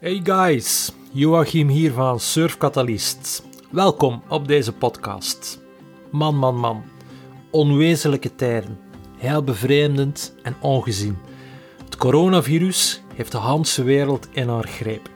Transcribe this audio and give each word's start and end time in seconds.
Hey 0.00 0.20
guys, 0.22 0.92
Joachim 1.12 1.68
hier 1.68 1.92
van 1.92 2.20
Surfkatalist. 2.20 3.42
Welkom 3.70 4.22
op 4.28 4.48
deze 4.48 4.72
podcast. 4.72 5.60
Man, 6.10 6.36
man, 6.36 6.56
man. 6.56 6.82
Onwezenlijke 7.50 8.34
tijden. 8.34 8.78
Heel 9.16 9.44
bevreemdend 9.44 10.34
en 10.42 10.56
ongezien. 10.60 11.18
Het 11.84 11.96
coronavirus 11.96 13.02
heeft 13.14 13.32
de 13.32 13.38
Hanse 13.38 13.82
wereld 13.82 14.28
in 14.32 14.48
haar 14.48 14.68
greep. 14.68 15.08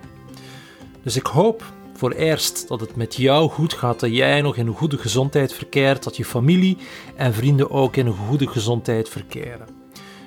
Dus 1.02 1.16
ik 1.16 1.26
hoop 1.26 1.64
voor 1.94 2.12
eerst 2.12 2.68
dat 2.68 2.80
het 2.80 2.96
met 2.96 3.14
jou 3.14 3.50
goed 3.50 3.72
gaat, 3.72 4.00
dat 4.00 4.14
jij 4.14 4.40
nog 4.40 4.56
in 4.56 4.66
een 4.66 4.76
goede 4.76 4.98
gezondheid 4.98 5.52
verkeert, 5.52 6.02
dat 6.02 6.16
je 6.16 6.24
familie 6.24 6.76
en 7.16 7.34
vrienden 7.34 7.70
ook 7.70 7.96
in 7.96 8.06
een 8.06 8.26
goede 8.28 8.46
gezondheid 8.46 9.08
verkeren. 9.08 9.68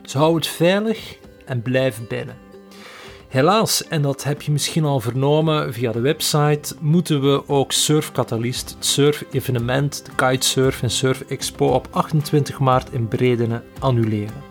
Dus 0.02 0.14
hou 0.14 0.36
het 0.36 0.48
veilig 0.48 1.18
en 1.46 1.62
blijf 1.62 2.08
binnen. 2.08 2.47
Helaas, 3.28 3.88
en 3.88 4.02
dat 4.02 4.24
heb 4.24 4.42
je 4.42 4.52
misschien 4.52 4.84
al 4.84 5.00
vernomen 5.00 5.74
via 5.74 5.92
de 5.92 6.00
website, 6.00 6.76
moeten 6.80 7.22
we 7.22 7.48
ook 7.48 7.72
Surf 7.72 8.12
Catalyst, 8.12 8.70
het 8.70 8.86
surf-evenement, 8.86 10.06
de 10.06 10.12
Kitesurf 10.16 10.82
en 10.82 10.90
Surf 10.90 11.22
Expo 11.22 11.68
op 11.68 11.88
28 11.92 12.60
maart 12.60 12.92
in 12.92 13.08
Bredene, 13.08 13.64
annuleren. 13.80 14.44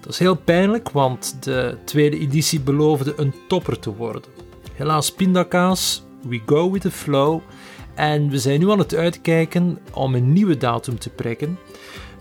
Dat 0.00 0.12
is 0.12 0.18
heel 0.18 0.36
pijnlijk, 0.36 0.90
want 0.90 1.44
de 1.44 1.76
tweede 1.84 2.18
editie 2.18 2.60
beloofde 2.60 3.12
een 3.16 3.34
topper 3.48 3.78
te 3.78 3.94
worden. 3.94 4.22
Helaas 4.74 5.12
pindakaas, 5.12 6.02
we 6.22 6.40
go 6.46 6.70
with 6.70 6.82
the 6.82 6.90
flow. 6.90 7.40
En 7.94 8.30
we 8.30 8.38
zijn 8.38 8.60
nu 8.60 8.70
aan 8.70 8.78
het 8.78 8.94
uitkijken 8.94 9.78
om 9.92 10.14
een 10.14 10.32
nieuwe 10.32 10.56
datum 10.56 10.98
te 10.98 11.10
prikken. 11.10 11.58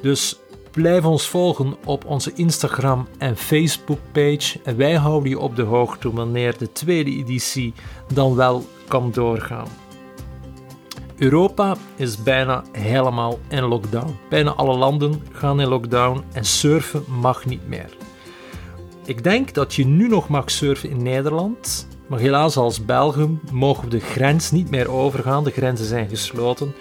Dus 0.02 0.40
blijf 0.72 1.06
ons 1.06 1.28
volgen 1.28 1.76
op 1.86 2.06
onze 2.06 2.34
Instagram 2.34 3.08
en 3.18 3.38
Facebook 3.38 4.00
page. 4.12 4.60
En 4.64 4.78
wij 4.78 4.96
houden 4.96 5.30
je 5.30 5.40
op 5.40 5.56
de 5.56 5.62
hoogte 5.62 6.14
wanneer 6.14 6.58
de 6.58 6.72
tweede 6.72 7.12
editie 7.12 7.74
dan 8.14 8.36
wel 8.36 8.66
kan 8.88 9.12
doorgaan. 9.12 9.68
Europa 11.18 11.76
is 11.96 12.24
bijna 12.24 12.64
helemaal 12.72 13.40
in 13.48 13.64
lockdown. 13.64 14.18
Bijna 14.30 14.52
alle 14.52 14.78
landen 14.78 15.24
gaan 15.32 15.60
in 15.60 15.68
lockdown 15.68 16.24
en 16.34 16.46
surfen 16.46 17.04
mag 17.08 17.46
niet 17.46 17.68
meer. 17.68 17.90
Ik 19.06 19.24
denk 19.24 19.54
dat 19.54 19.74
je 19.76 19.86
nu 19.86 20.08
nog 20.08 20.28
mag 20.28 20.52
surfen 20.52 20.90
in 20.90 21.04
Nederland, 21.04 21.88
maar 22.08 22.20
helaas 22.20 22.58
als 22.58 22.86
Belgium 22.86 23.40
mogen 23.52 23.84
we 23.84 23.90
de 23.90 24.00
grens 24.00 24.52
niet 24.52 24.70
meer 24.70 24.92
overgaan. 24.92 25.44
De 25.44 25.52
grenzen 25.52 25.86
zijn 25.86 26.10
gesloten. 26.10 26.76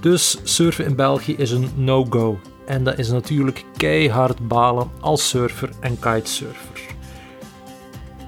Dus 0.00 0.38
surfen 0.42 0.84
in 0.84 0.96
België 0.96 1.34
is 1.36 1.50
een 1.50 1.70
no-go. 1.74 2.38
En 2.70 2.84
dat 2.84 2.98
is 2.98 3.10
natuurlijk 3.10 3.64
keihard 3.76 4.48
balen 4.48 4.90
als 5.00 5.28
surfer 5.28 5.70
en 5.80 5.98
kitesurfer. 5.98 6.80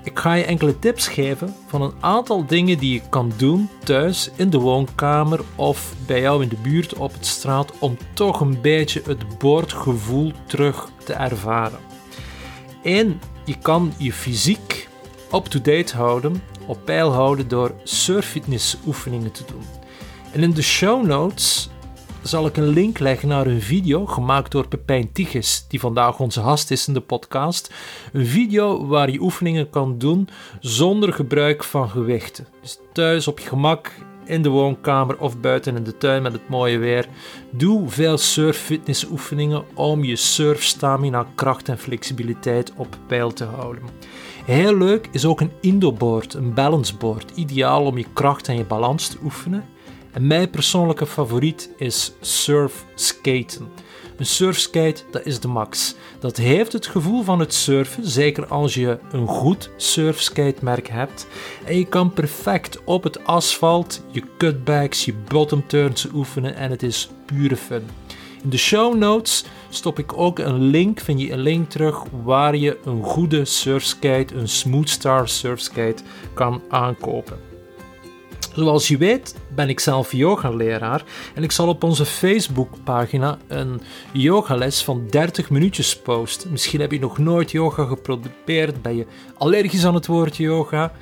Ik 0.04 0.18
ga 0.18 0.34
je 0.34 0.44
enkele 0.44 0.78
tips 0.78 1.08
geven 1.08 1.54
van 1.66 1.82
een 1.82 1.92
aantal 2.00 2.46
dingen 2.46 2.78
die 2.78 2.92
je 2.92 3.08
kan 3.08 3.32
doen 3.36 3.68
thuis 3.84 4.30
in 4.36 4.50
de 4.50 4.58
woonkamer 4.58 5.40
of 5.56 5.94
bij 6.06 6.20
jou 6.20 6.42
in 6.42 6.48
de 6.48 6.56
buurt 6.62 6.94
op 6.94 7.12
het 7.12 7.26
straat 7.26 7.78
om 7.78 7.96
toch 8.12 8.40
een 8.40 8.60
beetje 8.60 9.02
het 9.06 9.38
boordgevoel 9.38 10.32
terug 10.46 10.88
te 11.04 11.12
ervaren. 11.12 11.78
1. 12.82 13.20
Je 13.44 13.58
kan 13.58 13.92
je 13.96 14.12
fysiek 14.12 14.88
up-to-date 15.34 15.96
houden, 15.96 16.42
op 16.66 16.78
peil 16.84 17.12
houden 17.12 17.48
door 17.48 17.74
surffitness 17.82 18.77
oefeningen 18.86 19.32
te 19.32 19.44
doen. 19.46 19.64
En 20.32 20.42
in 20.42 20.52
de 20.52 20.62
show 20.62 21.06
notes 21.06 21.70
zal 22.22 22.46
ik 22.46 22.56
een 22.56 22.68
link 22.68 22.98
leggen 22.98 23.28
naar 23.28 23.46
een 23.46 23.60
video 23.60 24.06
gemaakt 24.06 24.52
door 24.52 24.68
Pepijn 24.68 25.12
Tiges, 25.12 25.64
die 25.68 25.80
vandaag 25.80 26.18
onze 26.18 26.40
gast 26.40 26.70
is 26.70 26.88
in 26.88 26.94
de 26.94 27.00
podcast. 27.00 27.74
Een 28.12 28.26
video 28.26 28.86
waar 28.86 29.10
je 29.10 29.20
oefeningen 29.20 29.70
kan 29.70 29.98
doen 29.98 30.28
zonder 30.60 31.12
gebruik 31.12 31.64
van 31.64 31.88
gewichten. 31.88 32.46
Dus 32.61 32.78
thuis 32.92 33.28
op 33.28 33.38
je 33.38 33.48
gemak, 33.48 33.90
in 34.24 34.42
de 34.42 34.48
woonkamer 34.48 35.18
of 35.18 35.40
buiten 35.40 35.77
in 35.77 35.84
de 35.84 35.96
tuin 35.96 36.22
met 36.22 36.32
het 36.32 36.48
mooie 36.48 36.78
weer. 36.78 37.06
Doe 37.50 37.88
veel 37.88 38.18
surf-fitness 38.18 39.06
oefeningen 39.11 39.64
om 39.74 40.05
je 40.05 40.16
surfstamina, 40.16 41.27
kracht 41.34 41.68
en 41.68 41.78
flexibiliteit 41.78 42.72
op 42.77 42.98
peil 43.06 43.32
te 43.32 43.44
houden. 43.44 43.82
Heel 44.44 44.77
leuk 44.77 45.08
is 45.12 45.24
ook 45.24 45.40
een 45.40 45.52
indoboard, 45.61 46.34
een 46.34 46.55
balanceboard, 46.55 47.30
ideaal 47.34 47.84
om 47.84 47.98
je 47.98 48.06
kracht 48.12 48.48
en 48.48 48.56
je 48.56 48.64
balans 48.64 49.08
te 49.08 49.18
oefenen. 49.22 49.64
En 50.12 50.27
mijn 50.27 50.50
persoonlijke 50.50 51.06
favoriet 51.06 51.70
is 51.77 52.12
surfskaten. 52.20 53.68
Een 54.17 54.27
surfskate, 54.27 55.02
dat 55.11 55.27
is 55.27 55.40
de 55.40 55.48
max. 55.48 55.95
Dat 56.18 56.36
heeft 56.36 56.73
het 56.73 56.86
gevoel 56.86 57.23
van 57.23 57.40
het 57.40 57.55
surfen, 57.55 58.06
zeker 58.06 58.46
als 58.46 58.74
je 58.74 58.98
een 59.11 59.27
goed 59.27 59.70
surfskatemerk 59.77 60.89
hebt. 60.89 61.27
En 61.64 61.78
je 61.78 61.86
kan 61.86 62.12
perfect 62.12 62.84
op 62.84 63.02
het 63.02 63.24
asfalt 63.24 64.02
je 64.11 64.23
cutbacks, 64.39 65.05
je 65.05 65.14
bottom 65.28 65.67
turns 65.67 66.06
oefenen 66.14 66.56
en 66.56 66.70
het 66.70 66.83
is 66.83 67.11
pure 67.27 67.56
fun. 67.56 67.83
In 68.42 68.50
de 68.50 68.56
show 68.56 68.94
notes 68.94 69.44
stop 69.68 69.98
ik 69.98 70.18
ook 70.18 70.39
een 70.39 70.62
link, 70.62 71.00
vind 71.00 71.20
je 71.20 71.33
een 71.33 71.40
link 71.40 71.70
terug 71.70 72.02
waar 72.24 72.56
je 72.56 72.79
een 72.84 73.02
goede 73.02 73.44
surfskate, 73.44 74.34
een 74.34 74.48
Smoothstar 74.48 75.29
surfskate 75.29 76.02
kan 76.34 76.62
aankopen. 76.68 77.52
Zoals 78.55 78.89
je 78.89 78.96
weet 78.96 79.35
ben 79.55 79.68
ik 79.68 79.80
zelf 79.80 80.13
yogaleraar 80.13 81.05
en 81.35 81.42
ik 81.42 81.52
zal 81.52 81.68
op 81.68 81.83
onze 81.85 82.05
Facebookpagina 82.05 83.39
een 83.48 83.80
yogales 84.13 84.83
van 84.83 85.07
30 85.11 85.51
minuutjes 85.51 85.96
posten. 85.96 86.51
Misschien 86.51 86.80
heb 86.80 86.92
je 86.92 86.98
nog 86.98 87.18
nooit 87.18 87.51
yoga 87.51 87.85
geprobeerd, 87.85 88.83
ben 88.83 88.96
je 88.96 89.07
allergisch 89.36 89.86
aan 89.86 89.95
het 89.95 90.07
woord 90.07 90.36
yoga. 90.36 90.92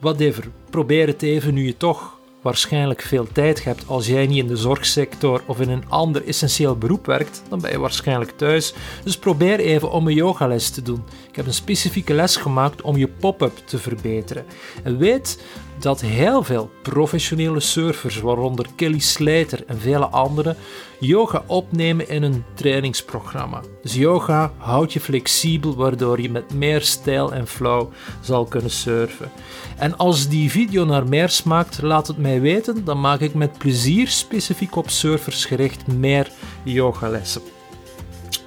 Whatever, 0.00 0.44
probeer 0.70 1.06
het 1.06 1.22
even 1.22 1.54
nu 1.54 1.66
je 1.66 1.76
toch 1.76 2.16
waarschijnlijk 2.46 3.02
veel 3.02 3.26
tijd 3.32 3.64
hebt 3.64 3.84
als 3.86 4.06
jij 4.06 4.26
niet 4.26 4.38
in 4.38 4.46
de 4.46 4.56
zorgsector 4.56 5.42
of 5.46 5.60
in 5.60 5.70
een 5.70 5.88
ander 5.88 6.26
essentieel 6.26 6.76
beroep 6.76 7.06
werkt, 7.06 7.42
dan 7.48 7.60
ben 7.60 7.70
je 7.70 7.78
waarschijnlijk 7.78 8.30
thuis. 8.30 8.74
Dus 9.04 9.18
probeer 9.18 9.58
even 9.58 9.90
om 9.90 10.06
een 10.06 10.14
yogales 10.14 10.70
te 10.70 10.82
doen. 10.82 11.04
Ik 11.28 11.36
heb 11.36 11.46
een 11.46 11.54
specifieke 11.54 12.14
les 12.14 12.36
gemaakt 12.36 12.82
om 12.82 12.96
je 12.96 13.08
pop-up 13.08 13.56
te 13.64 13.78
verbeteren. 13.78 14.44
En 14.82 14.98
weet 14.98 15.42
dat 15.78 16.00
heel 16.00 16.42
veel 16.42 16.70
professionele 16.82 17.60
surfers, 17.60 18.20
waaronder 18.20 18.66
Kelly 18.76 18.98
Slater 18.98 19.64
en 19.66 19.78
vele 19.80 20.06
anderen, 20.06 20.56
yoga 21.00 21.42
opnemen 21.46 22.08
in 22.08 22.22
een 22.22 22.44
trainingsprogramma. 22.54 23.60
Dus 23.82 23.94
yoga 23.94 24.52
houdt 24.56 24.92
je 24.92 25.00
flexibel, 25.00 25.74
waardoor 25.74 26.20
je 26.20 26.30
met 26.30 26.54
meer 26.54 26.80
stijl 26.80 27.32
en 27.32 27.46
flow 27.46 27.92
zal 28.20 28.44
kunnen 28.44 28.70
surfen. 28.70 29.30
En 29.76 29.96
als 29.96 30.28
die 30.28 30.50
video 30.50 30.84
naar 30.84 31.08
meer 31.08 31.28
smaakt, 31.28 31.82
laat 31.82 32.06
het 32.06 32.18
mij 32.18 32.40
weten, 32.40 32.84
dan 32.84 33.00
maak 33.00 33.20
ik 33.20 33.34
met 33.34 33.58
plezier 33.58 34.08
specifiek 34.08 34.76
op 34.76 34.90
surfers 34.90 35.44
gericht 35.44 35.86
meer 35.86 36.30
yogalessen. 36.62 37.42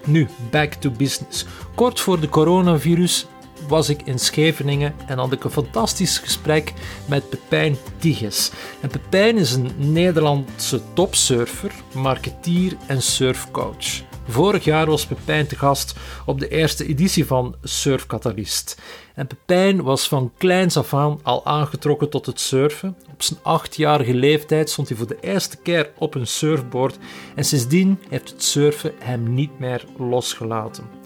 Nu, 0.05 0.27
back 0.51 0.73
to 0.73 0.91
business. 0.91 1.45
Kort 1.75 1.99
voor 1.99 2.19
de 2.19 2.29
coronavirus 2.29 3.27
was 3.69 3.89
ik 3.89 4.01
in 4.01 4.19
Scheveningen 4.19 4.95
en 5.07 5.17
had 5.17 5.31
ik 5.31 5.43
een 5.43 5.49
fantastisch 5.49 6.17
gesprek 6.17 6.73
met 7.05 7.29
Pepijn 7.29 7.77
Tiges. 7.97 8.51
En 8.81 8.89
Pepijn 8.89 9.37
is 9.37 9.53
een 9.53 9.71
Nederlandse 9.77 10.81
topsurfer, 10.93 11.71
marketeer 11.93 12.77
en 12.87 13.01
surfcoach. 13.01 14.07
Vorig 14.27 14.63
jaar 14.63 14.85
was 14.85 15.05
Pepijn 15.05 15.47
te 15.47 15.55
gast 15.55 15.95
op 16.25 16.39
de 16.39 16.47
eerste 16.47 16.85
editie 16.85 17.25
van 17.25 17.55
Surf 17.63 18.05
Catalyst. 18.05 18.81
En 19.15 19.27
Pepijn 19.27 19.83
was 19.83 20.07
van 20.07 20.31
kleins 20.37 20.77
af 20.77 20.93
aan 20.93 21.19
al 21.23 21.45
aangetrokken 21.45 22.09
tot 22.09 22.25
het 22.25 22.39
surfen. 22.39 22.95
Op 23.11 23.23
zijn 23.23 23.39
achtjarige 23.43 24.13
leeftijd 24.13 24.69
stond 24.69 24.87
hij 24.87 24.97
voor 24.97 25.07
de 25.07 25.17
eerste 25.21 25.57
keer 25.57 25.91
op 25.97 26.15
een 26.15 26.27
surfboard 26.27 26.97
en 27.35 27.45
sindsdien 27.45 27.99
heeft 28.09 28.29
het 28.29 28.43
surfen 28.43 28.93
hem 28.99 29.33
niet 29.33 29.59
meer 29.59 29.85
losgelaten. 29.97 30.98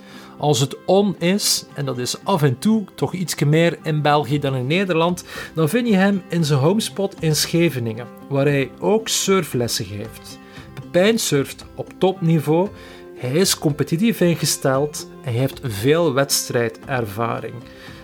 Als 0.43 0.59
het 0.59 0.75
on 0.85 1.15
is, 1.19 1.65
en 1.73 1.85
dat 1.85 1.97
is 1.97 2.23
af 2.23 2.41
en 2.41 2.59
toe 2.59 2.83
toch 2.95 3.13
iets 3.13 3.35
meer 3.35 3.77
in 3.83 4.01
België 4.01 4.39
dan 4.39 4.55
in 4.55 4.67
Nederland, 4.67 5.23
dan 5.55 5.69
vind 5.69 5.87
je 5.87 5.95
hem 5.95 6.23
in 6.29 6.45
zijn 6.45 6.59
homespot 6.59 7.15
in 7.19 7.35
Scheveningen, 7.35 8.07
waar 8.29 8.45
hij 8.45 8.71
ook 8.79 9.07
surflessen 9.07 9.85
geeft. 9.85 10.39
Pepijn 10.73 11.19
surft 11.19 11.65
op 11.75 11.89
topniveau, 11.97 12.69
hij 13.15 13.31
is 13.31 13.57
competitief 13.57 14.21
ingesteld 14.21 15.07
en 15.23 15.31
hij 15.31 15.39
heeft 15.39 15.59
veel 15.63 16.13
wedstrijdervaring. 16.13 17.53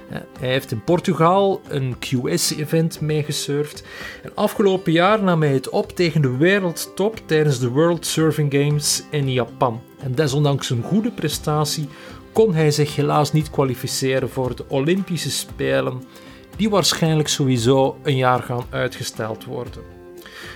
Hij 0.09 0.49
heeft 0.49 0.71
in 0.71 0.83
Portugal 0.83 1.61
een 1.67 1.95
QS-event 1.95 3.01
meegesurfd. 3.01 3.83
En 4.23 4.31
afgelopen 4.35 4.91
jaar 4.91 5.23
nam 5.23 5.41
hij 5.41 5.53
het 5.53 5.69
op 5.69 5.91
tegen 5.91 6.21
de 6.21 6.37
wereldtop 6.37 7.21
tijdens 7.25 7.59
de 7.59 7.69
World 7.69 8.05
Surfing 8.05 8.53
Games 8.53 9.03
in 9.11 9.33
Japan. 9.33 9.81
En 9.99 10.15
desondanks 10.15 10.69
een 10.69 10.83
goede 10.83 11.11
prestatie 11.11 11.89
kon 12.31 12.53
hij 12.53 12.71
zich 12.71 12.95
helaas 12.95 13.31
niet 13.31 13.49
kwalificeren 13.49 14.29
voor 14.29 14.55
de 14.55 14.65
Olympische 14.67 15.31
Spelen, 15.31 16.03
die 16.55 16.69
waarschijnlijk 16.69 17.27
sowieso 17.27 17.97
een 18.03 18.15
jaar 18.15 18.41
gaan 18.41 18.65
uitgesteld 18.69 19.45
worden. 19.45 19.83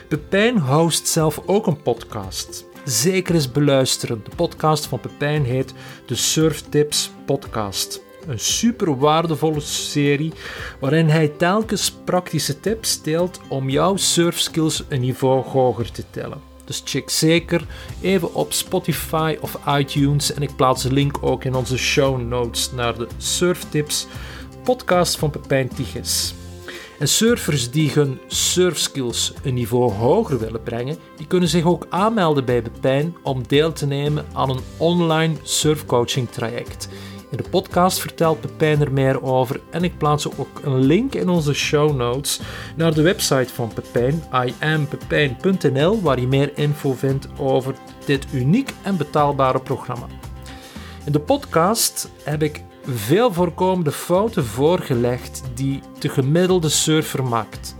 Pepijn 0.08 0.60
host 0.60 1.08
zelf 1.08 1.42
ook 1.46 1.68
een 1.68 1.82
podcast. 1.82 2.66
Zeker 2.86 3.36
eens 3.36 3.52
beluisteren. 3.52 4.22
De 4.24 4.36
podcast 4.36 4.86
van 4.86 5.00
Pepijn 5.00 5.46
heet 5.46 5.74
de 6.06 6.16
Surf 6.16 6.62
Tips 6.62 7.12
Podcast. 7.26 8.02
een 8.28 8.40
super 8.40 8.98
waardevolle 8.98 9.60
serie 9.60 10.34
waarin 10.80 11.08
hij 11.08 11.28
telkens 11.28 11.92
praktische 11.92 12.60
tips 12.60 13.02
deelt 13.02 13.40
om 13.50 13.70
jouw 13.70 13.96
surfskills 13.96 14.84
een 14.90 15.02
niveau 15.02 15.44
hoger 15.44 15.92
te 15.92 16.04
tellen. 16.10 16.53
Dus 16.66 16.82
check 16.86 17.10
zeker 17.10 17.66
even 18.02 18.34
op 18.34 18.54
Spotify 18.54 19.38
of 19.42 19.60
iTunes 19.68 20.34
en 20.34 20.42
ik 20.42 20.56
plaats 20.56 20.84
de 20.84 20.94
link 20.94 21.18
ook 21.22 21.44
in 21.44 21.56
onze 21.56 21.78
show 21.78 22.22
notes 22.22 22.72
naar 22.72 22.98
de 22.98 23.08
Surftips 23.18 24.08
podcast 24.64 25.18
van 25.18 25.30
Pepijn 25.30 25.68
Tigges. 25.68 26.34
En 27.00 27.08
surfers 27.08 27.72
die 27.72 27.92
hun 27.92 28.20
surfskills 28.28 29.34
een 29.44 29.54
niveau 29.54 29.92
hoger 29.92 30.40
willen 30.40 30.64
brengen, 30.64 30.98
die 31.18 31.28
kunnen 31.28 31.50
zich 31.50 31.66
ook 31.66 31.86
aanmelden 31.90 32.46
bij 32.46 32.62
Pepijn 32.62 33.16
om 33.24 33.48
deel 33.48 33.74
te 33.74 33.86
nemen 33.86 34.26
aan 34.34 34.50
een 34.50 34.64
online 34.78 35.36
surfcoaching 35.42 36.30
traject. 36.30 36.90
In 37.34 37.40
de 37.40 37.50
podcast 37.50 38.00
vertelt 38.00 38.42
Pepijn 38.42 38.82
er 38.82 38.92
meer 38.92 39.24
over 39.24 39.60
en 39.70 39.84
ik 39.84 39.98
plaats 39.98 40.38
ook 40.38 40.60
een 40.64 40.80
link 40.80 41.14
in 41.14 41.30
onze 41.30 41.54
show 41.54 41.96
notes 41.96 42.40
naar 42.76 42.94
de 42.94 43.02
website 43.02 43.54
van 43.54 43.74
Pepijn, 43.74 44.24
iampepijn.nl, 44.60 46.02
waar 46.02 46.20
je 46.20 46.28
meer 46.28 46.52
info 46.58 46.94
vindt 46.94 47.28
over 47.38 47.76
dit 48.06 48.26
uniek 48.34 48.74
en 48.84 48.98
betaalbare 48.98 49.60
programma. 49.60 50.06
In 51.06 51.12
de 51.12 51.20
podcast 51.20 52.10
heb 52.24 52.44
ik 52.44 52.64
veel 52.86 53.34
voorkomende 53.34 53.92
fouten 53.92 54.46
voorgelegd 54.46 55.44
die 55.54 55.82
de 56.00 56.10
gemiddelde 56.10 56.70
surfer 56.70 57.24
maakt. 57.24 57.76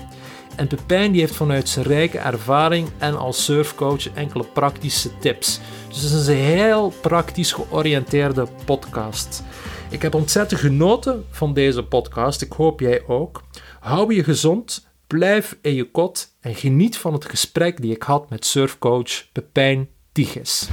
En 0.56 0.68
Pepijn 0.68 1.12
die 1.12 1.22
heeft 1.22 1.36
vanuit 1.36 1.70
zijn 1.70 1.86
rijke 1.86 2.18
ervaring 2.18 2.90
en 2.98 3.18
als 3.18 3.44
surfcoach 3.44 4.14
enkele 4.14 4.44
praktische 4.44 5.18
tips. 5.18 5.60
Dus 5.94 6.02
het 6.02 6.22
is 6.22 6.28
een 6.28 6.36
heel 6.36 6.94
praktisch 7.02 7.52
georiënteerde 7.52 8.48
podcast. 8.66 9.44
Ik 9.90 10.02
heb 10.02 10.14
ontzettend 10.14 10.60
genoten 10.60 11.26
van 11.30 11.54
deze 11.54 11.84
podcast. 11.84 12.42
Ik 12.42 12.52
hoop 12.52 12.80
jij 12.80 13.04
ook. 13.08 13.44
Hou 13.80 14.14
je 14.16 14.24
gezond, 14.24 14.88
blijf 15.08 15.58
in 15.62 15.74
je 15.74 15.92
kot 15.92 16.36
en 16.42 16.56
geniet 16.56 16.98
van 16.98 17.14
het 17.14 17.26
gesprek 17.26 17.82
die 17.82 17.96
ik 17.96 18.04
had 18.04 18.30
met 18.30 18.46
surfcoach 18.46 19.32
Pepijn 19.32 19.90
Tigges. 20.12 20.70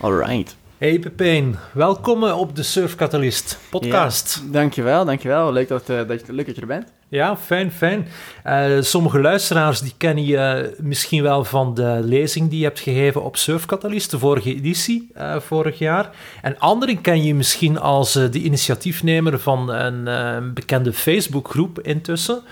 Alright. 0.00 0.56
Hey 0.78 0.98
Pepijn, 0.98 1.58
welkom 1.72 2.24
op 2.24 2.56
de 2.56 2.62
Surfcatalist 2.62 3.58
podcast. 3.70 4.42
Ja, 4.44 4.52
dankjewel, 4.52 5.04
dankjewel. 5.04 5.52
Leuk 5.52 5.68
dat, 5.68 5.88
uh, 5.90 5.96
dat, 6.08 6.28
leuk 6.28 6.46
dat 6.46 6.54
je 6.54 6.60
er 6.60 6.66
bent. 6.66 6.92
Ja, 7.14 7.36
fijn, 7.36 7.72
fijn. 7.72 8.08
Uh, 8.46 8.80
sommige 8.80 9.20
luisteraars 9.20 9.80
die 9.80 9.92
kennen 9.96 10.24
je 10.24 10.74
misschien 10.78 11.22
wel 11.22 11.44
van 11.44 11.74
de 11.74 12.00
lezing 12.02 12.50
die 12.50 12.58
je 12.58 12.64
hebt 12.64 12.80
gegeven 12.80 13.22
op 13.22 13.36
Surfcatalist, 13.36 14.10
de 14.10 14.18
vorige 14.18 14.54
editie, 14.54 15.10
uh, 15.16 15.40
vorig 15.40 15.78
jaar. 15.78 16.10
En 16.42 16.58
anderen 16.58 17.00
ken 17.00 17.24
je 17.24 17.34
misschien 17.34 17.78
als 17.78 18.12
de 18.12 18.40
initiatiefnemer 18.42 19.40
van 19.40 19.68
een 19.68 20.52
bekende 20.54 20.92
Facebookgroep 20.92 21.80
intussen. 21.80 22.42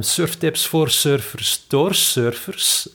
surftips 0.00 0.66
voor 0.66 0.90
surfers 0.90 1.64
door 1.68 1.94
surfers. 1.94 2.88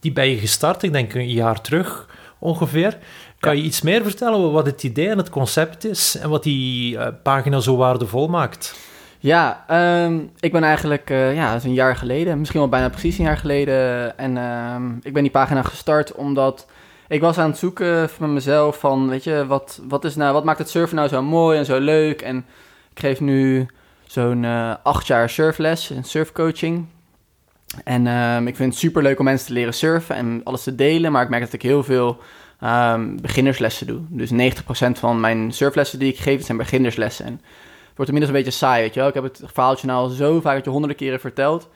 die 0.00 0.12
ben 0.12 0.28
je 0.28 0.36
gestart, 0.36 0.82
ik 0.82 0.92
denk 0.92 1.14
een 1.14 1.30
jaar 1.30 1.60
terug 1.60 2.08
ongeveer. 2.38 2.98
Kan 3.38 3.56
je 3.56 3.62
iets 3.62 3.82
meer 3.82 4.02
vertellen 4.02 4.52
wat 4.52 4.66
het 4.66 4.82
idee 4.82 5.08
en 5.08 5.18
het 5.18 5.30
concept 5.30 5.84
is 5.84 6.16
en 6.16 6.28
wat 6.28 6.42
die 6.42 6.98
pagina 7.22 7.60
zo 7.60 7.76
waardevol 7.76 8.28
maakt? 8.28 8.85
Ja, 9.26 9.64
um, 10.04 10.30
ik 10.40 10.52
ben 10.52 10.62
eigenlijk 10.62 11.10
uh, 11.10 11.34
ja, 11.34 11.58
een 11.64 11.72
jaar 11.72 11.96
geleden, 11.96 12.38
misschien 12.38 12.60
wel 12.60 12.68
bijna 12.68 12.88
precies 12.88 13.18
een 13.18 13.24
jaar 13.24 13.36
geleden. 13.36 14.18
En 14.18 14.36
um, 14.36 14.98
ik 15.02 15.12
ben 15.12 15.22
die 15.22 15.32
pagina 15.32 15.62
gestart 15.62 16.14
omdat 16.14 16.66
ik 17.08 17.20
was 17.20 17.38
aan 17.38 17.48
het 17.48 17.58
zoeken 17.58 18.08
van 18.08 18.32
mezelf 18.32 18.78
van, 18.78 19.08
weet 19.08 19.24
je, 19.24 19.46
wat, 19.46 19.80
wat, 19.88 20.04
is 20.04 20.16
nou, 20.16 20.32
wat 20.32 20.44
maakt 20.44 20.58
het 20.58 20.68
surfen 20.68 20.96
nou 20.96 21.08
zo 21.08 21.22
mooi 21.22 21.58
en 21.58 21.64
zo 21.64 21.78
leuk? 21.78 22.22
En 22.22 22.36
ik 22.90 23.00
geef 23.00 23.20
nu 23.20 23.66
zo'n 24.04 24.42
uh, 24.42 24.74
acht 24.82 25.06
jaar 25.06 25.30
surfles 25.30 25.90
en 25.90 26.04
surfcoaching. 26.04 26.86
En 27.84 28.06
um, 28.06 28.46
ik 28.46 28.56
vind 28.56 28.70
het 28.70 28.80
super 28.80 29.02
leuk 29.02 29.18
om 29.18 29.24
mensen 29.24 29.46
te 29.46 29.52
leren 29.52 29.74
surfen 29.74 30.16
en 30.16 30.40
alles 30.44 30.62
te 30.62 30.74
delen, 30.74 31.12
maar 31.12 31.22
ik 31.22 31.28
merk 31.28 31.42
dat 31.42 31.52
ik 31.52 31.62
heel 31.62 31.84
veel 31.84 32.18
beginnerslessen 33.20 33.86
doe. 33.86 34.00
Dus 34.08 34.30
90% 34.32 34.34
van 34.92 35.20
mijn 35.20 35.52
surflessen 35.52 35.98
die 35.98 36.12
ik 36.12 36.18
geef 36.18 36.44
zijn 36.44 36.58
beginnerslessen. 36.58 37.26
En 37.26 37.40
wordt 37.96 38.10
inmiddels 38.10 38.28
een 38.28 38.44
beetje 38.44 38.58
saai, 38.58 38.82
weet 38.82 38.94
je 38.94 39.00
wel. 39.00 39.08
Ik 39.08 39.14
heb 39.14 39.22
het 39.22 39.42
verhaaltje 39.44 39.86
nou 39.86 39.98
al 39.98 40.08
zo 40.08 40.40
vaak 40.40 40.64
je 40.64 40.70
honderden 40.70 40.96
keren 40.98 41.20
verteld. 41.20 41.68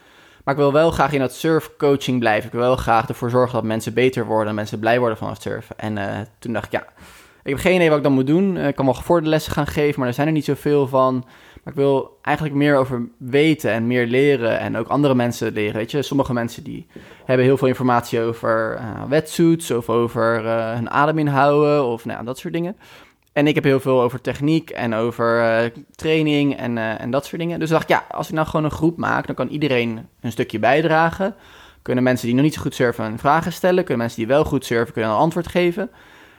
Maar 0.45 0.55
ik 0.55 0.61
wil 0.61 0.73
wel 0.73 0.91
graag 0.91 1.13
in 1.13 1.21
dat 1.21 1.35
surfcoaching 1.35 2.19
blijven. 2.19 2.47
Ik 2.47 2.53
wil 2.53 2.61
wel 2.61 2.77
graag 2.77 3.09
ervoor 3.09 3.31
zorgen 3.31 3.55
dat 3.55 3.65
mensen 3.65 3.95
beter 3.95 4.27
worden 4.27 4.49
en 4.49 4.55
mensen 4.55 4.79
blij 4.79 4.99
worden 4.99 5.19
van 5.19 5.29
het 5.29 5.43
surfen. 5.43 5.79
En 5.79 5.97
uh, 5.97 6.19
toen 6.39 6.53
dacht 6.53 6.67
ik, 6.67 6.73
ja, 6.73 6.87
ik 7.43 7.51
heb 7.51 7.59
geen 7.59 7.75
idee 7.75 7.89
wat 7.89 7.99
ik 7.99 8.05
dan 8.05 8.13
moet 8.13 8.27
doen. 8.27 8.57
Ik 8.57 8.75
kan 8.75 8.85
wel 8.85 8.95
gevorderde 8.95 9.31
lessen 9.31 9.53
gaan 9.53 9.67
geven, 9.67 9.99
maar 9.99 10.09
er 10.09 10.15
zijn 10.15 10.27
er 10.27 10.33
niet 10.33 10.45
zoveel 10.45 10.89
van. 10.89 11.15
Maar 11.65 11.73
ik 11.73 11.81
wil 11.81 12.19
eigenlijk 12.23 12.57
meer 12.57 12.77
over 12.77 13.09
weten 13.17 13.71
en 13.71 13.87
meer 13.87 14.07
leren 14.07 14.59
en 14.59 14.77
ook 14.77 14.89
andere 14.89 15.15
mensen 15.15 15.53
leren. 15.53 15.77
Weet 15.77 15.91
je, 15.91 16.03
sommige 16.03 16.33
mensen 16.33 16.65
die 16.65 16.87
hebben 17.25 17.47
heel 17.47 17.57
veel 17.57 17.69
informatie 17.69 18.21
over 18.21 18.79
uh, 18.79 19.03
wetsuits 19.09 19.71
of 19.71 19.89
over 19.89 20.45
hun 20.75 20.91
adem 20.91 21.19
inhouden 21.19 21.85
of 21.85 22.05
nou, 22.05 22.25
dat 22.25 22.39
soort 22.39 22.55
dingen. 22.55 22.77
En 23.33 23.47
ik 23.47 23.55
heb 23.55 23.65
heel 23.65 23.81
veel 23.81 24.03
over 24.03 24.21
techniek 24.21 24.71
en 24.71 24.95
over 24.95 25.63
uh, 25.65 25.71
training 25.95 26.57
en, 26.57 26.79
en 26.79 27.11
dat 27.11 27.27
soort 27.27 27.41
dingen. 27.41 27.59
Dus 27.59 27.71
dacht 27.71 27.83
ik, 27.83 27.89
ja, 27.89 28.05
als 28.11 28.29
ik 28.29 28.35
nou 28.35 28.47
gewoon 28.47 28.65
een 28.65 28.71
groep 28.71 28.97
maak, 28.97 29.27
dan 29.27 29.35
kan 29.35 29.49
iedereen 29.49 30.09
een 30.21 30.33
stukje 30.33 30.59
bijdragen. 30.59 31.35
Kunnen 31.83 32.05
mensen 32.05 32.27
die 32.27 32.35
nog 32.35 32.45
niet 32.45 32.55
zo 32.55 32.61
goed 32.61 32.75
surfen 32.75 33.19
vragen 33.19 33.53
stellen. 33.53 33.85
Kunnen 33.85 33.99
mensen 33.99 34.19
die 34.19 34.27
wel 34.27 34.45
goed 34.45 34.65
surfen 34.65 34.93
kunnen 34.93 35.11
een 35.11 35.17
antwoord 35.17 35.49
geven. 35.49 35.91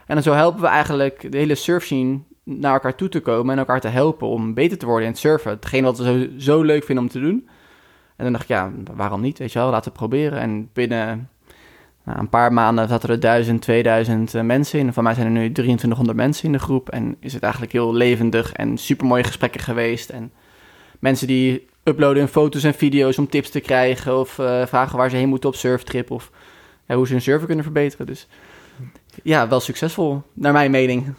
En 0.05 0.15
dan 0.15 0.23
zo 0.23 0.33
helpen 0.33 0.61
we 0.61 0.67
eigenlijk 0.67 1.31
de 1.31 1.37
hele 1.37 1.55
surfscene 1.55 2.19
naar 2.43 2.73
elkaar 2.73 2.95
toe 2.95 3.09
te 3.09 3.19
komen 3.19 3.53
en 3.53 3.59
elkaar 3.59 3.81
te 3.81 3.87
helpen 3.87 4.27
om 4.27 4.53
beter 4.53 4.77
te 4.77 4.85
worden 4.85 5.05
in 5.05 5.11
het 5.11 5.21
surfen. 5.21 5.51
Hetgeen 5.51 5.83
wat 5.83 5.97
we 5.97 6.03
zo, 6.03 6.39
zo 6.39 6.61
leuk 6.61 6.83
vinden 6.83 7.03
om 7.03 7.11
te 7.11 7.19
doen. 7.19 7.49
En 8.15 8.23
dan 8.23 8.31
dacht 8.31 8.43
ik, 8.43 8.49
ja, 8.49 8.71
waarom 8.95 9.21
niet? 9.21 9.37
Weet 9.37 9.51
je 9.51 9.59
wel, 9.59 9.69
laten 9.69 9.91
we 9.91 9.97
proberen. 9.97 10.39
En 10.39 10.69
binnen 10.73 11.29
nou, 12.03 12.19
een 12.19 12.29
paar 12.29 12.53
maanden 12.53 12.87
zaten 12.87 13.09
er 13.09 13.19
1000, 13.19 13.61
2000 13.61 14.33
uh, 14.33 14.41
mensen 14.41 14.79
in. 14.79 14.93
Van 14.93 15.03
mij 15.03 15.13
zijn 15.13 15.25
er 15.25 15.31
nu 15.31 15.51
2300 15.51 16.17
mensen 16.17 16.45
in 16.45 16.51
de 16.51 16.59
groep. 16.59 16.89
En 16.89 17.15
is 17.19 17.33
het 17.33 17.43
eigenlijk 17.43 17.73
heel 17.73 17.93
levendig 17.93 18.51
en 18.51 18.77
super 18.77 19.07
mooie 19.07 19.23
gesprekken 19.23 19.61
geweest. 19.61 20.09
En 20.09 20.31
mensen 20.99 21.27
die 21.27 21.67
uploaden 21.83 22.17
hun 22.17 22.27
foto's 22.27 22.63
en 22.63 22.73
video's 22.73 23.17
om 23.17 23.29
tips 23.29 23.49
te 23.49 23.59
krijgen. 23.59 24.19
Of 24.19 24.37
uh, 24.37 24.65
vragen 24.65 24.97
waar 24.97 25.09
ze 25.09 25.15
heen 25.15 25.29
moeten 25.29 25.49
op 25.49 25.55
surftrip. 25.55 26.11
Of 26.11 26.31
hoe 26.85 27.05
ze 27.05 27.11
hun 27.11 27.21
surfen 27.21 27.45
kunnen 27.45 27.63
verbeteren. 27.63 28.05
Dus 28.05 28.27
ja, 29.23 29.47
wel 29.47 29.59
succesvol, 29.59 30.21
naar 30.33 30.53
mijn 30.53 30.71
mening. 30.71 31.13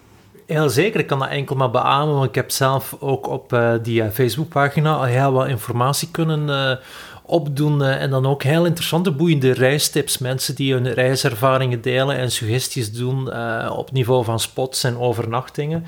Heel 0.46 0.69
zeker, 0.69 1.01
ik 1.01 1.06
kan 1.06 1.19
dat 1.19 1.29
enkel 1.29 1.56
maar 1.56 1.70
beamen, 1.70 2.15
want 2.15 2.29
ik 2.29 2.34
heb 2.34 2.51
zelf 2.51 2.96
ook 3.01 3.29
op 3.29 3.53
uh, 3.53 3.72
die 3.82 4.10
Facebookpagina 4.10 4.94
al 4.94 5.03
heel 5.03 5.32
wat 5.32 5.48
informatie 5.48 6.10
kunnen 6.10 6.79
opdoen 7.26 7.82
en 7.82 8.10
dan 8.10 8.26
ook 8.26 8.43
heel 8.43 8.67
interessante, 8.67 9.10
boeiende 9.12 9.52
reistips. 9.52 10.19
Mensen 10.19 10.55
die 10.55 10.72
hun 10.72 10.93
reiservaringen 10.93 11.81
delen 11.81 12.17
en 12.17 12.31
suggesties 12.31 12.93
doen 12.93 13.32
op 13.70 13.93
niveau 13.93 14.24
van 14.24 14.41
spots 14.41 14.84
en 14.84 14.98
overnachtingen. 14.98 15.84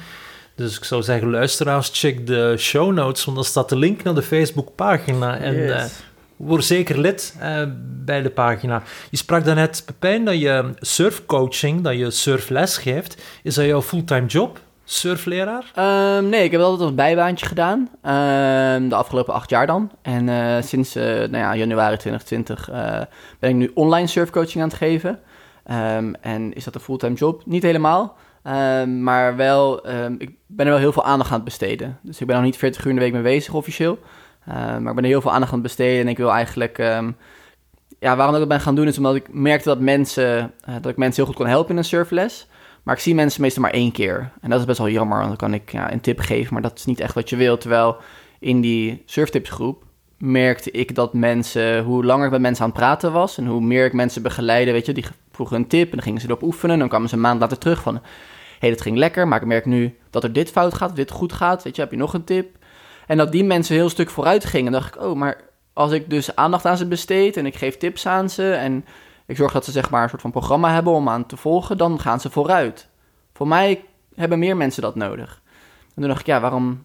Dus 0.54 0.76
ik 0.76 0.84
zou 0.84 1.02
zeggen, 1.02 1.30
luisteraars, 1.30 1.90
check 1.92 2.26
de 2.26 2.54
show 2.58 2.92
notes, 2.92 3.24
want 3.24 3.36
dan 3.36 3.46
staat 3.46 3.68
de 3.68 3.76
link 3.76 4.02
naar 4.02 4.14
de 4.14 4.22
Facebookpagina. 4.22 5.38
En 5.38 5.54
yes. 5.54 5.92
word 6.36 6.64
zeker 6.64 6.98
lid 6.98 7.36
bij 8.04 8.22
de 8.22 8.30
pagina. 8.30 8.82
Je 9.10 9.16
sprak 9.16 9.44
daarnet, 9.44 9.82
Pepijn, 9.86 10.24
dat 10.24 10.40
je 10.40 10.72
surfcoaching, 10.78 11.82
dat 11.82 11.96
je 11.96 12.10
surfles 12.10 12.78
geeft. 12.78 13.22
Is 13.42 13.54
dat 13.54 13.64
jouw 13.64 13.82
fulltime 13.82 14.26
job? 14.26 14.60
Surfleraar? 14.84 15.72
Um, 16.18 16.28
nee, 16.28 16.44
ik 16.44 16.50
heb 16.50 16.60
altijd 16.60 16.88
een 16.88 16.94
bijbaantje 16.94 17.46
gedaan. 17.46 17.78
Um, 17.78 18.88
de 18.88 18.94
afgelopen 18.94 19.34
acht 19.34 19.50
jaar 19.50 19.66
dan. 19.66 19.90
En 20.02 20.28
uh, 20.28 20.56
sinds 20.60 20.96
uh, 20.96 21.04
nou 21.04 21.36
ja, 21.36 21.56
januari 21.56 21.96
2020 21.96 22.70
uh, 22.70 23.00
eh, 23.00 23.06
ben 23.38 23.50
ik 23.50 23.56
nu 23.56 23.70
online 23.74 24.06
surfcoaching 24.06 24.62
aan 24.62 24.68
het 24.68 24.78
geven. 24.78 25.20
Um, 25.70 26.14
en 26.14 26.52
is 26.52 26.64
dat 26.64 26.74
een 26.74 26.80
fulltime 26.80 27.14
job? 27.14 27.42
Niet 27.46 27.62
helemaal. 27.62 28.16
maar 28.86 29.36
wel, 29.36 29.88
ik 30.18 30.30
ben 30.46 30.66
er 30.66 30.72
wel 30.72 30.80
heel 30.80 30.92
veel 30.92 31.04
aandacht 31.04 31.30
aan 31.30 31.36
het 31.36 31.44
besteden. 31.44 31.98
Dus 32.02 32.20
ik 32.20 32.26
ben 32.26 32.36
nog 32.36 32.44
niet 32.44 32.56
40 32.56 32.84
uur 32.84 32.90
in 32.90 32.96
de 32.96 33.02
week 33.02 33.12
mee 33.12 33.22
bezig 33.22 33.54
officieel. 33.54 33.98
maar 34.46 34.88
ik 34.88 34.94
ben 34.94 35.04
er 35.04 35.04
heel 35.04 35.20
veel 35.20 35.32
aandacht 35.32 35.52
aan 35.52 35.58
het 35.58 35.66
besteden. 35.66 36.00
En 36.00 36.08
ik 36.08 36.16
wil 36.16 36.32
eigenlijk 36.32 36.78
ja, 37.98 38.16
waarom 38.16 38.34
ik 38.34 38.40
dat 38.40 38.48
ben 38.48 38.60
gaan 38.60 38.74
doen 38.74 38.86
is 38.86 38.96
omdat 38.96 39.14
ik 39.14 39.32
merkte 39.32 39.68
dat 39.68 39.80
mensen, 39.80 40.52
dat 40.80 40.90
ik 40.90 40.96
mensen 40.96 41.22
heel 41.22 41.32
goed 41.32 41.42
kon 41.42 41.50
helpen 41.50 41.70
in 41.70 41.76
een 41.76 41.84
surfles. 41.84 42.48
Maar 42.84 42.94
ik 42.94 43.00
zie 43.00 43.14
mensen 43.14 43.40
meestal 43.40 43.62
maar 43.62 43.70
één 43.70 43.92
keer. 43.92 44.30
En 44.40 44.50
dat 44.50 44.60
is 44.60 44.66
best 44.66 44.78
wel 44.78 44.88
jammer, 44.88 45.16
want 45.16 45.28
dan 45.28 45.36
kan 45.36 45.54
ik 45.54 45.72
ja, 45.72 45.92
een 45.92 46.00
tip 46.00 46.18
geven, 46.18 46.52
maar 46.52 46.62
dat 46.62 46.78
is 46.78 46.84
niet 46.84 47.00
echt 47.00 47.14
wat 47.14 47.28
je 47.28 47.36
wilt. 47.36 47.60
Terwijl 47.60 47.96
in 48.38 48.60
die 48.60 49.02
surftipsgroep 49.06 49.84
merkte 50.18 50.70
ik 50.70 50.94
dat 50.94 51.14
mensen, 51.14 51.84
hoe 51.84 52.04
langer 52.04 52.24
ik 52.24 52.30
met 52.30 52.40
mensen 52.40 52.64
aan 52.64 52.70
het 52.70 52.78
praten 52.78 53.12
was 53.12 53.38
en 53.38 53.46
hoe 53.46 53.60
meer 53.60 53.84
ik 53.84 53.92
mensen 53.92 54.22
begeleide, 54.22 54.72
weet 54.72 54.86
je, 54.86 54.92
die 54.92 55.04
vroegen 55.32 55.56
een 55.56 55.66
tip 55.66 55.84
en 55.84 55.96
dan 55.96 56.02
gingen 56.02 56.20
ze 56.20 56.26
erop 56.26 56.42
oefenen. 56.42 56.72
En 56.72 56.78
dan 56.78 56.88
kwamen 56.88 57.08
ze 57.08 57.14
een 57.14 57.20
maand 57.20 57.40
later 57.40 57.58
terug 57.58 57.82
van, 57.82 57.94
hé, 57.94 58.00
hey, 58.58 58.70
dat 58.70 58.80
ging 58.80 58.96
lekker, 58.96 59.28
maar 59.28 59.40
ik 59.40 59.46
merk 59.46 59.64
nu 59.64 59.96
dat 60.10 60.24
er 60.24 60.32
dit 60.32 60.50
fout 60.50 60.74
gaat, 60.74 60.96
dit 60.96 61.10
goed 61.10 61.32
gaat, 61.32 61.62
weet 61.62 61.76
je, 61.76 61.82
heb 61.82 61.90
je 61.90 61.96
nog 61.96 62.14
een 62.14 62.24
tip? 62.24 62.56
En 63.06 63.16
dat 63.16 63.32
die 63.32 63.44
mensen 63.44 63.74
heel 63.74 63.88
stuk 63.88 64.10
vooruit 64.10 64.44
gingen, 64.44 64.72
dacht 64.72 64.94
ik, 64.94 65.02
oh, 65.02 65.16
maar 65.16 65.40
als 65.72 65.92
ik 65.92 66.10
dus 66.10 66.36
aandacht 66.36 66.66
aan 66.66 66.76
ze 66.76 66.86
besteed 66.86 67.36
en 67.36 67.46
ik 67.46 67.56
geef 67.56 67.76
tips 67.76 68.06
aan 68.06 68.30
ze 68.30 68.52
en 68.52 68.84
ik 69.26 69.36
zorg 69.36 69.52
dat 69.52 69.64
ze 69.64 69.70
zeg 69.70 69.90
maar 69.90 70.02
een 70.02 70.08
soort 70.08 70.20
van 70.20 70.30
programma 70.30 70.72
hebben 70.72 70.92
om 70.92 71.08
aan 71.08 71.26
te 71.26 71.36
volgen, 71.36 71.76
dan 71.76 72.00
gaan 72.00 72.20
ze 72.20 72.30
vooruit. 72.30 72.88
Voor 73.32 73.48
mij 73.48 73.84
hebben 74.14 74.38
meer 74.38 74.56
mensen 74.56 74.82
dat 74.82 74.94
nodig. 74.94 75.42
En 75.94 76.00
toen 76.00 76.08
dacht 76.08 76.20
ik, 76.20 76.26
ja, 76.26 76.40
waarom, 76.40 76.84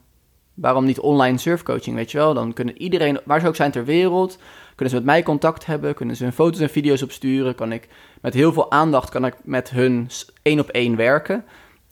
waarom 0.54 0.86
niet 0.86 1.00
online 1.00 1.38
surfcoaching, 1.38 1.96
weet 1.96 2.12
je 2.12 2.18
wel? 2.18 2.34
Dan 2.34 2.54
kunnen 2.54 2.82
iedereen, 2.82 3.20
waar 3.26 3.40
ze 3.40 3.48
ook 3.48 3.56
zijn 3.56 3.72
ter 3.72 3.86
wereld, 3.86 4.38
kunnen 4.76 4.90
ze 4.90 4.96
met 4.96 5.06
mij 5.06 5.24
contact 5.24 5.66
hebben, 5.66 5.94
kunnen 5.94 6.16
ze 6.16 6.24
hun 6.24 6.34
foto's 6.34 6.60
en 6.60 6.70
video's 6.70 7.02
opsturen, 7.02 7.56
kan 7.56 7.72
ik 7.72 7.88
met 8.22 8.34
heel 8.34 8.54
veel 8.54 8.72
aandacht 8.72 9.10
kan 9.10 9.26
ik 9.26 9.36
met 9.44 9.70
hun 9.70 10.10
één 10.42 10.60
op 10.60 10.70
één 10.70 10.96
werken. 10.96 11.46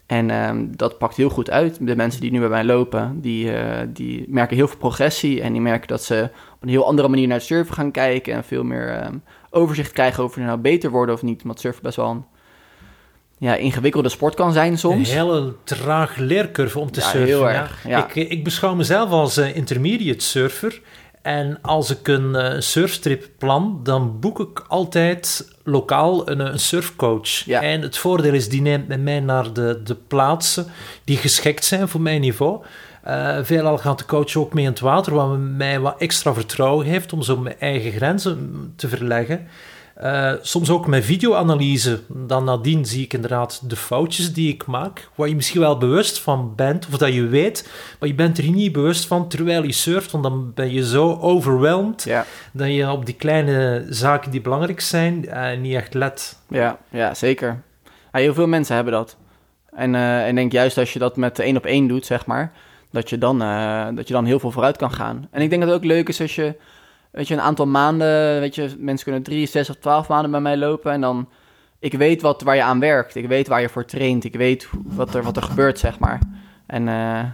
En 0.06 0.30
ehm, 0.30 0.66
dat 0.70 0.98
pakt 0.98 1.16
heel 1.16 1.28
goed 1.28 1.50
uit. 1.50 1.86
De 1.86 1.96
mensen 1.96 2.20
die 2.20 2.30
nu 2.30 2.38
bij 2.38 2.48
mij 2.48 2.64
lopen, 2.64 3.20
die, 3.20 3.52
eh, 3.52 3.86
die 3.88 4.24
merken 4.28 4.56
heel 4.56 4.68
veel 4.68 4.78
progressie. 4.78 5.42
En 5.42 5.52
die 5.52 5.60
merken 5.60 5.88
dat 5.88 6.02
ze 6.02 6.30
op 6.54 6.62
een 6.62 6.68
heel 6.68 6.86
andere 6.86 7.08
manier 7.08 7.26
naar 7.26 7.36
het 7.36 7.46
surfen 7.46 7.74
gaan 7.74 7.90
kijken. 7.90 8.34
En 8.34 8.44
veel 8.44 8.64
meer 8.64 8.88
ehm, 8.88 9.14
overzicht 9.50 9.92
krijgen 9.92 10.22
over 10.22 10.40
nou 10.40 10.58
beter 10.58 10.90
worden 10.90 11.14
of 11.14 11.22
niet. 11.22 11.42
Want 11.42 11.60
surfen 11.60 11.82
best 11.82 11.96
wel 11.96 12.10
een 12.10 12.24
ja, 13.38 13.54
ingewikkelde 13.54 14.08
sport 14.08 14.34
kan 14.34 14.52
zijn 14.52 14.78
soms. 14.78 15.08
Een 15.10 15.14
hele 15.16 15.54
traag 15.64 16.16
leercurve 16.16 16.78
om 16.78 16.90
te 16.90 17.00
Ja, 17.00 17.06
surfen. 17.06 17.26
heel 17.28 17.48
erg, 17.48 17.84
ja. 17.88 18.08
Ik, 18.08 18.30
ik 18.30 18.44
beschouw 18.44 18.74
mezelf 18.74 19.10
als 19.10 19.36
eh, 19.36 19.56
intermediate 19.56 20.24
surfer. 20.24 20.80
En 21.22 21.58
als 21.62 21.90
ik 21.90 22.08
een 22.08 22.34
eh, 22.34 22.60
surfstrip 22.60 23.28
plan, 23.38 23.80
dan 23.82 24.20
boek 24.20 24.40
ik 24.40 24.64
altijd 24.68 25.52
lokaal 25.64 26.28
een, 26.30 26.40
een 26.40 26.58
surfcoach. 26.58 27.28
Ja. 27.28 27.62
En 27.62 27.80
het 27.82 27.98
voordeel 27.98 28.32
is, 28.34 28.48
die 28.48 28.60
neemt 28.62 28.88
met 28.88 29.00
mij 29.00 29.20
naar 29.20 29.52
de, 29.52 29.80
de 29.84 29.94
plaatsen 29.94 30.66
die 31.04 31.16
geschikt 31.16 31.64
zijn 31.64 31.88
voor 31.88 32.00
mijn 32.00 32.20
niveau. 32.20 32.64
Eh 33.08 33.38
veelal 33.42 33.78
gaat 33.78 33.98
de 33.98 34.04
coach 34.04 34.36
ook 34.36 34.54
mee 34.54 34.64
in 34.64 34.70
het 34.70 34.80
water, 34.80 35.14
wat 35.14 35.38
mij 35.38 35.80
wat 35.80 35.94
extra 35.98 36.34
vertrouwen 36.34 36.86
heeft 36.86 37.12
om 37.12 37.22
zo 37.22 37.36
mijn 37.36 37.58
eigen 37.58 37.92
grenzen 37.92 38.72
te 38.76 38.88
verleggen. 38.88 39.46
Eh, 39.94 40.32
soms 40.40 40.70
ook 40.70 40.86
met 40.86 41.04
videoanalyse. 41.04 42.00
Dan 42.08 42.44
nadien 42.44 42.86
zie 42.86 43.04
ik 43.04 43.12
inderdaad 43.12 43.70
de 43.70 43.76
foutjes 43.76 44.32
die 44.32 44.52
ik 44.52 44.66
maak. 44.66 45.08
Waar 45.14 45.28
je 45.28 45.34
misschien 45.34 45.60
wel 45.60 45.78
bewust 45.78 46.20
van 46.20 46.52
bent, 46.56 46.86
of 46.92 46.98
dat 46.98 47.14
je 47.14 47.26
weet, 47.26 47.70
maar 48.00 48.08
je 48.08 48.14
bent 48.14 48.38
er 48.38 48.50
niet 48.50 48.72
bewust 48.72 49.06
van 49.06 49.28
terwijl 49.28 49.62
je 49.62 49.72
surft. 49.72 50.10
Want 50.10 50.24
dan 50.24 50.52
ben 50.54 50.72
je 50.72 50.86
zo 50.86 51.18
overweldigd 51.20 52.04
Ja, 52.04 52.24
dat 52.52 52.68
je 52.68 52.90
op 52.90 53.06
die 53.06 53.14
kleine 53.14 53.86
zaken 53.88 54.30
die 54.30 54.40
belangrijk 54.40 54.80
zijn 54.80 55.28
eh, 55.28 55.58
niet 55.58 55.74
echt 55.74 55.94
let. 55.94 56.38
ja, 56.48 56.78
ja 56.90 57.14
zeker. 57.14 57.62
Ja, 58.12 58.18
heel 58.18 58.34
veel 58.34 58.48
mensen 58.48 58.74
hebben 58.74 58.92
dat. 58.92 59.16
En 59.74 59.94
en 59.94 60.28
ik 60.28 60.34
denk 60.34 60.52
juist 60.52 60.78
als 60.78 60.92
je 60.92 60.98
dat 60.98 61.16
met 61.16 61.38
één 61.38 61.56
op 61.56 61.66
één 61.66 61.86
doet, 61.86 62.06
zeg 62.06 62.26
maar, 62.26 62.52
dat 62.90 63.10
je, 63.10 63.18
dan, 63.18 63.42
eh, 63.42 63.86
dat 63.94 64.08
je 64.08 64.14
dan 64.14 64.24
heel 64.24 64.38
veel 64.38 64.50
vooruit 64.50 64.76
kan 64.76 64.92
gaan. 64.92 65.28
En 65.30 65.42
ik 65.42 65.50
denk 65.50 65.62
dat 65.62 65.70
het 65.70 65.80
ook 65.80 65.86
leuk 65.86 66.08
is 66.08 66.20
als 66.20 66.34
je, 66.34 66.56
weet 67.10 67.28
je, 67.28 67.34
een 67.34 67.40
aantal 67.40 67.66
maanden, 67.66 68.40
weet 68.40 68.54
je, 68.54 68.74
mensen 68.78 69.04
kunnen 69.04 69.22
drie, 69.22 69.46
zes 69.46 69.70
of 69.70 69.76
twaalf 69.76 70.08
maanden 70.08 70.30
bij 70.30 70.40
mij 70.40 70.56
lopen 70.56 70.92
en 70.92 71.00
dan, 71.00 71.28
ik 71.78 71.92
weet 71.92 72.22
wat, 72.22 72.42
waar 72.42 72.56
je 72.56 72.62
aan 72.62 72.80
werkt, 72.80 73.14
ik 73.14 73.28
weet 73.28 73.48
waar 73.48 73.60
je 73.60 73.68
voor 73.68 73.84
traint, 73.84 74.24
ik 74.24 74.34
weet 74.34 74.68
wat 74.84 75.14
er, 75.14 75.22
wat 75.22 75.36
er 75.36 75.42
gebeurt, 75.42 75.78
zeg 75.78 75.98
maar. 75.98 76.20
En 76.66 76.88
eh, 76.88 77.24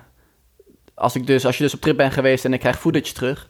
als, 0.95 1.15
ik 1.15 1.27
dus, 1.27 1.47
als 1.47 1.57
je 1.57 1.63
dus 1.63 1.75
op 1.75 1.81
trip 1.81 1.97
bent 1.97 2.13
geweest 2.13 2.45
en 2.45 2.53
ik 2.53 2.61
krijg 2.61 2.79
footage 2.79 3.13
terug, 3.13 3.49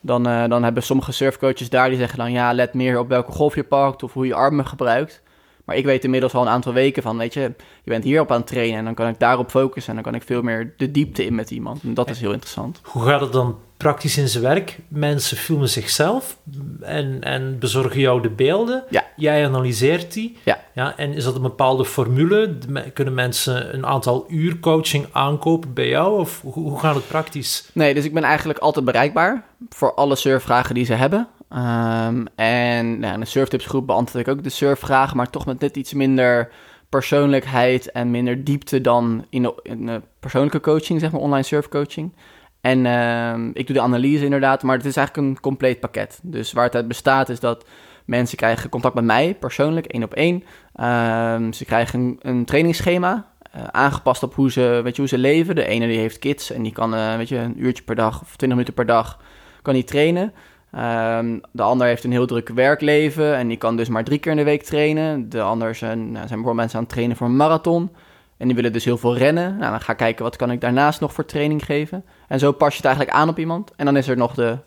dan, 0.00 0.26
eh, 0.26 0.48
dan 0.48 0.62
hebben 0.62 0.82
sommige 0.82 1.12
surfcoaches 1.12 1.70
daar 1.70 1.88
die 1.88 1.98
zeggen 1.98 2.18
dan, 2.18 2.32
ja, 2.32 2.52
let 2.52 2.74
meer 2.74 2.98
op 2.98 3.08
welke 3.08 3.32
golf 3.32 3.54
je 3.54 3.64
pakt 3.64 4.02
of 4.02 4.12
hoe 4.12 4.26
je 4.26 4.34
armen 4.34 4.66
gebruikt. 4.66 5.22
Maar 5.64 5.76
ik 5.76 5.84
weet 5.84 6.04
inmiddels 6.04 6.34
al 6.34 6.42
een 6.42 6.48
aantal 6.48 6.72
weken 6.72 7.02
van, 7.02 7.16
weet 7.16 7.34
je, 7.34 7.40
je 7.82 7.90
bent 7.90 8.04
hierop 8.04 8.30
aan 8.30 8.38
het 8.38 8.46
trainen 8.46 8.78
en 8.78 8.84
dan 8.84 8.94
kan 8.94 9.08
ik 9.08 9.18
daarop 9.18 9.50
focussen 9.50 9.96
en 9.96 10.02
dan 10.02 10.12
kan 10.12 10.20
ik 10.20 10.26
veel 10.26 10.42
meer 10.42 10.74
de 10.76 10.90
diepte 10.90 11.24
in 11.24 11.34
met 11.34 11.50
iemand. 11.50 11.82
En 11.82 11.94
dat 11.94 12.10
is 12.10 12.20
heel 12.20 12.32
interessant. 12.32 12.80
Hoe 12.82 13.02
gaat 13.02 13.20
het 13.20 13.32
dan 13.32 13.58
praktisch 13.76 14.16
in 14.16 14.28
zijn 14.28 14.42
werk? 14.42 14.78
Mensen 14.88 15.36
filmen 15.36 15.68
zichzelf 15.68 16.38
en, 16.80 17.22
en 17.22 17.58
bezorgen 17.58 18.00
jou 18.00 18.22
de 18.22 18.30
beelden. 18.30 18.84
Ja. 18.90 19.04
Jij 19.16 19.46
analyseert 19.46 20.12
die. 20.12 20.36
Ja. 20.42 20.62
Ja, 20.74 20.96
en 20.96 21.12
is 21.12 21.24
dat 21.24 21.34
een 21.34 21.42
bepaalde 21.42 21.84
formule? 21.84 22.58
Kunnen 22.92 23.14
mensen 23.14 23.74
een 23.74 23.86
aantal 23.86 24.24
uur 24.28 24.58
coaching 24.58 25.06
aankopen 25.12 25.72
bij 25.72 25.88
jou? 25.88 26.20
Of 26.20 26.40
hoe, 26.42 26.52
hoe 26.52 26.78
gaat 26.78 26.94
het 26.94 27.08
praktisch? 27.08 27.70
Nee, 27.72 27.94
dus 27.94 28.04
ik 28.04 28.14
ben 28.14 28.24
eigenlijk 28.24 28.58
altijd 28.58 28.84
bereikbaar 28.84 29.44
voor 29.68 29.94
alle 29.94 30.16
surfvragen 30.16 30.74
die 30.74 30.84
ze 30.84 30.94
hebben. 30.94 31.28
Ehm, 31.48 32.24
en 32.34 32.98
nou, 32.98 33.14
in 33.14 33.20
de 33.20 33.26
surftipsgroep 33.26 33.86
beantwoord 33.86 34.26
ik 34.26 34.32
ook 34.32 34.42
de 34.42 34.48
surfvragen, 34.48 35.16
maar 35.16 35.30
toch 35.30 35.46
met 35.46 35.60
net 35.60 35.76
iets 35.76 35.92
minder 35.92 36.50
persoonlijkheid 36.88 37.90
en 37.90 38.10
minder 38.10 38.44
diepte 38.44 38.80
dan 38.80 39.24
in 39.30 39.42
de 39.42 40.02
persoonlijke 40.20 40.60
coaching, 40.60 41.00
zeg 41.00 41.12
maar, 41.12 41.20
online 41.20 41.42
surfcoaching. 41.42 42.12
En 42.60 42.86
ehm, 42.86 43.50
ik 43.52 43.66
doe 43.66 43.76
de 43.76 43.82
analyse 43.82 44.24
inderdaad, 44.24 44.62
maar 44.62 44.76
het 44.76 44.86
is 44.86 44.96
eigenlijk 44.96 45.26
een 45.26 45.40
compleet 45.40 45.80
pakket. 45.80 46.20
Dus 46.22 46.52
waar 46.52 46.64
het 46.64 46.74
uit 46.74 46.88
bestaat 46.88 47.28
is 47.28 47.40
dat 47.40 47.66
mensen 48.04 48.36
krijgen 48.36 48.70
contact 48.70 48.94
met 48.94 49.04
mij, 49.04 49.34
persoonlijk, 49.34 49.86
één 49.86 50.02
op 50.02 50.14
één. 50.14 50.44
Ehm, 50.74 51.52
ze 51.52 51.64
krijgen 51.64 52.00
een, 52.00 52.18
een 52.20 52.44
trainingsschema, 52.44 53.26
eh, 53.52 53.64
aangepast 53.64 54.22
op 54.22 54.34
hoe 54.34 54.50
ze, 54.50 54.80
weet 54.84 54.94
je, 54.94 55.00
hoe 55.00 55.10
ze 55.10 55.18
leven. 55.18 55.54
De 55.54 55.66
ene 55.66 55.86
die 55.86 55.98
heeft 55.98 56.18
kids 56.18 56.50
en 56.50 56.62
die 56.62 56.72
kan 56.72 56.94
eh, 56.94 57.16
weet 57.16 57.28
je, 57.28 57.36
een 57.36 57.64
uurtje 57.64 57.84
per 57.84 57.94
dag 57.94 58.20
of 58.20 58.36
20 58.36 58.48
minuten 58.48 58.74
per 58.74 58.86
dag 58.86 59.20
kan 59.62 59.74
die 59.74 59.84
trainen. 59.84 60.32
Ehm, 60.74 61.38
de 61.52 61.62
ander 61.62 61.86
heeft 61.86 62.04
een 62.04 62.10
heel 62.10 62.26
druk 62.26 62.48
werkleven 62.48 63.36
en 63.36 63.48
die 63.48 63.56
kan 63.56 63.76
dus 63.76 63.88
maar 63.88 64.04
drie 64.04 64.18
keer 64.18 64.30
in 64.30 64.38
de 64.38 64.44
week 64.44 64.62
trainen. 64.62 65.28
De 65.28 65.42
ander 65.42 65.74
zijn, 65.74 65.98
nou, 65.98 66.12
zijn 66.12 66.28
bijvoorbeeld 66.28 66.56
mensen 66.56 66.78
aan 66.78 66.84
het 66.84 66.92
trainen 66.92 67.16
voor 67.16 67.26
een 67.26 67.36
marathon. 67.36 67.90
En 68.36 68.46
die 68.46 68.56
willen 68.56 68.72
dus 68.72 68.84
heel 68.84 68.98
veel 68.98 69.16
rennen. 69.16 69.56
Nou, 69.56 69.70
dan 69.70 69.80
ga 69.80 69.92
ik 69.92 69.98
kijken 69.98 70.24
wat 70.24 70.36
kan 70.36 70.50
ik 70.50 70.60
daarnaast 70.60 71.00
nog 71.00 71.12
voor 71.12 71.24
training 71.24 71.64
geven. 71.64 72.04
En 72.28 72.38
zo 72.38 72.52
pas 72.52 72.70
je 72.70 72.76
het 72.76 72.84
eigenlijk 72.86 73.16
aan 73.16 73.28
op 73.28 73.38
iemand. 73.38 73.72
En 73.76 73.84
dan 73.84 73.96
is 73.96 74.08
er 74.08 74.16
nog 74.16 74.34
de 74.34 74.58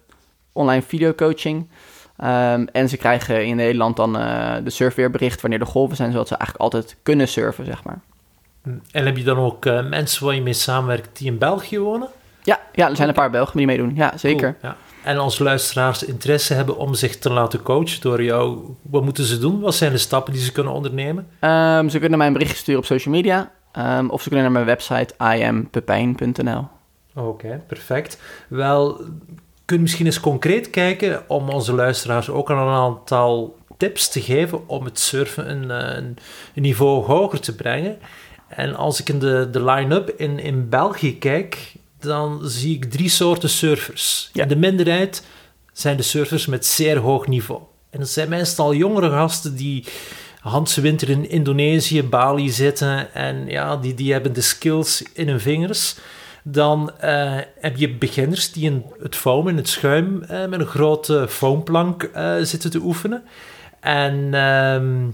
online 0.52 0.82
videocoaching. 0.82 1.70
Ehm, 2.18 2.66
en 2.72 2.90
ze 2.90 2.98
krijgen 2.98 3.46
in 3.46 3.56
Nederland 3.56 3.96
dan 3.96 4.18
eh, 4.18 4.56
de 4.64 4.70
surfweerbericht 4.70 5.42
wanneer 5.42 5.60
de 5.60 5.66
golven 5.66 5.96
zijn, 5.96 6.12
zodat 6.12 6.28
ze 6.28 6.36
eigenlijk 6.36 6.64
altijd 6.64 6.98
kunnen 7.04 7.28
surfen, 7.28 7.66
zeg 7.66 7.84
maar. 7.84 8.00
En 8.92 9.06
heb 9.06 9.18
je 9.18 9.24
dan 9.24 9.38
ook 9.38 9.66
eh, 9.66 9.86
mensen 9.86 10.26
waar 10.26 10.36
je 10.36 10.42
mee 10.42 10.54
samenwerkt 10.54 11.18
die 11.18 11.28
in 11.28 11.38
België 11.38 11.80
wonen? 11.80 12.08
Ja, 12.44 12.60
ja 12.74 12.90
er 12.90 12.96
zijn 12.96 13.08
een 13.08 13.14
paar 13.14 13.30
Belgen 13.30 13.58
die 13.58 13.66
meedoen. 13.66 13.92
Ja, 13.96 14.18
zeker. 14.18 14.56
Cool, 14.62 14.72
ja. 14.72 14.78
En 15.08 15.18
als 15.18 15.40
luisteraars 15.40 16.04
interesse 16.04 16.54
hebben 16.54 16.78
om 16.78 16.94
zich 16.94 17.18
te 17.18 17.30
laten 17.30 17.62
coachen 17.62 18.02
door 18.02 18.24
jou, 18.24 18.60
wat 18.82 19.04
moeten 19.04 19.24
ze 19.24 19.40
doen? 19.40 19.60
Wat 19.60 19.76
zijn 19.76 19.92
de 19.92 19.98
stappen 19.98 20.34
die 20.34 20.42
ze 20.42 20.52
kunnen 20.52 20.74
ondernemen? 20.74 21.28
Ehm, 21.40 21.90
ze 21.90 22.00
kunnen 22.00 22.18
mij 22.18 22.28
een 22.28 22.34
berichtje 22.34 22.58
sturen 22.58 22.80
op 22.80 22.86
social 22.86 23.14
media. 23.14 23.52
ehm, 23.72 24.10
of 24.10 24.22
ze 24.22 24.30
kunnen 24.30 24.52
naar 24.52 24.64
mijn 24.64 24.78
website 24.78 25.14
iampepijn.nl. 25.20 26.68
Oké, 27.16 27.62
perfect. 27.68 28.22
Wel, 28.48 29.02
kun 29.66 29.76
je 29.76 29.82
misschien 29.82 30.06
eens 30.06 30.20
concreet 30.20 30.70
kijken 30.70 31.24
om 31.28 31.50
onze 31.50 31.74
luisteraars 31.74 32.30
ook 32.30 32.50
een 32.50 32.58
aantal 32.58 33.56
tips 33.78 34.10
te 34.10 34.22
geven 34.22 34.70
om 34.70 34.86
het 34.86 35.00
surfen 35.00 35.50
een, 35.50 35.72
eh, 35.72 35.96
een, 35.98 36.18
een 36.56 36.62
niveau 36.62 37.06
hoger 37.06 37.40
te 37.40 37.56
brengen. 37.56 37.98
En 38.48 38.76
als 38.76 39.00
ik 39.00 39.10
in 39.10 39.20
de, 39.20 39.48
de 39.52 39.64
line-up 39.64 40.10
in, 40.10 40.40
in 40.40 40.70
België 40.70 41.18
kijk, 41.18 41.74
dan 42.00 42.40
zie 42.44 42.76
ik 42.76 42.86
drie 42.86 43.10
soorten 43.10 43.50
surfers. 43.50 44.30
Ja. 44.34 44.44
In 44.44 44.50
de 44.50 44.56
minderheid 44.56 45.24
zijn 45.74 45.98
de 45.98 46.04
surfers 46.04 46.46
met 46.46 46.66
zeer 46.66 46.98
hoog 46.98 47.28
niveau. 47.28 47.62
En 47.90 48.00
dat 48.00 48.10
zijn 48.10 48.30
meestal 48.30 48.74
jongere 48.74 49.10
gasten 49.10 49.56
die 49.56 49.86
Hanse 50.40 50.82
winter 50.82 51.10
in 51.10 51.30
Indonesië, 51.30 52.04
Bali 52.04 52.50
zitten 52.50 53.14
en 53.14 53.48
ja, 53.48 53.78
die, 53.78 53.94
die 53.94 54.12
hebben 54.12 54.34
de 54.34 54.42
skills 54.42 55.04
in 55.14 55.28
hun 55.28 55.40
vingers. 55.40 55.96
Dan 56.44 56.92
eh, 57.00 57.38
heb 57.60 57.78
je 57.78 57.94
beginners 57.94 58.52
die 58.52 58.64
in 58.64 58.86
het 59.00 59.16
foam, 59.16 59.48
in 59.48 59.58
het 59.58 59.70
schuim, 59.70 60.24
eh, 60.24 60.46
met 60.46 60.60
een 60.60 60.66
grote 60.66 61.26
foamplank 61.30 62.04
eh, 62.04 62.36
zitten 62.42 62.70
te 62.72 62.80
oefenen. 62.80 63.24
En 63.80 64.34
ehm, 64.34 65.10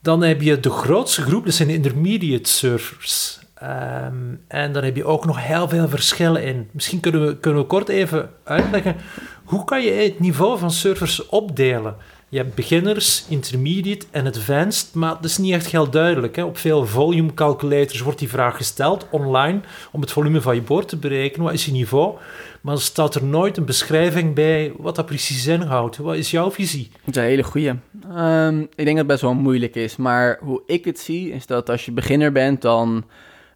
dan 0.00 0.22
heb 0.22 0.42
je 0.42 0.60
de 0.60 0.70
grootste 0.70 1.22
groep, 1.22 1.44
dat 1.44 1.54
zijn 1.54 1.68
de 1.68 1.74
intermediate 1.74 2.50
surfers. 2.50 3.38
Ehm, 3.60 4.14
en 4.48 4.72
dan 4.72 4.84
heb 4.84 4.96
je 4.96 5.04
ook 5.04 5.24
nog 5.24 5.46
heel 5.46 5.68
veel 5.68 5.88
verschillen 5.88 6.44
in. 6.44 6.68
Misschien 6.72 7.00
kunnen 7.00 7.26
we, 7.26 7.36
kunnen 7.36 7.66
kort 7.66 7.88
even 7.88 8.30
uitleggen, 8.44 8.96
hoe 9.44 9.64
kan 9.64 9.82
je 9.82 9.90
het 9.90 10.20
niveau 10.20 10.58
van 10.58 10.70
surfers 10.70 11.26
opdelen? 11.26 11.96
Je 12.30 12.38
hebt 12.38 12.54
beginners, 12.54 13.24
intermediate 13.28 14.06
en 14.10 14.26
advanced, 14.26 14.94
maar 14.94 15.14
dat 15.14 15.24
is 15.24 15.38
niet 15.38 15.52
echt 15.52 15.66
heel 15.66 15.90
duidelijk. 15.90 16.36
Hè? 16.36 16.42
Op 16.42 16.58
veel 16.58 16.86
volume 16.86 17.34
calculators 17.34 18.00
wordt 18.00 18.18
die 18.18 18.28
vraag 18.28 18.56
gesteld 18.56 19.06
online 19.10 19.60
om 19.92 20.00
het 20.00 20.12
volume 20.12 20.40
van 20.40 20.54
je 20.54 20.62
boord 20.62 20.88
te 20.88 20.96
berekenen. 20.96 21.44
Wat 21.44 21.54
is 21.54 21.64
je 21.64 21.72
niveau? 21.72 22.16
Maar 22.60 22.74
er 22.74 22.80
staat 22.80 23.14
er 23.14 23.24
nooit 23.24 23.56
een 23.56 23.64
beschrijving 23.64 24.34
bij 24.34 24.72
wat 24.76 24.96
dat 24.96 25.06
precies 25.06 25.46
inhoudt. 25.46 25.96
Wat 25.96 26.16
is 26.16 26.30
jouw 26.30 26.50
visie? 26.50 26.90
Dat 27.04 27.16
is 27.16 27.22
een 27.22 27.28
hele 27.28 27.42
goeie. 27.42 27.72
Ehm, 28.14 28.60
ik 28.60 28.84
denk 28.84 28.86
dat 28.86 28.96
het 28.96 29.06
best 29.06 29.20
wel 29.20 29.34
moeilijk 29.34 29.74
is. 29.74 29.96
Maar 29.96 30.38
hoe 30.40 30.62
ik 30.66 30.84
het 30.84 30.98
zie, 30.98 31.32
is 31.32 31.46
dat 31.46 31.70
als 31.70 31.84
je 31.84 31.92
beginner 31.92 32.32
bent, 32.32 32.62
dan 32.62 33.04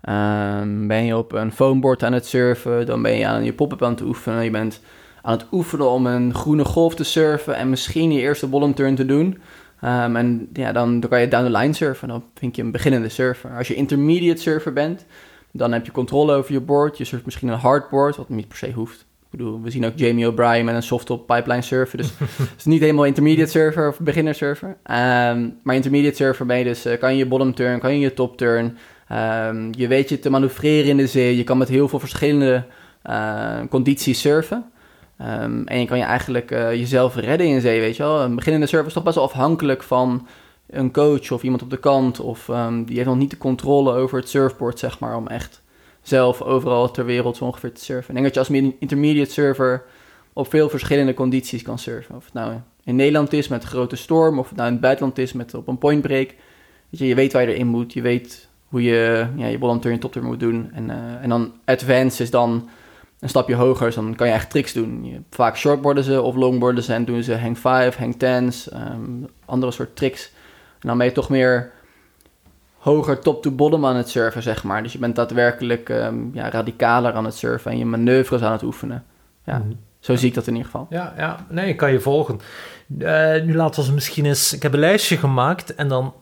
ehm, 0.02 0.86
ben 0.86 1.04
je 1.04 1.16
op 1.16 1.32
een 1.32 1.52
foamboard 1.52 2.02
aan 2.02 2.12
het 2.12 2.26
surfen. 2.26 2.86
Dan 2.86 3.02
ben 3.02 3.16
je 3.16 3.26
aan 3.26 3.44
je 3.44 3.52
pop-up 3.52 3.82
aan 3.82 3.90
het 3.90 4.02
oefenen. 4.02 4.44
Je 4.44 4.50
bent 4.50 4.80
aan 5.22 5.32
het 5.32 5.46
oefenen 5.52 5.90
om 5.90 6.06
een 6.06 6.34
groene 6.34 6.64
golf 6.64 6.94
te 6.94 7.04
surfen 7.04 7.56
en 7.56 7.70
misschien 7.70 8.12
je 8.12 8.20
eerste 8.20 8.46
bottom 8.46 8.74
turn 8.74 8.94
te 8.94 9.06
doen. 9.06 9.38
Ehm, 9.80 10.16
en 10.16 10.48
ja, 10.52 10.72
dan, 10.72 11.00
dan 11.00 11.10
kan 11.10 11.20
je 11.20 11.28
down 11.28 11.44
the 11.44 11.58
line 11.58 11.72
surfen. 11.72 12.08
Dan 12.08 12.24
vind 12.34 12.56
je 12.56 12.62
een 12.62 12.70
beginnende 12.70 13.08
surfer. 13.08 13.56
Als 13.56 13.68
je 13.68 13.74
intermediate 13.74 14.40
surfer 14.40 14.72
bent, 14.72 15.04
dan 15.50 15.72
heb 15.72 15.86
je 15.86 15.92
controle 15.92 16.34
over 16.34 16.52
je 16.52 16.60
board. 16.60 16.98
Je 16.98 17.04
surft 17.04 17.24
misschien 17.24 17.48
een 17.48 17.58
hardboard, 17.58 18.16
wat 18.16 18.28
niet 18.28 18.48
per 18.48 18.56
se 18.56 18.72
hoeft. 18.72 19.00
Ik 19.00 19.38
bedoel, 19.38 19.62
we 19.62 19.70
zien 19.70 19.86
ook 19.86 19.92
Jamie 19.96 20.26
O'Brien 20.26 20.64
met 20.64 20.74
een 20.74 20.82
softtop 20.82 21.26
pipeline 21.26 21.62
surfen. 21.62 21.98
Dus 21.98 22.12
het 22.18 22.54
is 22.58 22.64
niet 22.64 22.80
helemaal 22.80 23.04
intermediate 23.04 23.50
surfer 23.50 23.88
of 23.88 24.00
beginner 24.00 24.34
surfer. 24.34 24.76
Ehm, 24.82 25.48
maar 25.62 25.74
intermediate 25.74 26.16
surfer 26.16 26.46
ben 26.46 26.58
je 26.58 26.64
dus, 26.64 26.84
eh, 26.84 26.98
kan 26.98 27.12
je 27.12 27.18
je 27.18 27.26
bottom 27.26 27.54
turn, 27.54 27.80
kan 27.80 27.94
je 27.94 28.00
je 28.00 28.14
top 28.14 28.36
turn. 28.36 28.78
Ehm, 29.12 29.68
je 29.70 29.86
weet 29.86 30.08
je 30.08 30.18
te 30.18 30.30
manoeuvreren 30.30 30.90
in 30.90 30.96
de 30.96 31.06
zee. 31.06 31.36
Je 31.36 31.44
kan 31.44 31.58
met 31.58 31.68
heel 31.68 31.88
veel 31.88 31.98
verschillende 31.98 32.64
uh, 33.06 33.60
condities 33.70 34.20
surfen. 34.20 34.64
Ehm, 35.18 35.62
en 35.64 35.80
je 35.80 35.86
kan 35.86 35.98
je 35.98 36.04
eigenlijk 36.04 36.50
uh, 36.50 36.74
jezelf 36.74 37.16
redden 37.16 37.46
in 37.46 37.60
zee, 37.60 37.80
weet 37.80 37.96
je 37.96 38.02
wel. 38.02 38.20
Een 38.20 38.34
beginnende 38.34 38.66
surfer 38.66 38.86
is 38.86 38.92
toch 38.92 39.02
best 39.02 39.14
wel 39.14 39.24
afhankelijk 39.24 39.82
van 39.82 40.26
een 40.70 40.92
coach 40.92 41.30
of 41.30 41.42
iemand 41.42 41.62
op 41.62 41.70
de 41.70 41.78
kant. 41.78 42.20
Of 42.20 42.48
um, 42.48 42.84
die 42.84 42.96
heeft 42.96 43.08
nog 43.08 43.16
niet 43.16 43.30
de 43.30 43.38
controle 43.38 43.92
over 43.92 44.18
het 44.18 44.28
surfboard, 44.28 44.78
zeg 44.78 44.98
maar, 44.98 45.16
om 45.16 45.26
echt 45.26 45.62
zelf 46.02 46.42
overal 46.42 46.90
ter 46.90 47.04
wereld 47.04 47.36
zo 47.36 47.44
ongeveer 47.44 47.72
te 47.72 47.84
surfen. 47.84 48.08
Ik 48.08 48.22
denk 48.22 48.34
dat 48.34 48.46
je 48.46 48.54
als 48.54 48.64
intermediate 48.78 49.32
surfer 49.32 49.84
op 50.32 50.50
veel 50.50 50.68
verschillende 50.68 51.14
condities 51.14 51.62
kan 51.62 51.78
surfen. 51.78 52.16
Of 52.16 52.24
het 52.24 52.34
nou 52.34 52.52
in 52.84 52.96
Nederland 52.96 53.32
is 53.32 53.48
met 53.48 53.64
grote 53.64 53.96
storm, 53.96 54.38
of 54.38 54.48
het 54.48 54.56
nou 54.56 54.66
in 54.66 54.74
het 54.74 54.82
buitenland 54.82 55.18
is 55.18 55.32
met 55.32 55.54
op 55.54 55.68
een 55.68 55.78
point 55.78 56.02
break. 56.02 56.34
Weet 56.88 57.00
je, 57.00 57.06
je 57.06 57.14
weet 57.14 57.32
waar 57.32 57.42
je 57.42 57.54
erin 57.54 57.66
moet, 57.66 57.92
je 57.92 58.02
weet 58.02 58.50
hoe 58.72 58.82
je 58.82 59.26
ja, 59.36 59.46
je 59.46 59.58
bottom 59.58 59.80
turn, 59.80 59.98
top 59.98 60.12
turn 60.12 60.26
moet 60.26 60.40
doen. 60.40 60.70
En, 60.74 60.88
uh, 60.88 61.22
en 61.22 61.28
dan 61.28 61.52
advance 61.64 62.22
is 62.22 62.30
dan 62.30 62.68
een 63.20 63.28
stapje 63.28 63.54
hoger, 63.54 63.86
dus 63.86 63.94
dan 63.94 64.14
kan 64.14 64.26
je 64.26 64.32
echt 64.32 64.50
tricks 64.50 64.72
doen. 64.72 65.04
Je, 65.04 65.20
vaak 65.30 65.56
shortboarden 65.56 66.04
ze 66.04 66.22
of 66.22 66.34
longboarden 66.34 66.84
ze 66.84 66.92
en 66.92 67.04
doen 67.04 67.22
ze 67.22 67.36
hang 67.36 67.58
5, 67.58 67.96
hang 67.96 68.14
10's, 68.14 68.72
um, 68.72 69.26
andere 69.44 69.72
soort 69.72 69.96
tricks. 69.96 70.30
En 70.80 70.88
dan 70.88 70.98
ben 70.98 71.06
je 71.06 71.12
toch 71.12 71.28
meer 71.28 71.72
hoger 72.78 73.18
top 73.18 73.42
to 73.42 73.50
bottom 73.50 73.86
aan 73.86 73.96
het 73.96 74.08
surfen, 74.08 74.42
zeg 74.42 74.64
maar. 74.64 74.82
Dus 74.82 74.92
je 74.92 74.98
bent 74.98 75.16
daadwerkelijk 75.16 75.88
um, 75.88 76.30
ja, 76.34 76.50
radicaler 76.50 77.12
aan 77.12 77.24
het 77.24 77.36
surfen 77.36 77.70
en 77.70 77.78
je 77.78 77.84
manoeuvres 77.84 78.42
aan 78.42 78.52
het 78.52 78.62
oefenen. 78.62 79.04
Ja. 79.44 79.56
-hmm. 79.56 79.78
Zo 80.02 80.16
zie 80.16 80.28
ik 80.28 80.34
dat 80.34 80.46
in 80.46 80.52
ieder 80.52 80.70
geval. 80.70 80.86
Ja, 80.90 81.14
ja. 81.16 81.46
nee, 81.50 81.68
ik 81.68 81.76
kan 81.76 81.92
je 81.92 82.00
volgen. 82.00 82.40
Uh, 82.98 83.42
nu 83.42 83.54
laten 83.54 83.84
we 83.84 83.92
misschien 83.92 84.26
eens... 84.26 84.52
Ik 84.52 84.62
heb 84.62 84.72
een 84.72 84.78
lijstje 84.78 85.16
gemaakt 85.16 85.74
en 85.74 85.88
dan 85.88 86.14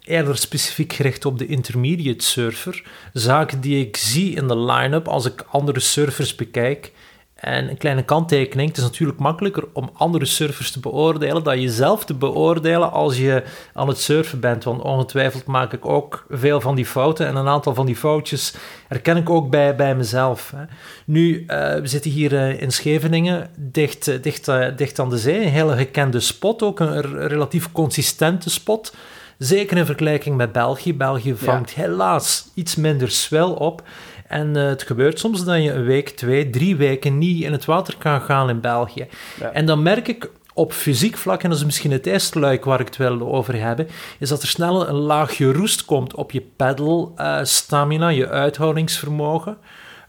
eerder 0.00 0.38
specifiek 0.38 0.92
gericht 0.92 1.24
op 1.24 1.38
de 1.38 1.46
intermediate 1.46 2.24
surfer. 2.24 2.84
Zaken 3.12 3.60
die 3.60 3.86
ik 3.86 3.96
zie 3.96 4.34
in 4.34 4.48
de 4.48 4.58
line-up 4.58 5.08
als 5.08 5.26
ik 5.26 5.44
andere 5.48 5.80
surfers 5.80 6.34
bekijk. 6.34 6.92
En 7.36 7.70
een 7.70 7.76
kleine 7.76 8.02
kanttekening, 8.02 8.68
het 8.68 8.76
is 8.76 8.82
natuurlijk 8.82 9.18
makkelijker 9.18 9.64
om 9.72 9.90
andere 9.92 10.24
surfers 10.24 10.70
te 10.70 10.80
beoordelen 10.80 11.42
dan 11.42 11.60
jezelf 11.60 12.04
te 12.04 12.14
beoordelen 12.14 12.92
als 12.92 13.18
je 13.18 13.42
aan 13.72 13.88
het 13.88 13.98
surfen 13.98 14.40
bent. 14.40 14.64
Want 14.64 14.82
ongetwijfeld 14.82 15.44
maak 15.44 15.72
ik 15.72 15.86
ook 15.86 16.26
veel 16.28 16.60
van 16.60 16.74
die 16.74 16.86
fouten 16.86 17.26
en 17.26 17.36
een 17.36 17.48
aantal 17.48 17.74
van 17.74 17.86
die 17.86 17.96
foutjes 17.96 18.54
herken 18.88 19.16
ik 19.16 19.30
ook 19.30 19.50
bij, 19.50 19.76
bij 19.76 19.96
mezelf. 19.96 20.52
Hè. 20.56 20.64
Nu, 21.04 21.38
uh, 21.38 21.46
we 21.74 21.86
zitten 21.86 22.10
hier 22.10 22.32
uh, 22.32 22.62
in 22.62 22.72
Scheveningen, 22.72 23.50
dicht, 23.56 24.22
dicht, 24.22 24.48
uh, 24.48 24.66
dicht 24.76 24.98
aan 24.98 25.10
de 25.10 25.18
zee, 25.18 25.40
een 25.40 25.48
hele 25.48 25.76
gekende 25.76 26.20
spot, 26.20 26.62
ook 26.62 26.80
een 26.80 27.26
relatief 27.26 27.72
consistente 27.72 28.50
spot. 28.50 28.94
Zeker 29.38 29.76
in 29.76 29.86
vergelijking 29.86 30.36
met 30.36 30.52
België. 30.52 30.94
België 30.94 31.34
vangt 31.36 31.70
ja. 31.70 31.82
helaas 31.82 32.50
iets 32.54 32.76
minder 32.76 33.10
swell 33.10 33.42
op. 33.42 33.82
En 34.28 34.56
uh, 34.56 34.66
het 34.66 34.82
gebeurt 34.82 35.18
soms 35.18 35.44
dat 35.44 35.62
je 35.62 35.72
een 35.72 35.84
week, 35.84 36.08
twee, 36.08 36.50
drie 36.50 36.76
weken 36.76 37.18
niet 37.18 37.42
in 37.42 37.52
het 37.52 37.64
water 37.64 37.94
kan 37.98 38.20
gaan 38.20 38.48
in 38.48 38.60
België. 38.60 39.06
Ja. 39.40 39.50
En 39.50 39.66
dan 39.66 39.82
merk 39.82 40.08
ik 40.08 40.30
op 40.54 40.72
fysiek 40.72 41.16
vlak, 41.16 41.42
en 41.42 41.50
dat 41.50 41.58
is 41.58 41.64
misschien 41.64 41.90
het 41.90 42.06
eerste 42.06 42.38
luik 42.38 42.64
waar 42.64 42.80
ik 42.80 42.86
het 42.86 42.96
wil 42.96 43.20
over 43.20 43.60
hebben, 43.60 43.88
is 44.18 44.28
dat 44.28 44.42
er 44.42 44.48
snel 44.48 44.88
een 44.88 44.94
laagje 44.94 45.52
roest 45.52 45.84
komt 45.84 46.14
op 46.14 46.30
je 46.30 46.42
pedal 46.56 47.14
uh, 47.18 47.38
stamina, 47.42 48.08
je 48.08 48.28
uithoudingsvermogen. 48.28 49.56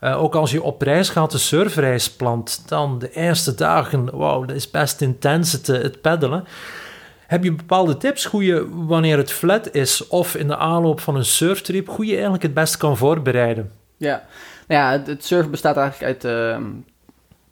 Uh, 0.02 0.22
ook 0.24 0.36
als 0.36 0.52
je 0.52 0.64
op 0.64 0.82
reis 0.82 1.10
gaat, 1.10 1.32
de 1.32 1.38
surfreis 1.38 2.12
plant, 2.12 2.64
dan 2.68 3.00
de 3.00 3.12
eerste 3.12 3.56
dagen, 3.56 4.18
wauw, 4.18 4.46
dat 4.46 4.56
is 4.56 4.72
best 4.72 5.02
intens 5.02 5.52
het, 5.52 5.68
het 5.68 6.02
peddelen. 6.02 6.44
Heb 7.28 7.44
je 7.44 7.52
bepaalde 7.52 7.98
tips 7.98 8.26
hoe 8.26 8.44
je, 8.46 8.68
wanneer 8.70 9.18
het 9.18 9.32
flat 9.32 9.74
is 9.74 10.08
of 10.08 10.36
in 10.36 10.48
de 10.48 10.58
aanloop 10.58 11.00
van 11.00 11.16
een 11.16 11.26
surftrip, 11.26 11.88
hoe 11.88 12.06
je 12.06 12.14
eigenlijk 12.14 12.44
het 12.44 12.54
best 12.54 12.78
kan 12.78 12.98
voorbereiden? 12.98 13.72
Ja, 13.98 14.25
nou 14.68 14.82
ja, 14.82 15.04
het, 15.12 15.25
surfen 15.25 15.51
bestaat 15.51 15.77
eigenlijk 15.77 16.24
uit, 16.24 16.33
uh, 16.33 16.66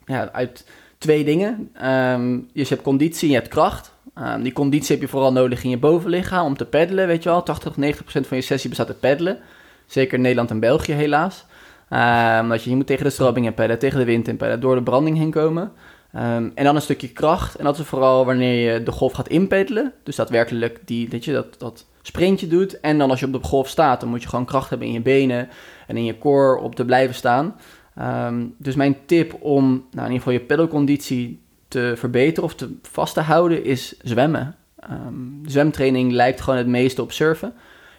ja, 0.04 0.30
uit 0.32 0.64
twee 0.98 1.24
dingen. 1.24 1.70
Um, 1.84 2.48
dus 2.52 2.68
je 2.68 2.74
hebt 2.74 2.86
conditie 2.86 3.22
en 3.22 3.34
je 3.34 3.40
hebt 3.40 3.48
kracht. 3.48 3.92
Um, 4.18 4.42
die 4.42 4.52
conditie 4.52 4.92
heb 4.92 5.00
je 5.00 5.10
vooral 5.10 5.32
nodig 5.32 5.64
in 5.64 5.70
je 5.70 5.78
bovenlichaam 5.78 6.46
om 6.46 6.56
te 6.56 6.64
peddelen, 6.64 7.06
weet 7.06 7.22
je 7.22 7.28
wel. 7.28 7.42
80 7.42 7.68
tot 7.68 7.76
90 7.76 8.02
procent 8.02 8.26
van 8.26 8.36
je 8.36 8.42
sessie 8.42 8.68
bestaat 8.68 8.88
uit 8.88 9.00
peddelen. 9.00 9.38
Zeker 9.86 10.14
in 10.14 10.20
Nederland 10.20 10.50
en 10.50 10.60
België 10.60 10.92
helaas. 10.92 11.44
Um, 11.90 12.48
dat 12.48 12.62
je, 12.62 12.70
je 12.70 12.76
moet 12.76 12.86
tegen 12.86 13.04
de 13.04 13.10
strobing 13.10 13.46
in 13.46 13.54
pedden, 13.54 13.78
tegen 13.78 13.98
de 13.98 14.04
wind 14.04 14.28
in 14.28 14.36
pedden, 14.36 14.60
door 14.60 14.74
de 14.74 14.82
branding 14.82 15.16
heen 15.16 15.30
komen. 15.30 15.72
En 16.12 16.52
dan 16.54 16.74
een 16.76 16.82
stukje 16.82 17.08
kracht. 17.08 17.54
En 17.54 17.64
dat 17.64 17.78
is 17.78 17.86
vooral 17.86 18.24
wanneer 18.24 18.72
je 18.72 18.82
de 18.82 18.92
golf 18.92 19.12
gaat 19.12 19.28
inpeddelen. 19.28 19.92
Dus 20.02 20.16
daadwerkelijk 20.16 20.80
die, 20.84 21.08
dat 21.08 21.24
je 21.24 21.32
dat, 21.32 21.58
dat 21.58 21.86
sprintje 22.06 22.46
doet. 22.46 22.80
En 22.80 22.98
dan 22.98 23.10
als 23.10 23.20
je 23.20 23.26
op 23.26 23.32
de 23.32 23.42
golf 23.42 23.68
staat, 23.68 24.00
dan 24.00 24.08
moet 24.08 24.22
je 24.22 24.28
gewoon 24.28 24.44
kracht 24.44 24.70
hebben 24.70 24.86
in 24.86 24.92
je 24.92 25.00
benen 25.00 25.48
en 25.86 25.96
in 25.96 26.04
je 26.04 26.18
core 26.18 26.60
op 26.60 26.74
te 26.74 26.84
blijven 26.84 27.14
staan. 27.14 27.54
Um, 28.00 28.54
dus 28.58 28.74
mijn 28.74 28.96
tip 29.06 29.36
om 29.40 29.64
nou, 29.64 30.06
in 30.06 30.12
ieder 30.12 30.16
geval 30.16 30.32
je 30.32 30.40
pedalconditie 30.40 31.40
te 31.68 31.92
verbeteren 31.96 32.44
of 32.44 32.54
te 32.54 32.76
vast 32.82 33.14
te 33.14 33.20
houden 33.20 33.64
is 33.64 33.96
zwemmen. 34.02 34.54
Um, 34.90 35.40
zwemtraining 35.44 36.12
lijkt 36.12 36.40
gewoon 36.40 36.58
het 36.58 36.66
meeste 36.66 37.02
op 37.02 37.12
surfen. 37.12 37.52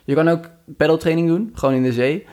Je 0.03 0.15
kan 0.15 0.27
ook 0.27 0.49
pedaltraining 0.77 1.27
doen, 1.27 1.51
gewoon 1.53 1.75
in 1.75 1.83
de 1.83 1.93
zee. 1.93 2.25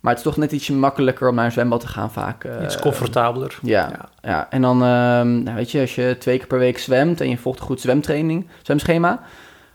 Maar 0.00 0.12
het 0.14 0.24
is 0.24 0.28
toch 0.28 0.36
net 0.36 0.52
ietsje 0.52 0.72
makkelijker 0.72 1.28
om 1.28 1.34
naar 1.34 1.44
een 1.44 1.52
zwembad 1.52 1.80
te 1.80 1.86
gaan 1.86 2.10
vaak. 2.10 2.44
Uh, 2.44 2.52
Iets 2.62 2.78
comfortabeler. 2.78 3.58
Ja, 3.62 3.90
ja. 3.90 4.08
ja. 4.22 4.50
en 4.50 4.62
dan, 4.62 4.82
um, 4.82 5.42
nou 5.42 5.54
weet 5.54 5.70
je, 5.70 5.80
als 5.80 5.94
je 5.94 6.16
twee 6.18 6.38
keer 6.38 6.46
per 6.46 6.58
week 6.58 6.78
zwemt 6.78 7.20
en 7.20 7.28
je 7.28 7.36
volgt 7.36 7.58
een 7.58 7.66
goed 7.66 7.80
zwemtraining, 7.80 8.46
zwemschema, 8.62 9.20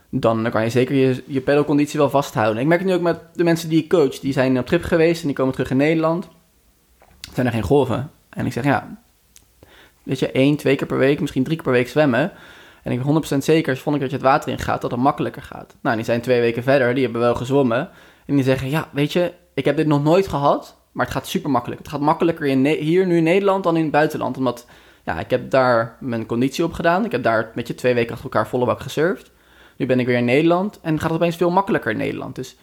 dan, 0.09 0.49
kan 0.51 0.63
je 0.63 0.69
zeker 0.69 0.95
je, 0.95 1.23
je 1.25 1.41
pedalconditie 1.41 1.99
wel 1.99 2.09
vasthouden. 2.09 2.61
Ik 2.61 2.67
merk 2.67 2.79
het 2.79 2.89
nu 2.89 2.95
ook 2.95 3.01
met 3.01 3.19
de 3.33 3.43
mensen 3.43 3.69
die 3.69 3.83
ik 3.83 3.89
coach, 3.89 4.19
die 4.19 4.33
zijn 4.33 4.59
op 4.59 4.65
trip 4.65 4.83
geweest 4.83 5.21
en 5.21 5.27
die 5.27 5.35
komen 5.35 5.53
terug 5.53 5.69
in 5.69 5.77
Nederland. 5.77 6.27
Zijn 7.33 7.45
er 7.45 7.51
geen 7.51 7.61
golven. 7.61 8.11
En 8.29 8.45
ik 8.45 8.53
zeg, 8.53 8.63
ja, 8.63 8.97
weet 10.03 10.19
je, 10.19 10.31
één, 10.31 10.55
twee 10.55 10.75
keer 10.75 10.87
per 10.87 10.97
week, 10.97 11.19
misschien 11.19 11.43
drie 11.43 11.55
keer 11.55 11.65
per 11.65 11.73
week 11.73 11.87
zwemmen. 11.87 12.31
En 12.83 12.91
ik 12.91 13.03
ben 13.03 13.23
100% 13.23 13.37
zeker, 13.37 13.77
vond 13.77 13.95
ik 13.95 14.01
dat 14.01 14.09
je 14.09 14.17
het 14.17 14.25
water 14.25 14.51
in 14.51 14.59
gaat, 14.59 14.81
dat 14.81 14.91
het 14.91 14.99
makkelijker 14.99 15.41
gaat. 15.41 15.75
Nou, 15.81 15.95
die 15.95 16.05
zijn 16.05 16.21
twee 16.21 16.39
weken 16.39 16.63
verder, 16.63 16.93
die 16.93 17.03
hebben 17.03 17.21
wel 17.21 17.35
gezwommen. 17.35 17.89
En 18.25 18.35
die 18.35 18.43
zeggen, 18.43 18.69
ja, 18.69 18.89
weet 18.91 19.13
je, 19.13 19.33
ik 19.53 19.65
heb 19.65 19.77
dit 19.77 19.87
nog 19.87 20.03
nooit 20.03 20.27
gehad, 20.27 20.77
maar 20.91 21.05
het 21.05 21.13
gaat 21.13 21.27
super 21.27 21.49
makkelijk. 21.49 21.81
Het 21.81 21.89
gaat 21.89 21.99
makkelijker 21.99 22.45
in 22.45 22.65
hier 22.65 23.05
nu 23.05 23.17
in 23.17 23.23
Nederland 23.23 23.63
dan 23.63 23.75
in 23.75 23.81
het 23.81 23.91
buitenland. 23.91 24.37
Omdat, 24.37 24.65
ja, 25.03 25.19
ik 25.19 25.29
heb 25.29 25.49
daar 25.49 25.97
mijn 25.99 26.25
conditie 26.25 26.63
op 26.63 26.73
gedaan. 26.73 27.05
Ik 27.05 27.11
heb 27.11 27.23
daar 27.23 27.51
met 27.55 27.67
je 27.67 27.75
twee 27.75 27.93
weken 27.93 28.11
achter 28.11 28.29
elkaar 28.29 28.47
volle 28.47 28.65
bak 28.65 28.79
gesurfd. 28.79 29.31
Nu 29.79 29.85
ben 29.85 29.99
ik 29.99 30.05
weer 30.05 30.17
in 30.17 30.25
Nederland 30.25 30.79
en 30.81 30.99
gaat 30.99 31.09
het 31.09 31.19
opeens 31.19 31.35
veel 31.35 31.49
makkelijker 31.49 31.91
in 31.91 31.97
Nederland. 31.97 32.35
Dus 32.35 32.55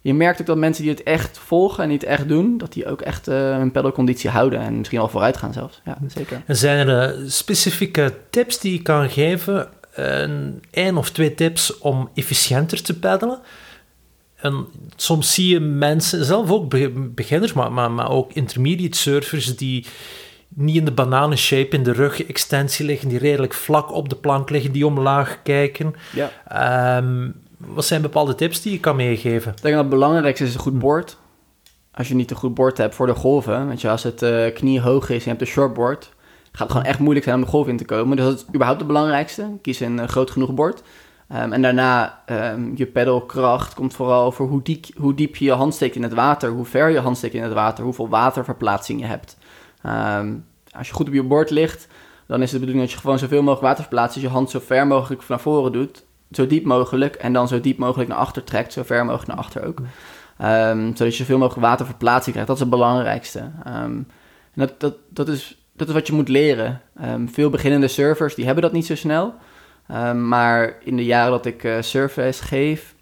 je 0.00 0.14
merkt 0.14 0.40
ook 0.40 0.46
dat 0.46 0.56
mensen 0.56 0.82
die 0.82 0.92
het 0.92 1.02
echt 1.02 1.38
volgen 1.38 1.82
en 1.82 1.88
die 1.88 1.98
het 1.98 2.06
echt 2.06 2.28
doen, 2.28 2.58
dat 2.58 2.72
die 2.72 2.86
ook 2.86 3.00
echt 3.00 3.28
uh, 3.28 3.34
hun 3.56 3.70
pedalconditie 3.70 4.30
houden 4.30 4.60
en 4.60 4.78
misschien 4.78 4.98
al 4.98 5.08
vooruit 5.08 5.36
gaan 5.36 5.52
zelfs. 5.52 5.80
Ja, 5.84 5.98
zeker. 6.06 6.42
Zijn 6.46 6.88
er 6.88 7.20
uh, 7.22 7.28
specifieke 7.28 8.14
tips 8.30 8.60
die 8.60 8.72
je 8.72 8.82
kan 8.82 9.10
geven? 9.10 9.68
Een 9.94 10.62
één 10.70 10.96
of 10.96 11.10
twee 11.10 11.34
tips 11.34 11.78
om 11.78 12.08
efficiënter 12.14 12.82
te 12.82 12.98
peddelen? 12.98 13.40
En 14.36 14.66
soms 14.96 15.34
zie 15.34 15.48
je 15.48 15.60
mensen, 15.60 16.24
zelf 16.24 16.50
ook 16.50 16.74
beginners, 17.14 17.52
maar, 17.52 17.72
maar, 17.72 17.90
maar 17.90 18.10
ook 18.10 18.32
intermediate 18.32 18.98
surfers, 18.98 19.56
die 19.56 19.86
niet 20.48 20.76
in 20.76 20.84
de 20.84 20.92
bananenshape 20.92 21.76
in 21.76 21.82
de 21.82 21.92
rug-extensie 21.92 22.86
liggen, 22.86 23.08
die 23.08 23.18
redelijk 23.18 23.54
vlak 23.54 23.92
op 23.92 24.08
de 24.08 24.16
plank 24.16 24.50
liggen, 24.50 24.72
die 24.72 24.86
omlaag 24.86 25.38
kijken. 25.42 25.94
Ja. 26.12 26.96
Um, 26.96 27.34
wat 27.56 27.84
zijn 27.84 28.02
bepaalde 28.02 28.34
tips 28.34 28.62
die 28.62 28.72
je 28.72 28.80
kan 28.80 28.96
meegeven? 28.96 29.52
Ik 29.52 29.62
denk 29.62 29.74
dat 29.74 29.84
het 29.84 29.94
belangrijkste 29.94 30.44
is 30.44 30.54
een 30.54 30.60
goed 30.60 30.78
board. 30.78 31.16
Als 31.94 32.08
je 32.08 32.14
niet 32.14 32.30
een 32.30 32.36
goed 32.36 32.54
board 32.54 32.78
hebt 32.78 32.94
voor 32.94 33.06
de 33.06 33.14
golven, 33.14 33.74
je, 33.76 33.90
als 33.90 34.02
het 34.02 34.22
uh, 34.22 34.54
knie 34.54 34.80
hoog 34.80 35.08
is 35.08 35.16
en 35.16 35.22
je 35.22 35.28
hebt 35.28 35.40
een 35.40 35.46
shortboard, 35.46 36.12
gaat 36.52 36.58
het 36.58 36.70
gewoon 36.70 36.86
echt 36.86 36.98
moeilijk 36.98 37.24
zijn 37.24 37.36
om 37.36 37.42
de 37.42 37.48
golf 37.48 37.66
in 37.66 37.76
te 37.76 37.84
komen. 37.84 38.16
Dus 38.16 38.26
dat 38.26 38.34
is 38.34 38.44
überhaupt 38.48 38.78
het 38.78 38.88
belangrijkste. 38.88 39.50
Kies 39.62 39.80
een 39.80 39.98
uh, 39.98 40.04
groot 40.04 40.30
genoeg 40.30 40.54
bord. 40.54 40.82
Um, 41.32 41.52
en 41.52 41.62
daarna 41.62 42.22
um, 42.26 42.72
je 42.76 42.86
pedalkracht 42.86 43.74
komt 43.74 43.94
vooral 43.94 44.32
voor 44.32 44.48
hoe 44.48 44.62
diep, 44.62 44.84
hoe 44.96 45.14
diep 45.14 45.36
je 45.36 45.44
je 45.44 45.52
hand 45.52 45.74
steekt 45.74 45.96
in 45.96 46.02
het 46.02 46.14
water, 46.14 46.50
hoe 46.50 46.64
ver 46.64 46.88
je 46.88 46.98
hand 46.98 47.16
steekt 47.16 47.34
in 47.34 47.42
het 47.42 47.52
water, 47.52 47.84
hoeveel 47.84 48.08
waterverplaatsing 48.08 49.00
je 49.00 49.06
hebt. 49.06 49.36
Um, 49.88 50.44
als 50.70 50.88
je 50.88 50.94
goed 50.94 51.08
op 51.08 51.14
je 51.14 51.22
bord 51.22 51.50
ligt, 51.50 51.88
dan 52.26 52.42
is 52.42 52.52
het 52.52 52.60
de 52.60 52.66
bedoeling 52.66 52.84
dat 52.84 52.92
je 52.94 53.00
gewoon 53.00 53.18
zoveel 53.18 53.38
mogelijk 53.38 53.62
water 53.62 53.82
verplaatst. 53.82 54.14
Dus 54.14 54.22
je 54.22 54.28
hand 54.28 54.50
zo 54.50 54.60
ver 54.64 54.86
mogelijk 54.86 55.28
naar 55.28 55.40
voren 55.40 55.72
doet, 55.72 56.04
zo 56.30 56.46
diep 56.46 56.64
mogelijk. 56.64 57.14
En 57.14 57.32
dan 57.32 57.48
zo 57.48 57.60
diep 57.60 57.78
mogelijk 57.78 58.08
naar 58.08 58.18
achter 58.18 58.44
trekt, 58.44 58.72
zo 58.72 58.82
ver 58.82 59.04
mogelijk 59.04 59.28
naar 59.28 59.36
achter 59.36 59.66
ook. 59.66 59.80
Um, 60.42 60.96
zodat 60.96 61.16
je 61.16 61.22
zoveel 61.22 61.38
mogelijk 61.38 61.66
waterverplaatsing 61.66 62.30
krijgt. 62.30 62.46
Dat 62.46 62.56
is 62.56 62.62
het 62.62 62.70
belangrijkste. 62.70 63.38
Um, 63.38 63.52
en 63.64 64.06
dat, 64.54 64.80
dat, 64.80 64.94
dat, 65.08 65.28
is, 65.28 65.58
dat 65.76 65.88
is 65.88 65.94
wat 65.94 66.06
je 66.06 66.12
moet 66.12 66.28
leren. 66.28 66.80
Veel 67.26 67.50
beginnende 67.50 67.88
surfers 67.88 68.34
die 68.34 68.44
hebben 68.44 68.62
dat 68.62 68.72
niet 68.72 68.86
zo 68.86 68.94
snel. 68.94 69.34
maar 70.14 70.74
in 70.84 70.96
de 70.96 71.04
jaren 71.04 71.30
dat 71.30 71.46
ik 71.46 71.64
uh, 71.64 71.76
surfles 71.80 72.40
geef, 72.40 72.94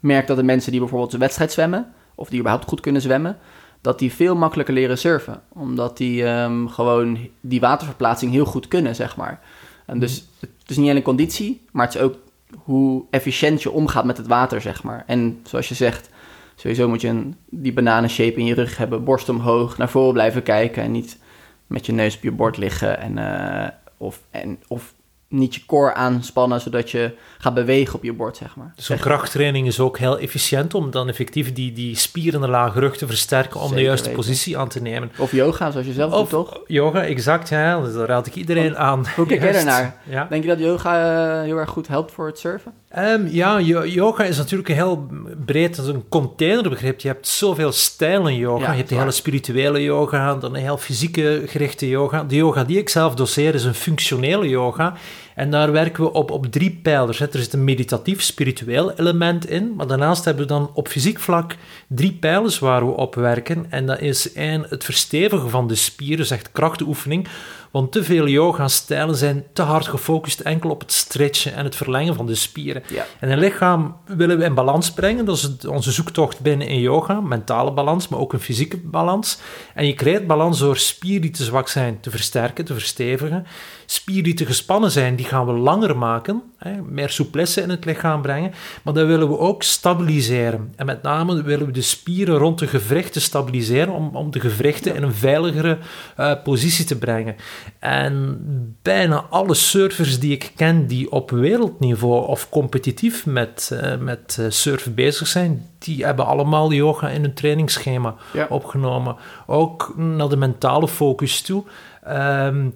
merk 0.00 0.26
dat 0.26 0.36
de 0.36 0.42
mensen 0.42 0.70
die 0.70 0.80
bijvoorbeeld 0.80 1.12
een 1.12 1.18
wedstrijd 1.18 1.52
zwemmen, 1.52 1.92
of 2.14 2.28
die 2.28 2.38
überhaupt 2.38 2.68
goed 2.68 2.80
kunnen 2.80 3.02
zwemmen, 3.02 3.38
dat 3.82 3.98
die 3.98 4.12
veel 4.12 4.36
makkelijker 4.36 4.74
leren 4.74 4.98
surfen. 4.98 5.42
Omdat 5.48 5.96
die 5.96 6.24
um, 6.24 6.68
gewoon 6.68 7.18
die 7.40 7.60
waterverplaatsing 7.60 8.32
heel 8.32 8.44
goed 8.44 8.68
kunnen, 8.68 8.94
zeg 8.94 9.16
maar. 9.16 9.40
En 9.86 9.98
dus 9.98 10.28
het 10.40 10.70
is 10.70 10.76
niet 10.76 10.90
alleen 10.90 11.02
conditie, 11.02 11.64
maar 11.72 11.86
het 11.86 11.94
is 11.94 12.00
ook 12.00 12.16
hoe 12.56 13.04
efficiënt 13.10 13.62
je 13.62 13.70
omgaat 13.70 14.04
met 14.04 14.16
het 14.16 14.26
water, 14.26 14.60
zeg 14.60 14.82
maar. 14.82 15.04
En 15.06 15.40
zoals 15.44 15.68
je 15.68 15.74
zegt, 15.74 16.10
sowieso 16.54 16.88
moet 16.88 17.00
je 17.00 17.08
een, 17.08 17.36
die 17.50 17.72
bananenshape 17.72 18.38
in 18.38 18.46
je 18.46 18.54
rug 18.54 18.76
hebben, 18.76 19.04
borst 19.04 19.28
omhoog, 19.28 19.78
naar 19.78 19.90
voren 19.90 20.12
blijven 20.12 20.42
kijken 20.42 20.82
en 20.82 20.92
niet 20.92 21.18
met 21.66 21.86
je 21.86 21.92
neus 21.92 22.16
op 22.16 22.22
je 22.22 22.32
bord 22.32 22.56
liggen 22.56 22.98
en, 22.98 23.18
eh, 23.18 23.68
of, 23.96 24.20
en, 24.30 24.58
of 24.68 24.94
niet 25.32 25.54
je 25.54 25.60
core 25.66 25.94
aanspannen, 25.94 26.60
zodat 26.60 26.90
je 26.90 27.10
gaat 27.38 27.54
bewegen 27.54 27.94
op 27.94 28.02
je 28.02 28.12
bord, 28.12 28.36
zeg 28.36 28.56
maar. 28.56 28.72
Dus 28.76 28.84
zo'n 28.84 28.98
krachttraining 28.98 29.66
is 29.66 29.80
ook 29.80 29.98
heel 29.98 30.18
efficiënt 30.18 30.74
om 30.74 30.90
dan 30.90 31.08
effectief 31.08 31.52
die, 31.52 31.72
die 31.72 31.96
spieren 31.96 32.34
in 32.40 32.46
de 32.46 32.52
lage 32.52 32.80
rug 32.80 32.96
te 32.96 33.06
versterken 33.06 33.60
om 33.60 33.74
de 33.74 33.80
juiste 33.82 34.08
weten. 34.08 34.22
positie 34.24 34.58
aan 34.58 34.68
te 34.68 34.82
nemen. 34.82 35.10
Of 35.18 35.32
yoga, 35.32 35.70
zoals 35.70 35.86
je 35.86 35.92
zelf 35.92 36.12
Of 36.12 36.18
doet, 36.28 36.46
toch? 36.46 36.60
yoga, 36.66 37.04
exact, 37.04 37.48
ja. 37.48 37.80
Dus 37.80 37.94
daar 37.94 38.06
raad 38.06 38.26
ik 38.26 38.34
iedereen 38.34 38.76
aan. 38.76 39.06
Hoe 39.16 39.26
kijk 39.26 39.42
jij 39.42 39.50
Juist. 39.52 39.66
daarnaar? 39.66 39.96
Ja. 40.08 40.26
Denk 40.30 40.42
je 40.42 40.48
dat 40.48 40.58
yoga 40.58 41.00
eh, 41.38 41.42
heel 41.44 41.56
erg 41.56 41.70
goed 41.70 41.88
helpt 41.88 42.12
voor 42.12 42.26
het 42.26 42.38
surfen? 42.38 42.72
Ehm, 42.88 43.26
ja, 43.30 43.60
yo- 43.60 43.84
yoga 43.86 44.24
is 44.24 44.36
natuurlijk 44.36 44.68
een 44.68 44.74
heel 44.74 45.06
breed, 45.44 45.76
dat 45.76 45.86
een 45.86 46.08
containerbegrip. 46.08 47.00
Je 47.00 47.08
hebt 47.08 47.28
zoveel 47.28 47.72
stijlen 47.72 48.36
yoga. 48.36 48.64
Ja, 48.64 48.70
je 48.70 48.76
hebt 48.76 48.88
de 48.88 48.94
hele 48.94 49.10
spirituele 49.10 49.82
yoga, 49.82 50.34
dan 50.34 50.54
een 50.54 50.60
heel 50.60 50.76
fysieke 50.78 51.42
gerichte 51.46 51.88
yoga. 51.88 52.24
De 52.24 52.34
yoga 52.36 52.64
die 52.64 52.78
ik 52.78 52.88
zelf 52.88 53.14
doseer 53.14 53.54
is 53.54 53.64
een 53.64 53.74
functionele 53.74 54.48
yoga. 54.48 54.94
En 55.34 55.50
daar 55.50 55.72
werken 55.72 56.04
we 56.04 56.12
op, 56.12 56.30
op 56.30 56.46
drie 56.46 56.80
pijlers. 56.82 57.20
Er 57.20 57.28
zit 57.32 57.52
een 57.52 57.64
meditatief, 57.64 58.22
spiritueel 58.22 58.92
element 58.92 59.48
in. 59.48 59.74
Maar 59.76 59.86
daarnaast 59.86 60.24
hebben 60.24 60.42
we 60.42 60.48
dan 60.48 60.70
op 60.74 60.88
fysiek 60.88 61.18
vlak 61.18 61.56
drie 61.88 62.12
pijlers 62.12 62.58
waar 62.58 62.86
we 62.86 62.92
op 62.92 63.14
werken. 63.14 63.66
En 63.68 63.86
dat 63.86 64.00
is 64.00 64.32
één, 64.32 64.66
het 64.68 64.84
verstevigen 64.84 65.50
van 65.50 65.68
de 65.68 65.74
spieren, 65.74 66.30
echt 66.30 66.52
krachtoefening. 66.52 67.28
Want 67.72 67.92
te 67.92 68.04
veel 68.04 68.28
yoga-stijlen 68.28 69.16
zijn 69.16 69.44
te 69.52 69.62
hard 69.62 69.86
gefocust 69.86 70.40
enkel 70.40 70.70
op 70.70 70.80
het 70.80 70.92
stretchen 70.92 71.54
en 71.54 71.64
het 71.64 71.76
verlengen 71.76 72.14
van 72.14 72.26
de 72.26 72.34
spieren. 72.34 72.82
Ja. 72.88 73.06
En 73.20 73.30
een 73.30 73.38
lichaam 73.38 73.96
willen 74.06 74.38
we 74.38 74.44
in 74.44 74.54
balans 74.54 74.92
brengen. 74.92 75.24
Dat 75.24 75.36
is 75.36 75.66
onze 75.66 75.92
zoektocht 75.92 76.40
binnen 76.40 76.66
in 76.66 76.80
yoga. 76.80 77.20
Mentale 77.20 77.72
balans, 77.72 78.08
maar 78.08 78.18
ook 78.18 78.32
een 78.32 78.40
fysieke 78.40 78.76
balans. 78.76 79.38
En 79.74 79.86
je 79.86 79.94
creëert 79.94 80.26
balans 80.26 80.58
door 80.58 80.76
spieren 80.76 81.20
die 81.20 81.30
te 81.30 81.44
zwak 81.44 81.68
zijn 81.68 82.00
te 82.00 82.10
versterken, 82.10 82.64
te 82.64 82.72
verstevigen. 82.72 83.46
Spieren 83.86 84.24
die 84.24 84.34
te 84.34 84.46
gespannen 84.46 84.90
zijn, 84.90 85.16
die 85.16 85.26
gaan 85.26 85.46
we 85.46 85.52
langer 85.52 85.98
maken. 85.98 86.42
Hè, 86.58 86.82
meer 86.82 87.10
souplesse 87.10 87.60
in 87.60 87.70
het 87.70 87.84
lichaam 87.84 88.22
brengen. 88.22 88.52
Maar 88.82 88.94
dat 88.94 89.06
willen 89.06 89.28
we 89.28 89.38
ook 89.38 89.62
stabiliseren. 89.62 90.72
En 90.76 90.86
met 90.86 91.02
name 91.02 91.42
willen 91.42 91.66
we 91.66 91.72
de 91.72 91.82
spieren 91.82 92.36
rond 92.36 92.58
de 92.58 92.66
gewrichten 92.66 93.20
stabiliseren. 93.20 93.94
Om, 93.94 94.16
om 94.16 94.30
de 94.30 94.40
gewrichten 94.40 94.94
in 94.94 95.02
een 95.02 95.14
veiligere 95.14 95.78
eh, 96.16 96.32
positie 96.44 96.84
te 96.84 96.98
brengen. 96.98 97.36
En 97.78 98.38
bijna 98.82 99.24
alle 99.30 99.54
surfers 99.54 100.20
die 100.20 100.32
ik 100.32 100.52
ken 100.56 100.86
die 100.86 101.10
op 101.12 101.30
wereldniveau 101.30 102.26
of 102.26 102.48
competitief 102.48 103.26
met, 103.26 103.70
eh, 103.80 103.96
met 103.98 104.36
eh, 104.40 104.46
surfen 104.48 104.94
bezig 104.94 105.26
zijn, 105.26 105.70
die 105.78 106.04
hebben 106.04 106.26
allemaal 106.26 106.72
yoga 106.72 107.08
in 107.08 107.20
hun 107.20 107.34
trainingsschema 107.34 108.14
Ja. 108.32 108.46
opgenomen. 108.48 109.16
Ook 109.46 109.94
naar 109.96 110.28
de 110.28 110.36
mentale 110.36 110.88
focus 110.88 111.42
toe. 111.42 111.64
Ehm, 112.04 112.68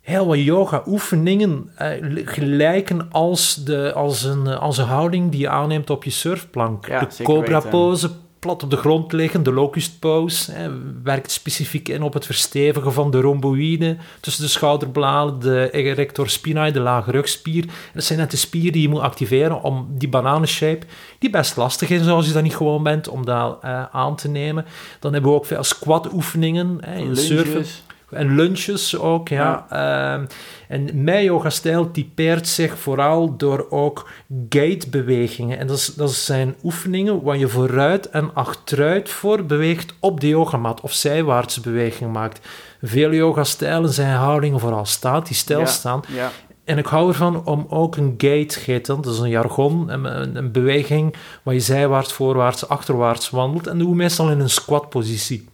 heel 0.00 0.26
wat 0.26 0.38
yoga-oefeningen 0.38 1.70
eh, 1.76 1.88
gelijken 2.24 3.06
als, 3.10 3.54
de, 3.54 3.92
als, 3.92 4.24
een, 4.24 4.46
als 4.46 4.78
een 4.78 4.86
houding 4.86 5.30
die 5.30 5.40
je 5.40 5.48
aanneemt 5.48 5.90
op 5.90 6.04
je 6.04 6.10
surfplank. 6.10 6.86
Ja, 6.88 7.00
de 7.16 7.22
cobra-pose, 7.24 8.10
plat 8.38 8.62
op 8.62 8.70
de 8.70 8.76
grond 8.76 9.12
liggen, 9.12 9.42
de 9.42 9.52
locust-pose, 9.52 10.52
hè, 10.52 10.70
werkt 11.02 11.30
specifiek 11.30 11.88
in 11.88 12.02
op 12.02 12.12
het 12.12 12.26
verstevigen 12.26 12.92
van 12.92 13.10
de 13.10 13.20
rhomboïde 13.20 13.96
tussen 14.20 14.42
de 14.42 14.48
schouderbladen, 14.48 15.38
de 15.38 15.68
erector 15.72 16.28
spinae, 16.28 16.72
de 16.72 16.80
lage 16.80 17.10
rugspier. 17.10 17.62
En 17.64 17.70
dat 17.94 18.04
zijn 18.04 18.18
net 18.18 18.30
de 18.30 18.36
spieren 18.36 18.72
die 18.72 18.82
je 18.82 18.88
moet 18.88 19.00
activeren 19.00 19.62
om 19.62 19.86
die 19.90 20.08
bananenshape, 20.08 20.86
die 21.18 21.30
best 21.30 21.56
lastig 21.56 21.90
is 21.90 22.06
als 22.06 22.26
je 22.26 22.32
dat 22.32 22.42
niet 22.42 22.56
gewoon 22.56 22.82
bent, 22.82 23.08
om 23.08 23.24
dat 23.24 23.58
eh, 23.62 23.84
aan 23.92 24.16
te 24.16 24.28
nemen. 24.28 24.64
Dan 25.00 25.12
hebben 25.12 25.30
we 25.30 25.36
ook 25.36 25.46
veel 25.46 25.64
squat-oefeningen 25.64 26.78
hè, 26.80 26.98
in 26.98 27.16
surfen. 27.16 27.64
En 28.10 28.34
lunches 28.34 28.98
ook, 28.98 29.28
ja. 29.28 29.66
Ehm, 29.70 30.24
en 30.68 31.04
mijn 31.04 31.24
yoga-stijl 31.24 31.90
typeert 31.90 32.48
zich 32.48 32.78
vooral 32.78 33.36
door 33.36 33.66
ook 33.70 34.08
gate-bewegingen. 34.48 35.58
En 35.58 35.66
dat, 35.66 35.76
is, 35.76 35.94
dat 35.94 36.12
zijn 36.12 36.54
oefeningen 36.62 37.22
waar 37.22 37.36
je 37.36 37.48
vooruit 37.48 38.10
en 38.10 38.34
achteruit 38.34 39.08
voor 39.08 39.44
beweegt 39.44 39.94
op 40.00 40.20
de 40.20 40.28
yogamat 40.28 40.80
of 40.80 40.92
zijwaartse 40.92 41.60
bewegingen 41.60 42.12
maakt. 42.12 42.46
Veel 42.82 43.12
yoga-stijlen 43.12 43.92
zijn 43.92 44.14
houdingen 44.14 44.60
vooral 44.60 44.84
statisch 44.84 45.38
stilstaan. 45.38 46.02
Ja. 46.08 46.30
En 46.64 46.78
ik 46.78 46.86
hou 46.86 47.08
ervan 47.08 47.44
om 47.44 47.66
ook 47.68 47.96
een 47.96 48.14
gate, 48.18 48.58
heet 48.60 48.86
dat, 48.86 49.04
dat 49.04 49.12
is 49.14 49.18
een 49.18 49.28
jargon, 49.28 49.88
een, 49.88 50.52
beweging 50.52 51.14
waar 51.42 51.54
je 51.54 51.60
zijwaarts, 51.60 52.12
voorwaarts, 52.12 52.68
achterwaarts 52.68 53.30
wandelt. 53.30 53.66
En 53.66 53.78
dat 53.78 53.86
doe 53.86 53.96
meestal 53.96 54.30
in 54.30 54.40
een 54.40 54.50
squat-positie. 54.50 55.48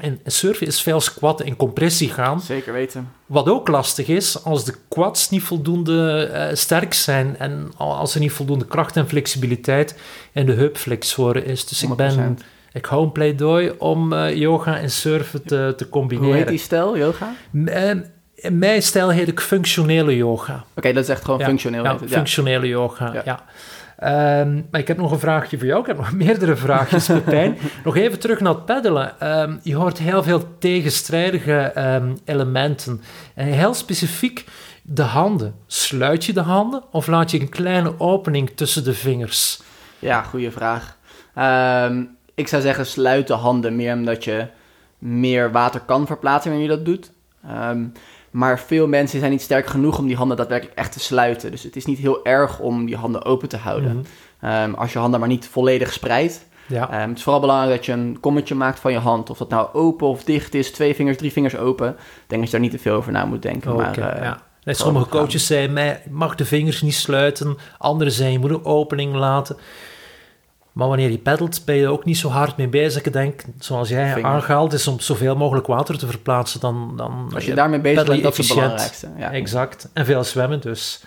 En 0.00 0.20
surfen 0.24 0.66
is 0.66 0.80
veel 0.82 1.00
squatten 1.00 1.46
en 1.46 1.56
compressie 1.56 2.10
gaan. 2.10 2.40
Zeker 2.40 2.72
weten. 2.72 3.10
Wat 3.26 3.48
ook 3.48 3.68
lastig 3.68 4.06
is, 4.08 4.44
als 4.44 4.64
de 4.64 4.74
quads 4.88 5.30
niet 5.30 5.42
voldoende 5.42 6.22
eh, 6.32 6.54
sterk 6.54 6.94
zijn 6.94 7.36
en 7.38 7.70
als 7.76 8.14
er 8.14 8.20
niet 8.20 8.32
voldoende 8.32 8.66
kracht 8.66 8.96
en 8.96 9.08
flexibiliteit 9.08 9.98
in 10.32 10.46
de 10.46 10.52
heupflexoren 10.52 11.44
is. 11.44 11.66
Dus 11.66 11.82
ik 11.82 11.96
ben, 11.96 12.36
100%. 12.40 12.44
ik 12.72 12.84
hou 12.86 13.02
een 13.04 13.12
pleidooi 13.12 13.72
om 13.78 14.12
eh, 14.12 14.34
yoga 14.36 14.78
en 14.78 14.90
surfen 14.90 15.42
te, 15.42 15.72
te 15.76 15.84
Hoe 15.84 15.88
combineren. 15.92 16.34
heet 16.36 16.48
die 16.48 16.58
stijl, 16.58 16.96
yoga? 16.98 17.32
M- 17.50 17.66
eh, 17.68 17.94
mijn 18.50 18.82
stijl 18.82 19.08
heet 19.10 19.28
ik 19.28 19.40
functionele 19.40 20.16
yoga. 20.16 20.64
Oké, 20.74 20.92
dat 20.92 21.02
is 21.02 21.08
echt 21.08 21.24
gewoon 21.24 21.38
Ja, 21.38 21.46
functioneel. 21.46 21.84
Ja. 21.84 21.98
functionele 22.06 22.66
yoga, 22.68 23.12
Ja. 23.24 23.44
Ehm, 23.98 24.54
maar 24.70 24.80
ik 24.80 24.88
heb 24.88 24.96
nog 24.96 25.10
een 25.10 25.18
vraagje 25.18 25.58
voor 25.58 25.66
jou. 25.66 25.80
Ik 25.80 25.86
heb 25.86 25.96
nog 25.96 26.12
meerdere 26.24 26.56
vraagjes, 26.56 27.06
Pepijn. 27.24 27.56
nog 27.84 27.96
even 27.96 28.18
terug 28.18 28.40
naar 28.40 28.54
het 28.54 28.64
peddelen. 28.64 29.20
Ehm, 29.20 29.56
je 29.62 29.74
hoort 29.74 29.98
heel 29.98 30.22
veel 30.22 30.58
tegenstrijdige 30.58 31.56
ehm, 31.56 32.14
elementen. 32.24 33.00
En 33.34 33.46
heel 33.46 33.74
specifiek 33.74 34.44
de 34.82 35.02
handen. 35.02 35.54
Sluit 35.66 36.24
je 36.24 36.32
de 36.32 36.40
handen 36.40 36.82
of 36.90 37.06
laat 37.06 37.30
je 37.30 37.40
een 37.40 37.48
kleine 37.48 38.00
opening 38.00 38.50
tussen 38.54 38.84
de 38.84 38.94
vingers? 38.94 39.60
Ja, 39.98 40.22
goede 40.22 40.50
vraag. 40.50 40.96
Ik 42.34 42.48
zou 42.48 42.62
zeggen 42.62 42.86
sluit 42.86 43.26
de 43.26 43.34
handen 43.34 43.76
meer 43.76 43.94
omdat 43.94 44.24
je 44.24 44.46
meer 44.98 45.52
water 45.52 45.80
kan 45.80 46.06
verplaatsen 46.06 46.50
wanneer 46.50 46.70
je 46.70 46.76
dat 46.76 46.84
doet. 46.84 47.10
Maar 48.38 48.60
veel 48.60 48.86
mensen 48.86 49.18
zijn 49.18 49.30
niet 49.30 49.42
sterk 49.42 49.66
genoeg 49.66 49.98
om 49.98 50.06
die 50.06 50.16
handen 50.16 50.36
daadwerkelijk 50.36 50.78
echt 50.78 50.92
te 50.92 51.00
sluiten. 51.00 51.50
Dus 51.50 51.62
het 51.62 51.76
is 51.76 51.84
niet 51.84 51.98
heel 51.98 52.24
erg 52.24 52.58
om 52.60 52.86
die 52.86 52.96
handen 52.96 53.24
open 53.24 53.48
te 53.48 53.56
houden. 53.56 53.96
Mhm. 53.96 54.04
Ehm, 54.40 54.74
als 54.74 54.92
je 54.92 54.98
handen 54.98 55.20
maar 55.20 55.28
niet 55.28 55.48
volledig 55.48 55.92
spreidt. 55.92 56.46
Ja. 56.66 56.90
Ehm, 56.90 57.08
het 57.08 57.16
is 57.16 57.22
vooral 57.22 57.40
belangrijk 57.40 57.76
dat 57.76 57.86
je 57.86 57.92
een 57.92 58.20
kommetje 58.20 58.54
maakt 58.54 58.80
van 58.80 58.92
je 58.92 58.98
hand. 58.98 59.30
Of 59.30 59.38
dat 59.38 59.48
nou 59.48 59.68
open 59.72 60.06
of 60.06 60.24
dicht 60.24 60.54
is, 60.54 60.72
twee 60.72 60.94
vingers, 60.94 61.16
drie 61.16 61.32
vingers 61.32 61.56
open. 61.56 61.88
Ik 61.88 61.96
denk 62.26 62.40
dat 62.40 62.50
je 62.50 62.56
daar 62.56 62.66
niet 62.66 62.70
te 62.70 62.78
veel 62.78 62.94
over 62.94 63.12
na 63.12 63.24
moet 63.24 63.42
denken. 63.42 63.76
Maar, 63.76 63.98
eh, 63.98 64.22
ja. 64.22 64.42
Nee, 64.64 64.74
sommige 64.74 65.08
coaches 65.08 65.46
zeiden 65.46 65.84
je 65.84 65.96
mag 66.10 66.34
de 66.34 66.44
vingers 66.44 66.82
niet 66.82 66.94
sluiten. 66.94 67.56
Anderen 67.78 68.12
zeiden, 68.12 68.40
je 68.40 68.48
moet 68.48 68.58
een 68.58 68.64
opening 68.64 69.14
laten. 69.14 69.56
Maar 70.78 70.88
wanneer 70.88 71.10
je 71.10 71.18
peddelt, 71.18 71.64
ben 71.64 71.74
je 71.74 71.88
ook 71.88 72.04
niet 72.04 72.18
zo 72.18 72.28
hard 72.28 72.56
mee 72.56 72.68
bezig. 72.68 73.02
Ik 73.02 73.12
denk, 73.12 73.42
zoals 73.58 73.88
jij 73.88 74.22
aangehaald, 74.22 74.72
is 74.72 74.86
om 74.86 75.00
zoveel 75.00 75.36
mogelijk 75.36 75.66
water 75.66 75.98
te 75.98 76.06
verplaatsen. 76.06 76.60
Dan, 76.60 76.92
dan 76.96 77.30
Als 77.34 77.44
je 77.44 77.54
daarmee 77.54 77.80
bezig 77.80 78.06
bent, 78.06 78.22
dat 78.22 78.38
is 78.38 78.48
het 78.48 78.56
belangrijkste. 78.56 79.08
Ja. 79.16 79.32
Exact. 79.32 79.88
En 79.92 80.04
veel 80.04 80.24
zwemmen 80.24 80.60
dus. 80.60 81.02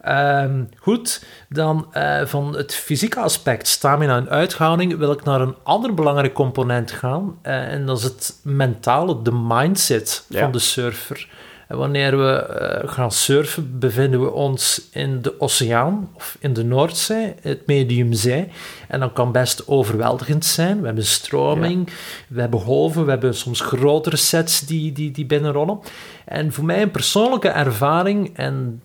Ehm, 0.00 0.64
goed, 0.76 1.24
dan 1.48 1.86
eh, 1.92 2.24
van 2.24 2.56
het 2.56 2.74
fysieke 2.74 3.20
aspect, 3.20 3.66
stamina 3.66 4.16
en 4.16 4.28
uithouding, 4.28 4.96
wil 4.96 5.12
ik 5.12 5.24
naar 5.24 5.40
een 5.40 5.56
ander 5.62 5.94
belangrijk 5.94 6.32
component 6.32 6.90
gaan. 6.90 7.38
Eh, 7.42 7.72
en 7.72 7.86
dat 7.86 7.98
is 7.98 8.04
het 8.04 8.34
mentale, 8.42 9.22
de 9.22 9.32
mindset 9.32 10.24
Ja. 10.28 10.40
van 10.40 10.52
de 10.52 10.58
surfer. 10.58 11.28
En 11.70 11.76
wanneer 11.76 12.18
we 12.18 12.32
eh, 12.32 12.88
gaan 12.88 13.10
surfen, 13.12 13.78
bevinden 13.78 14.20
we 14.20 14.30
ons 14.30 14.88
in 14.92 15.22
de 15.22 15.40
oceaan 15.40 16.10
of 16.14 16.36
in 16.40 16.52
de 16.52 16.64
Noordzee, 16.64 17.34
het 17.40 17.66
medium 17.66 18.12
zee. 18.12 18.48
En 18.88 19.00
dat 19.00 19.12
kan 19.12 19.32
best 19.32 19.68
overweldigend 19.68 20.44
zijn. 20.44 20.80
We 20.80 20.86
hebben 20.86 21.04
stroming, 21.04 21.88
we 22.28 22.40
hebben 22.40 22.60
golven, 22.60 23.04
we 23.04 23.10
hebben 23.10 23.34
soms 23.34 23.60
grotere 23.60 24.16
sets 24.16 24.60
die, 24.60 24.92
die, 24.92 25.10
die 25.10 25.26
binnenrollen. 25.26 25.78
En 26.24 26.52
voor 26.52 26.64
mij 26.64 26.82
een 26.82 26.90
persoonlijke 26.90 27.48
ervaring, 27.48 28.36
en 28.36 28.82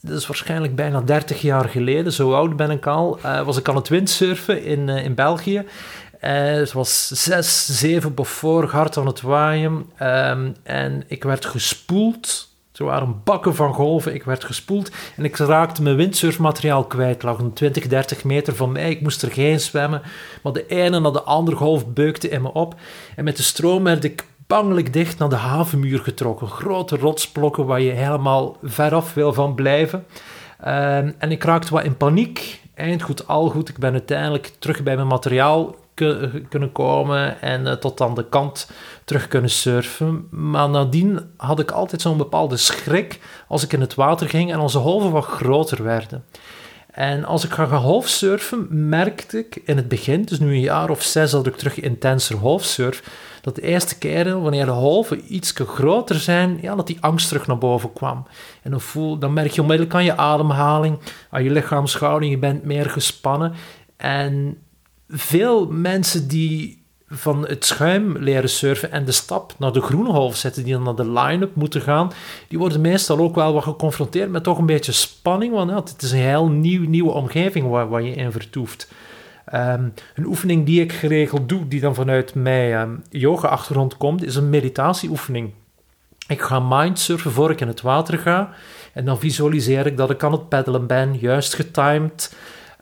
dat 0.00 0.18
is 0.18 0.26
waarschijnlijk 0.26 0.76
bijna 0.76 1.00
30 1.00 1.40
jaar 1.40 1.68
geleden, 1.68 2.12
zo 2.12 2.32
oud 2.32 2.56
ben 2.56 2.70
ik 2.70 2.86
al, 2.86 3.18
eh, 3.22 3.42
was 3.42 3.56
ik 3.56 3.68
aan 3.68 3.76
het 3.76 3.88
windsurfen 3.88 4.64
in, 4.64 4.88
eh, 4.88 5.04
in 5.04 5.14
België. 5.14 5.64
Eh, 6.20 6.32
het 6.32 6.72
was 6.72 7.08
6, 7.08 7.66
7 7.78 8.14
bevoor, 8.14 8.64
hard 8.64 8.96
aan 8.96 9.06
het 9.06 9.20
waaien. 9.20 9.90
Ehm, 9.96 10.52
en 10.62 11.04
ik 11.06 11.24
werd 11.24 11.44
gespoeld. 11.44 12.48
Er 12.74 12.84
waren 12.84 13.20
bakken 13.24 13.54
van 13.54 13.74
golven. 13.74 14.14
Ik 14.14 14.24
werd 14.24 14.44
gespoeld 14.44 14.90
en 15.16 15.24
ik 15.24 15.36
raakte 15.36 15.82
mijn 15.82 15.96
windsurfmateriaal 15.96 16.84
kwijt. 16.84 17.14
Het 17.14 17.22
lag 17.22 17.38
een 17.38 17.52
20, 17.52 17.86
30 17.86 18.24
meter 18.24 18.54
van 18.56 18.72
mij. 18.72 18.90
Ik 18.90 19.00
moest 19.00 19.22
er 19.22 19.32
geen 19.32 19.60
zwemmen. 19.60 20.02
Maar 20.42 20.52
de 20.52 20.66
ene 20.66 21.00
na 21.00 21.10
de 21.10 21.22
andere 21.22 21.56
golf 21.56 21.86
beukte 21.86 22.28
in 22.28 22.42
me 22.42 22.52
op. 22.52 22.74
En 23.16 23.24
met 23.24 23.36
de 23.36 23.42
stroom 23.42 23.84
werd 23.84 24.04
ik 24.04 24.26
bangelijk 24.46 24.92
dicht 24.92 25.18
naar 25.18 25.28
de 25.28 25.36
havenmuur 25.36 25.98
getrokken. 25.98 26.48
Grote 26.48 26.96
rotsblokken 26.96 27.66
waar 27.66 27.80
je 27.80 27.90
helemaal 27.90 28.56
veraf 28.62 29.14
wil 29.14 29.32
van 29.32 29.54
blijven. 29.54 30.06
Ehm, 30.60 31.12
en 31.18 31.30
ik 31.30 31.44
raakte 31.44 31.72
wat 31.72 31.84
in 31.84 31.96
paniek. 31.96 32.60
eind 32.74 33.02
goed, 33.02 33.26
al 33.26 33.48
goed. 33.48 33.68
Ik 33.68 33.78
ben 33.78 33.92
uiteindelijk 33.92 34.52
terug 34.58 34.82
bij 34.82 34.94
mijn 34.94 35.06
materiaal 35.06 35.74
kunnen 36.48 36.72
komen 36.72 37.40
en 37.40 37.66
uh, 37.66 37.72
tot 37.72 38.00
aan 38.00 38.14
de 38.14 38.28
kant 38.28 38.70
terug 39.04 39.28
kunnen 39.28 39.50
surfen. 39.50 40.26
Maar 40.30 40.68
nadien 40.68 41.20
had 41.36 41.60
ik 41.60 41.70
altijd 41.70 42.00
zo'n 42.00 42.16
bepaalde 42.16 42.56
schrik 42.56 43.20
als 43.48 43.64
ik 43.64 43.72
in 43.72 43.80
het 43.80 43.94
water 43.94 44.28
ging 44.28 44.52
en 44.52 44.58
onze 44.58 44.78
golven 44.78 45.10
wat 45.10 45.24
groter 45.24 45.82
werden. 45.82 46.24
En 46.98 47.24
als 47.24 47.44
ik 47.44 47.50
ga 47.50 47.66
golfsurfen, 47.66 48.66
merkte 48.88 49.38
ik 49.38 49.60
in 49.64 49.76
het 49.76 49.88
begin, 49.88 50.22
dus 50.22 50.38
nu 50.38 50.52
een 50.52 50.60
jaar 50.60 50.90
of 50.90 51.02
zes 51.02 51.30
dat 51.30 51.46
ik 51.46 51.56
terug 51.56 51.80
intenser 51.80 52.36
golfsurf, 52.36 53.02
dat 53.40 53.54
de 53.54 53.62
eerste 53.62 53.98
keren, 53.98 54.42
wanneer 54.42 54.64
de 54.64 54.70
golven 54.70 55.34
iets 55.34 55.52
groter 55.56 56.20
zijn, 56.20 56.58
ja, 56.62 56.74
dat 56.74 56.86
die 56.86 56.98
angst 57.00 57.28
terug 57.28 57.46
naar 57.46 57.58
boven 57.58 57.92
kwam. 57.92 58.26
En 58.62 58.70
dan, 58.70 58.80
voel, 58.80 59.18
dan 59.18 59.32
merk 59.32 59.50
je 59.50 59.60
onmiddellijk 59.60 59.96
aan 59.96 60.04
je 60.04 60.16
ademhaling, 60.16 60.98
aan 61.30 61.44
je 61.44 61.50
lichaamshouding, 61.50 62.32
je 62.32 62.38
bent 62.38 62.64
meer 62.64 62.90
gespannen. 62.90 63.52
En 63.96 64.58
veel 65.08 65.66
mensen 65.66 66.28
die 66.28 66.82
van 67.08 67.46
het 67.46 67.64
schuim 67.64 68.18
leren 68.18 68.48
surfen 68.48 68.90
en 68.90 69.04
de 69.04 69.12
stap 69.12 69.54
naar 69.58 69.72
de 69.72 69.80
groene 69.80 70.12
golf 70.12 70.36
zetten, 70.36 70.64
die 70.64 70.72
dan 70.72 70.82
naar 70.82 70.94
de 70.94 71.10
line-up 71.10 71.54
moeten 71.54 71.80
gaan, 71.80 72.12
die 72.48 72.58
worden 72.58 72.80
meestal 72.80 73.18
ook 73.18 73.34
wel 73.34 73.52
wat 73.52 73.62
geconfronteerd 73.62 74.30
met 74.30 74.42
toch 74.42 74.58
een 74.58 74.66
beetje 74.66 74.92
spanning, 74.92 75.52
want 75.52 75.90
het 75.90 76.02
is 76.02 76.12
een 76.12 76.18
heel 76.18 76.48
nieuw, 76.48 76.88
nieuwe 76.88 77.10
omgeving 77.12 77.68
waar, 77.68 77.88
waar 77.88 78.02
je 78.02 78.14
in 78.14 78.32
vertoeft. 78.32 78.92
Um, 79.54 79.92
een 80.14 80.26
oefening 80.26 80.66
die 80.66 80.80
ik 80.80 80.92
geregeld 80.92 81.48
doe, 81.48 81.68
die 81.68 81.80
dan 81.80 81.94
vanuit 81.94 82.34
mijn 82.34 82.72
um, 82.72 83.02
yoga-achtergrond 83.10 83.96
komt, 83.96 84.24
is 84.24 84.36
een 84.36 84.50
meditatieoefening. 84.50 85.52
Ik 86.26 86.40
ga 86.40 86.60
mindsurfen 86.60 87.30
voor 87.30 87.50
ik 87.50 87.60
in 87.60 87.68
het 87.68 87.80
water 87.80 88.18
ga. 88.18 88.50
En 88.92 89.04
dan 89.04 89.18
visualiseer 89.18 89.86
ik 89.86 89.96
dat 89.96 90.10
ik 90.10 90.22
aan 90.22 90.32
het 90.32 90.48
peddelen 90.48 90.86
ben, 90.86 91.18
juist 91.18 91.54
getimed. 91.54 92.36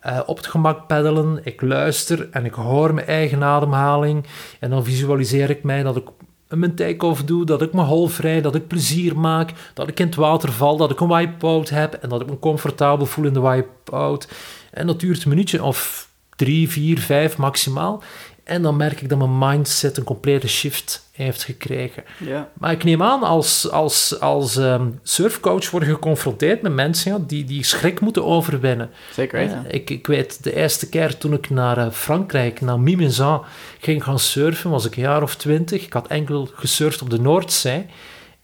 Uh, 0.05 0.19
op 0.25 0.37
het 0.37 0.47
gemak 0.47 0.87
peddelen. 0.87 1.39
Ik 1.43 1.61
luister 1.61 2.27
en 2.31 2.45
ik 2.45 2.53
hoor 2.53 2.93
mijn 2.93 3.07
eigen 3.07 3.43
ademhaling. 3.43 4.25
En 4.59 4.69
dan 4.69 4.83
visualiseer 4.83 5.49
ik 5.49 5.63
mij 5.63 5.83
dat 5.83 5.95
ik 5.95 6.07
mijn 6.49 6.75
take-off 6.75 7.23
doe, 7.23 7.45
dat 7.45 7.61
ik 7.61 7.73
me 7.73 7.81
hol 7.81 8.07
vrij, 8.07 8.41
dat 8.41 8.55
ik 8.55 8.67
plezier 8.67 9.19
maak, 9.19 9.53
dat 9.73 9.87
ik 9.87 9.99
in 9.99 10.05
het 10.05 10.15
water 10.15 10.51
val, 10.51 10.77
dat 10.77 10.91
ik 10.91 10.99
een 10.99 11.07
wipeout 11.07 11.69
heb 11.69 11.93
en 11.93 12.09
dat 12.09 12.21
ik 12.21 12.29
me 12.29 12.39
comfortabel 12.39 13.05
voel 13.05 13.25
in 13.25 13.33
de 13.33 13.41
wipeout. 13.41 14.27
En 14.71 14.87
dat 14.87 14.99
duurt 14.99 15.23
een 15.23 15.29
minuutje 15.29 15.63
of 15.63 16.09
drie, 16.35 16.69
vier, 16.69 16.99
vijf 16.99 17.37
maximaal. 17.37 18.03
En 18.47 18.61
dan 18.61 18.75
merk 18.77 19.01
ik 19.01 19.09
dat 19.09 19.17
mijn 19.17 19.37
mindset 19.37 19.97
een 19.97 20.03
complete 20.03 20.47
shift 20.47 21.05
heeft 21.11 21.43
gekregen. 21.43 22.03
Ja. 22.17 22.49
Maar 22.53 22.71
ik 22.71 22.83
neem 22.83 23.03
aan, 23.03 23.23
als, 23.23 23.71
als, 23.71 24.19
als 24.19 24.55
um, 24.55 24.99
surfcoach 25.03 25.69
worden 25.69 25.89
geconfronteerd 25.89 26.61
met 26.61 26.73
mensen 26.73 27.11
ja, 27.11 27.19
die 27.27 27.43
die 27.43 27.63
schrik 27.63 27.99
moeten 27.99 28.25
overwinnen. 28.25 28.89
Zeker 29.13 29.39
weten. 29.39 29.63
Uh, 29.67 29.73
ik, 29.73 29.89
ik 29.89 30.07
weet, 30.07 30.43
de 30.43 30.55
eerste 30.55 30.89
keer 30.89 31.17
toen 31.17 31.33
ik 31.33 31.49
naar 31.49 31.77
uh, 31.77 31.91
Frankrijk, 31.91 32.61
naar 32.61 32.79
Mimizan, 32.79 33.43
ging 33.79 34.03
gaan 34.03 34.19
surfen, 34.19 34.69
was 34.69 34.85
ik 34.85 34.95
een 34.95 35.01
jaar 35.01 35.23
of 35.23 35.35
twintig. 35.35 35.85
Ik 35.85 35.93
had 35.93 36.07
enkel 36.07 36.49
gesurfd 36.53 37.01
op 37.01 37.09
de 37.09 37.19
Noordzee. 37.19 37.85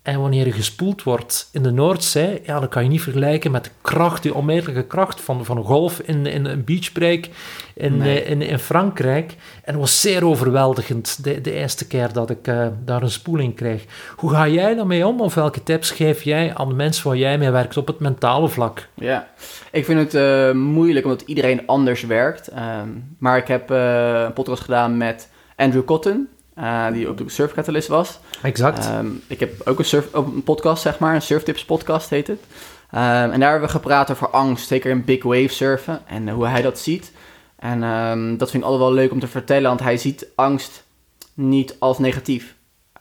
En 0.04 0.20
wanneer 0.20 0.46
je 0.46 0.52
gespoeld 0.52 1.04
wordt 1.04 1.50
in 1.52 1.63
de 1.63 1.72
Noordzee, 1.72 2.42
ja, 2.46 2.60
dan 2.60 2.70
kan 2.70 2.84
je 2.84 2.89
niet 2.89 3.02
vergelijken 3.02 3.52
met 3.52 3.63
de 3.63 3.70
kracht, 3.82 4.24
die 4.24 4.34
onmiddellijke 4.34 4.88
kracht 4.88 5.22
van, 5.22 5.46
van 5.46 5.58
een 5.58 5.63
golf 5.63 6.00
in, 6.00 6.26
in 6.26 6.46
een 6.46 6.63
beachbreak 6.63 7.30
in, 7.74 7.98
nee. 7.98 8.24
in, 8.26 8.42
in, 8.42 8.60
Frankrijk. 8.60 9.32
En 9.63 9.72
het 9.72 9.76
was 9.76 10.02
zeer 10.02 10.26
overweldigend 10.26 11.24
de, 11.24 11.42
de 11.42 11.52
eerste 11.52 11.88
keer 11.88 12.13
dat 12.13 12.30
ik 12.30 12.48
uh, 12.48 12.68
daar 12.86 13.02
een 13.02 13.12
spoeling 13.12 13.56
kreeg. 13.56 13.86
Hoe 14.16 14.30
ga 14.30 14.48
jij 14.48 14.76
daarmee 14.76 15.08
om? 15.08 15.22
Of 15.22 15.34
welke 15.34 15.63
tips 15.63 15.92
geef 15.92 16.24
jij 16.24 16.56
aan 16.56 16.68
de 16.68 16.76
mensen 16.76 17.08
waar 17.08 17.18
jij 17.18 17.38
mee 17.38 17.52
werkt 17.52 17.78
op 17.78 17.88
het 17.88 18.00
mentale 18.00 18.48
vlak? 18.48 18.88
Ja, 18.94 19.28
ik 19.72 19.86
vind 19.86 20.00
het 20.00 20.13
uh, 20.13 20.62
moeilijk 20.62 21.06
omdat 21.06 21.22
iedereen 21.22 21.68
anders 21.68 22.04
werkt. 22.04 22.52
Um, 22.52 23.16
maar 23.20 23.38
ik 23.38 23.48
heb 23.48 23.72
uh, 23.72 24.22
een 24.26 24.34
podcast 24.34 24.62
gedaan 24.62 24.98
met 24.98 25.30
Andrew 25.56 25.86
Cotton. 25.86 26.28
Uh, 26.60 26.92
die 26.92 27.10
op 27.10 27.18
de 27.18 27.30
Surf 27.30 27.54
Catalyst 27.54 27.88
was. 27.88 28.20
Exact. 28.42 28.89
Um, 28.89 29.22
ik 29.28 29.39
heb 29.39 29.68
ook 29.68 29.80
een, 29.80 29.86
surf, 29.86 30.13
een 30.13 30.44
podcast, 30.44 30.82
zeg 30.82 31.00
maar, 31.00 31.16
een 31.16 31.22
Surftips 31.22 31.66
podcast 31.66 32.10
heet 32.10 32.28
het. 32.28 32.39
Um, 32.92 33.00
en 33.00 33.39
daar 33.39 33.52
hebben 33.52 33.68
we 33.68 33.76
gepraat 33.76 34.12
over 34.12 34.30
angst, 34.30 34.68
zeker 34.68 34.92
in 34.92 35.06
big 35.06 35.24
wave 35.24 35.48
surfen 35.48 36.08
en 36.08 36.28
uh, 36.28 36.34
hoe 36.34 36.48
hij 36.48 36.62
dat 36.62 36.80
ziet. 36.80 37.12
En 37.56 37.84
um, 37.84 38.38
dat 38.38 38.52
vind 38.52 38.63
ik 38.63 38.70
altijd 38.70 38.88
wel 38.88 38.98
leuk 38.98 39.12
om 39.12 39.20
te 39.20 39.28
vertellen, 39.28 39.68
want 39.68 39.80
hij 39.80 39.98
ziet 39.98 40.28
angst 40.36 40.84
niet 41.34 41.76
als 41.80 42.00
negatief. 42.00 42.56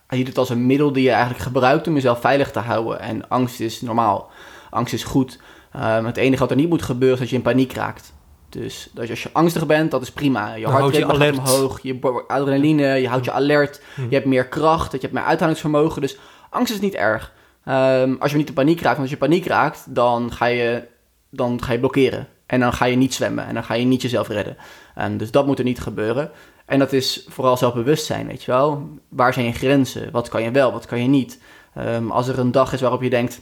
Hij 0.06 0.18
ziet 0.18 0.28
het 0.28 0.38
als 0.38 0.50
een 0.50 0.66
middel 0.66 0.92
die 0.92 1.02
je 1.02 1.10
eigenlijk 1.10 1.42
gebruikt 1.42 1.86
om 1.86 1.94
jezelf 1.94 2.20
veilig 2.20 2.50
te 2.50 2.58
houden. 2.58 3.00
En 3.00 3.28
angst 3.28 3.60
is 3.60 3.80
normaal. 3.80 4.30
Angst 4.70 4.94
is 4.94 5.04
goed. 5.04 5.38
het 5.78 6.16
enige 6.16 6.40
wat 6.40 6.50
er 6.50 6.56
niet 6.56 6.68
moet 6.68 6.82
gebeuren 6.82 7.14
is 7.14 7.20
dat 7.20 7.30
je 7.30 7.36
in 7.36 7.42
paniek 7.42 7.72
raakt. 7.72 8.12
Dus 8.52 8.90
als 8.96 9.22
je 9.22 9.30
angstig 9.32 9.66
bent, 9.66 9.90
dat 9.90 10.02
is 10.02 10.12
prima. 10.12 10.54
Je 10.54 10.66
hart 10.66 10.96
gaat 10.96 11.38
omhoog, 11.38 11.82
je 11.82 12.24
adrenaline, 12.26 12.86
je 12.86 13.08
houdt 13.08 13.24
je 13.24 13.32
alert, 13.32 13.80
hm. 13.94 14.02
je 14.08 14.14
hebt 14.14 14.26
meer 14.26 14.48
kracht, 14.48 14.92
je 14.92 14.98
hebt 15.00 15.12
meer 15.12 15.22
uithoudingsvermogen. 15.22 16.00
Dus 16.00 16.18
angst 16.50 16.72
is 16.72 16.80
niet 16.80 16.94
erg. 16.94 17.32
Um, 17.68 18.16
als 18.20 18.30
je 18.30 18.36
niet 18.36 18.48
in 18.48 18.54
paniek 18.54 18.80
raakt, 18.80 18.96
want 18.96 19.10
als 19.10 19.10
je 19.10 19.26
paniek 19.26 19.46
raakt, 19.46 19.94
dan 19.94 20.32
ga 20.32 20.46
je, 20.46 20.82
dan 21.30 21.62
ga 21.62 21.72
je 21.72 21.78
blokkeren. 21.78 22.28
En 22.46 22.60
dan 22.60 22.72
ga 22.72 22.84
je 22.84 22.96
niet 22.96 23.14
zwemmen 23.14 23.46
en 23.46 23.54
dan 23.54 23.64
ga 23.64 23.74
je 23.74 23.84
niet 23.84 24.02
jezelf 24.02 24.28
redden. 24.28 24.56
Um, 24.98 25.16
dus 25.16 25.30
dat 25.30 25.46
moet 25.46 25.58
er 25.58 25.64
niet 25.64 25.80
gebeuren. 25.80 26.30
En 26.66 26.78
dat 26.78 26.92
is 26.92 27.26
vooral 27.28 27.56
zelfbewustzijn, 27.56 28.26
weet 28.26 28.42
je 28.42 28.50
wel. 28.50 28.88
Waar 29.08 29.32
zijn 29.32 29.46
je 29.46 29.52
grenzen? 29.52 30.10
Wat 30.10 30.28
kan 30.28 30.42
je 30.42 30.50
wel, 30.50 30.72
wat 30.72 30.86
kan 30.86 31.02
je 31.02 31.08
niet? 31.08 31.38
Um, 31.78 32.10
als 32.10 32.28
er 32.28 32.38
een 32.38 32.52
dag 32.52 32.72
is 32.72 32.80
waarop 32.80 33.02
je 33.02 33.10
denkt, 33.10 33.40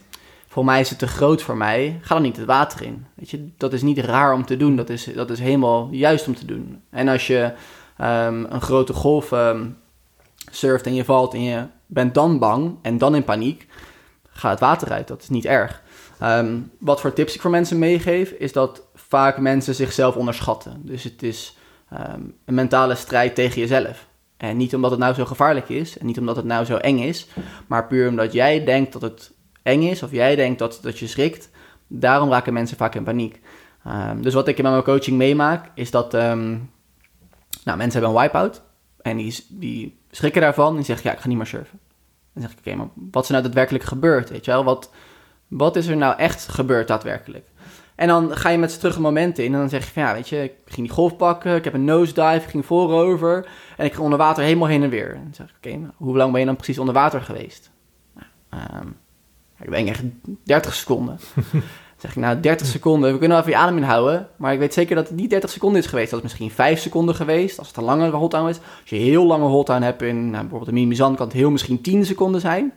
voor 0.51 0.65
mij 0.65 0.79
is 0.79 0.89
het 0.89 0.99
te 0.99 1.07
groot 1.07 1.41
voor 1.41 1.57
mij, 1.57 1.99
ga 2.01 2.13
dan 2.13 2.23
niet 2.23 2.37
het 2.37 2.45
water 2.45 2.81
in. 2.81 3.05
Weet 3.15 3.29
je, 3.29 3.49
dat 3.57 3.73
is 3.73 3.81
niet 3.81 3.97
raar 3.97 4.33
om 4.33 4.45
te 4.45 4.57
doen, 4.57 4.75
dat 4.75 4.89
is, 4.89 5.03
dat 5.03 5.29
is 5.29 5.39
helemaal 5.39 5.87
juist 5.91 6.27
om 6.27 6.35
te 6.35 6.45
doen. 6.45 6.81
En 6.89 7.07
als 7.07 7.27
je 7.27 7.43
um, 8.01 8.45
een 8.49 8.61
grote 8.61 8.93
golf 8.93 9.31
um, 9.31 9.77
surft 10.51 10.85
en 10.85 10.93
je 10.93 11.05
valt 11.05 11.33
en 11.33 11.43
je 11.43 11.65
bent 11.85 12.13
dan 12.13 12.39
bang 12.39 12.75
en 12.81 12.97
dan 12.97 13.15
in 13.15 13.23
paniek, 13.23 13.67
ga 14.29 14.49
het 14.49 14.59
water 14.59 14.91
uit, 14.91 15.07
dat 15.07 15.21
is 15.21 15.29
niet 15.29 15.45
erg. 15.45 15.81
Um, 16.23 16.71
wat 16.79 17.01
voor 17.01 17.13
tips 17.13 17.35
ik 17.35 17.41
voor 17.41 17.51
mensen 17.51 17.79
meegeef, 17.79 18.31
is 18.31 18.51
dat 18.53 18.81
vaak 18.95 19.37
mensen 19.37 19.75
zichzelf 19.75 20.15
onderschatten. 20.15 20.81
Dus 20.85 21.03
het 21.03 21.23
is 21.23 21.57
een 21.89 22.35
mentale 22.45 22.95
strijd 22.95 23.35
tegen 23.35 23.61
jezelf. 23.61 24.07
En 24.37 24.57
niet 24.57 24.75
omdat 24.75 24.91
het 24.91 24.99
nou 24.99 25.13
zo 25.13 25.25
gevaarlijk 25.25 25.69
is 25.69 25.97
en 25.97 26.05
niet 26.05 26.19
omdat 26.19 26.35
het 26.35 26.45
nou 26.45 26.65
zo 26.65 26.75
eng 26.75 26.99
is, 26.99 27.27
maar 27.67 27.87
puur 27.87 28.09
omdat 28.09 28.33
jij 28.33 28.65
denkt 28.65 28.93
dat 28.93 29.01
het 29.01 29.31
eng 29.63 29.81
is, 29.81 30.03
of 30.03 30.11
jij 30.11 30.35
denkt 30.35 30.59
dat, 30.59 30.79
dat 30.81 30.99
je 30.99 31.07
schrikt, 31.07 31.49
daarom 31.87 32.29
raken 32.29 32.53
mensen 32.53 32.77
vaak 32.77 32.95
in 32.95 33.03
paniek. 33.03 33.41
Um, 33.87 34.21
dus 34.21 34.33
wat 34.33 34.47
ik 34.47 34.57
in 34.57 34.63
mijn 34.63 34.83
coaching 34.83 35.17
meemaak, 35.17 35.71
is 35.73 35.91
dat 35.91 36.13
um, 36.13 36.71
nou, 37.63 37.77
mensen 37.77 38.01
hebben 38.01 38.09
een 38.09 38.23
wipeout 38.23 38.61
en 39.01 39.17
die, 39.17 39.45
die 39.49 39.99
schrikken 40.11 40.41
daarvan 40.41 40.77
en 40.77 40.85
zeggen, 40.85 41.09
ja, 41.09 41.15
ik 41.15 41.21
ga 41.21 41.27
niet 41.27 41.37
meer 41.37 41.45
surfen. 41.45 41.79
Dan 42.33 42.43
zeg 42.43 42.51
ik, 42.51 42.57
oké, 42.57 42.75
maar 42.75 42.87
wat 43.11 43.21
is 43.23 43.27
er 43.27 43.33
nou 43.33 43.45
daadwerkelijk 43.45 43.83
gebeurd, 43.83 44.29
weet 44.29 44.45
je 44.45 44.51
wel? 44.51 44.63
Wat, 44.63 44.91
wat 45.47 45.75
is 45.75 45.87
er 45.87 45.97
nou 45.97 46.17
echt 46.17 46.47
gebeurd 46.47 46.87
daadwerkelijk? 46.87 47.49
En 47.95 48.07
dan 48.07 48.37
ga 48.37 48.49
je 48.49 48.57
met 48.57 48.71
ze 48.71 48.77
terug 48.79 48.95
een 48.95 49.01
moment 49.01 49.37
in 49.37 49.53
en 49.53 49.59
dan 49.59 49.69
zeg 49.69 49.85
je 49.85 49.91
van, 49.91 50.03
ja, 50.03 50.13
weet 50.13 50.29
je, 50.29 50.43
ik 50.43 50.53
ging 50.65 50.87
die 50.87 50.95
golf 50.95 51.17
pakken, 51.17 51.55
ik 51.55 51.63
heb 51.63 51.73
een 51.73 51.85
nosedive, 51.85 52.43
ik 52.43 52.49
ging 52.49 52.65
voorover 52.65 53.47
en 53.77 53.85
ik 53.85 53.91
ging 53.91 54.03
onder 54.03 54.17
water 54.17 54.43
helemaal 54.43 54.67
heen 54.67 54.83
en 54.83 54.89
weer. 54.89 55.13
En 55.15 55.23
dan 55.23 55.33
zeg 55.33 55.49
ik, 55.49 55.55
oké, 55.55 55.91
hoe 55.95 56.17
lang 56.17 56.31
ben 56.31 56.39
je 56.39 56.45
dan 56.45 56.55
precies 56.55 56.79
onder 56.79 56.93
water 56.93 57.21
geweest? 57.21 57.71
Um, 58.49 58.97
ik 59.61 59.71
denk 59.71 59.87
echt 59.87 60.01
30 60.43 60.73
seconden. 60.73 61.19
Dan 61.51 61.61
zeg 61.97 62.11
ik, 62.11 62.17
nou, 62.17 62.39
30 62.39 62.67
seconden, 62.67 63.11
we 63.11 63.17
kunnen 63.17 63.37
wel 63.37 63.47
even 63.47 63.59
je 63.59 63.65
adem 63.65 63.77
inhouden. 63.77 64.27
Maar 64.35 64.53
ik 64.53 64.59
weet 64.59 64.73
zeker 64.73 64.95
dat 64.95 65.07
het 65.07 65.17
niet 65.17 65.29
30 65.29 65.49
seconden 65.49 65.81
is 65.81 65.87
geweest. 65.87 66.09
Dat 66.09 66.19
is 66.19 66.25
misschien 66.25 66.51
5 66.51 66.79
seconden 66.79 67.15
geweest, 67.15 67.59
als 67.59 67.67
het 67.67 67.77
een 67.77 67.83
langere 67.83 68.17
holdown 68.17 68.49
is. 68.49 68.57
Als 68.57 68.89
je 68.89 68.95
heel 68.95 69.25
lange 69.25 69.45
holdown 69.45 69.81
hebt 69.81 70.01
in 70.01 70.23
nou, 70.23 70.41
bijvoorbeeld 70.41 70.69
de 70.69 70.75
Mimizan, 70.75 71.15
kan 71.15 71.25
het 71.25 71.35
heel 71.35 71.51
misschien 71.51 71.81
10 71.81 72.05
seconden 72.05 72.41
zijn. 72.41 72.73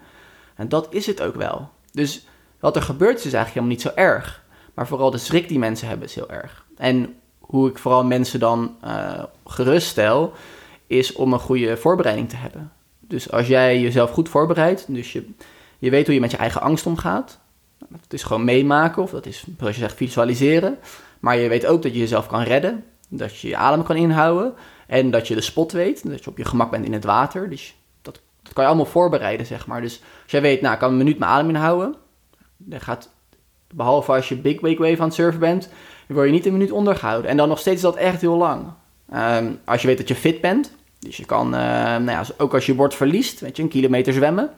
En 0.54 0.68
dat 0.68 0.86
is 0.90 1.06
het 1.06 1.22
ook 1.22 1.34
wel. 1.34 1.68
Dus 1.92 2.26
wat 2.60 2.76
er 2.76 2.82
gebeurt 2.82 3.16
is, 3.16 3.32
eigenlijk 3.32 3.54
helemaal 3.54 3.74
niet 3.74 3.82
zo 3.82 3.92
erg. 3.94 4.42
Maar 4.74 4.86
vooral 4.86 5.10
de 5.10 5.18
schrik 5.18 5.48
die 5.48 5.58
mensen 5.58 5.88
hebben 5.88 6.06
is 6.06 6.14
heel 6.14 6.30
erg. 6.30 6.64
En 6.76 7.14
hoe 7.38 7.68
ik 7.68 7.78
vooral 7.78 8.04
mensen 8.04 8.40
dan 8.40 8.76
uh, 8.84 9.22
geruststel, 9.46 10.32
is 10.86 11.12
om 11.12 11.32
een 11.32 11.38
goede 11.38 11.76
voorbereiding 11.76 12.28
te 12.28 12.36
hebben. 12.36 12.72
Dus 13.00 13.30
als 13.30 13.46
jij 13.46 13.80
jezelf 13.80 14.10
goed 14.10 14.28
voorbereidt, 14.28 14.84
dus 14.88 15.12
je 15.12 15.28
je 15.84 15.90
weet 15.90 16.06
hoe 16.06 16.14
je 16.14 16.20
met 16.20 16.30
je 16.30 16.36
eigen 16.36 16.60
angst 16.60 16.86
omgaat. 16.86 17.38
Dat 17.88 18.12
is 18.12 18.22
gewoon 18.22 18.44
meemaken, 18.44 19.02
of 19.02 19.10
dat 19.10 19.26
is, 19.26 19.44
zoals 19.58 19.74
je 19.74 19.80
zegt, 19.80 19.96
visualiseren. 19.96 20.78
Maar 21.20 21.36
je 21.36 21.48
weet 21.48 21.66
ook 21.66 21.82
dat 21.82 21.92
je 21.92 21.98
jezelf 21.98 22.26
kan 22.26 22.42
redden, 22.42 22.84
dat 23.08 23.38
je 23.38 23.48
je 23.48 23.56
adem 23.56 23.82
kan 23.82 23.96
inhouden 23.96 24.54
en 24.86 25.10
dat 25.10 25.28
je 25.28 25.34
de 25.34 25.40
spot 25.40 25.72
weet, 25.72 26.08
dat 26.08 26.24
je 26.24 26.30
op 26.30 26.36
je 26.36 26.44
gemak 26.44 26.70
bent 26.70 26.84
in 26.84 26.92
het 26.92 27.04
water. 27.04 27.50
Dus 27.50 27.76
dat, 28.02 28.20
dat 28.42 28.52
kan 28.52 28.62
je 28.62 28.68
allemaal 28.68 28.90
voorbereiden, 28.90 29.46
zeg 29.46 29.66
maar. 29.66 29.80
Dus 29.80 30.00
als 30.22 30.32
jij 30.32 30.42
weet, 30.42 30.60
nou, 30.60 30.74
ik 30.74 30.80
kan 30.80 30.90
een 30.90 30.96
minuut 30.96 31.18
mijn 31.18 31.30
adem 31.30 31.48
inhouden, 31.48 31.94
dan 32.56 32.80
gaat, 32.80 33.08
behalve 33.74 34.12
als 34.12 34.28
je 34.28 34.36
big 34.36 34.60
wake 34.60 34.82
wave 34.82 34.98
aan 34.98 35.06
het 35.06 35.14
surfen 35.14 35.40
bent, 35.40 35.68
word 36.08 36.26
je 36.26 36.32
niet 36.32 36.46
een 36.46 36.52
minuut 36.52 36.72
ondergehouden. 36.72 37.30
En 37.30 37.36
dan 37.36 37.48
nog 37.48 37.58
steeds 37.58 37.76
is 37.76 37.82
dat 37.82 37.96
echt 37.96 38.20
heel 38.20 38.36
lang. 38.36 38.64
Um, 39.14 39.58
als 39.64 39.80
je 39.80 39.86
weet 39.86 39.98
dat 39.98 40.08
je 40.08 40.14
fit 40.14 40.40
bent, 40.40 40.72
dus 40.98 41.16
je 41.16 41.24
kan, 41.24 41.46
uh, 41.46 41.60
nou 41.60 42.10
ja, 42.10 42.24
ook 42.38 42.54
als 42.54 42.66
je 42.66 42.74
bord 42.74 42.94
verliest, 42.94 43.40
weet 43.40 43.56
je, 43.56 43.62
een 43.62 43.68
kilometer 43.68 44.12
zwemmen, 44.12 44.50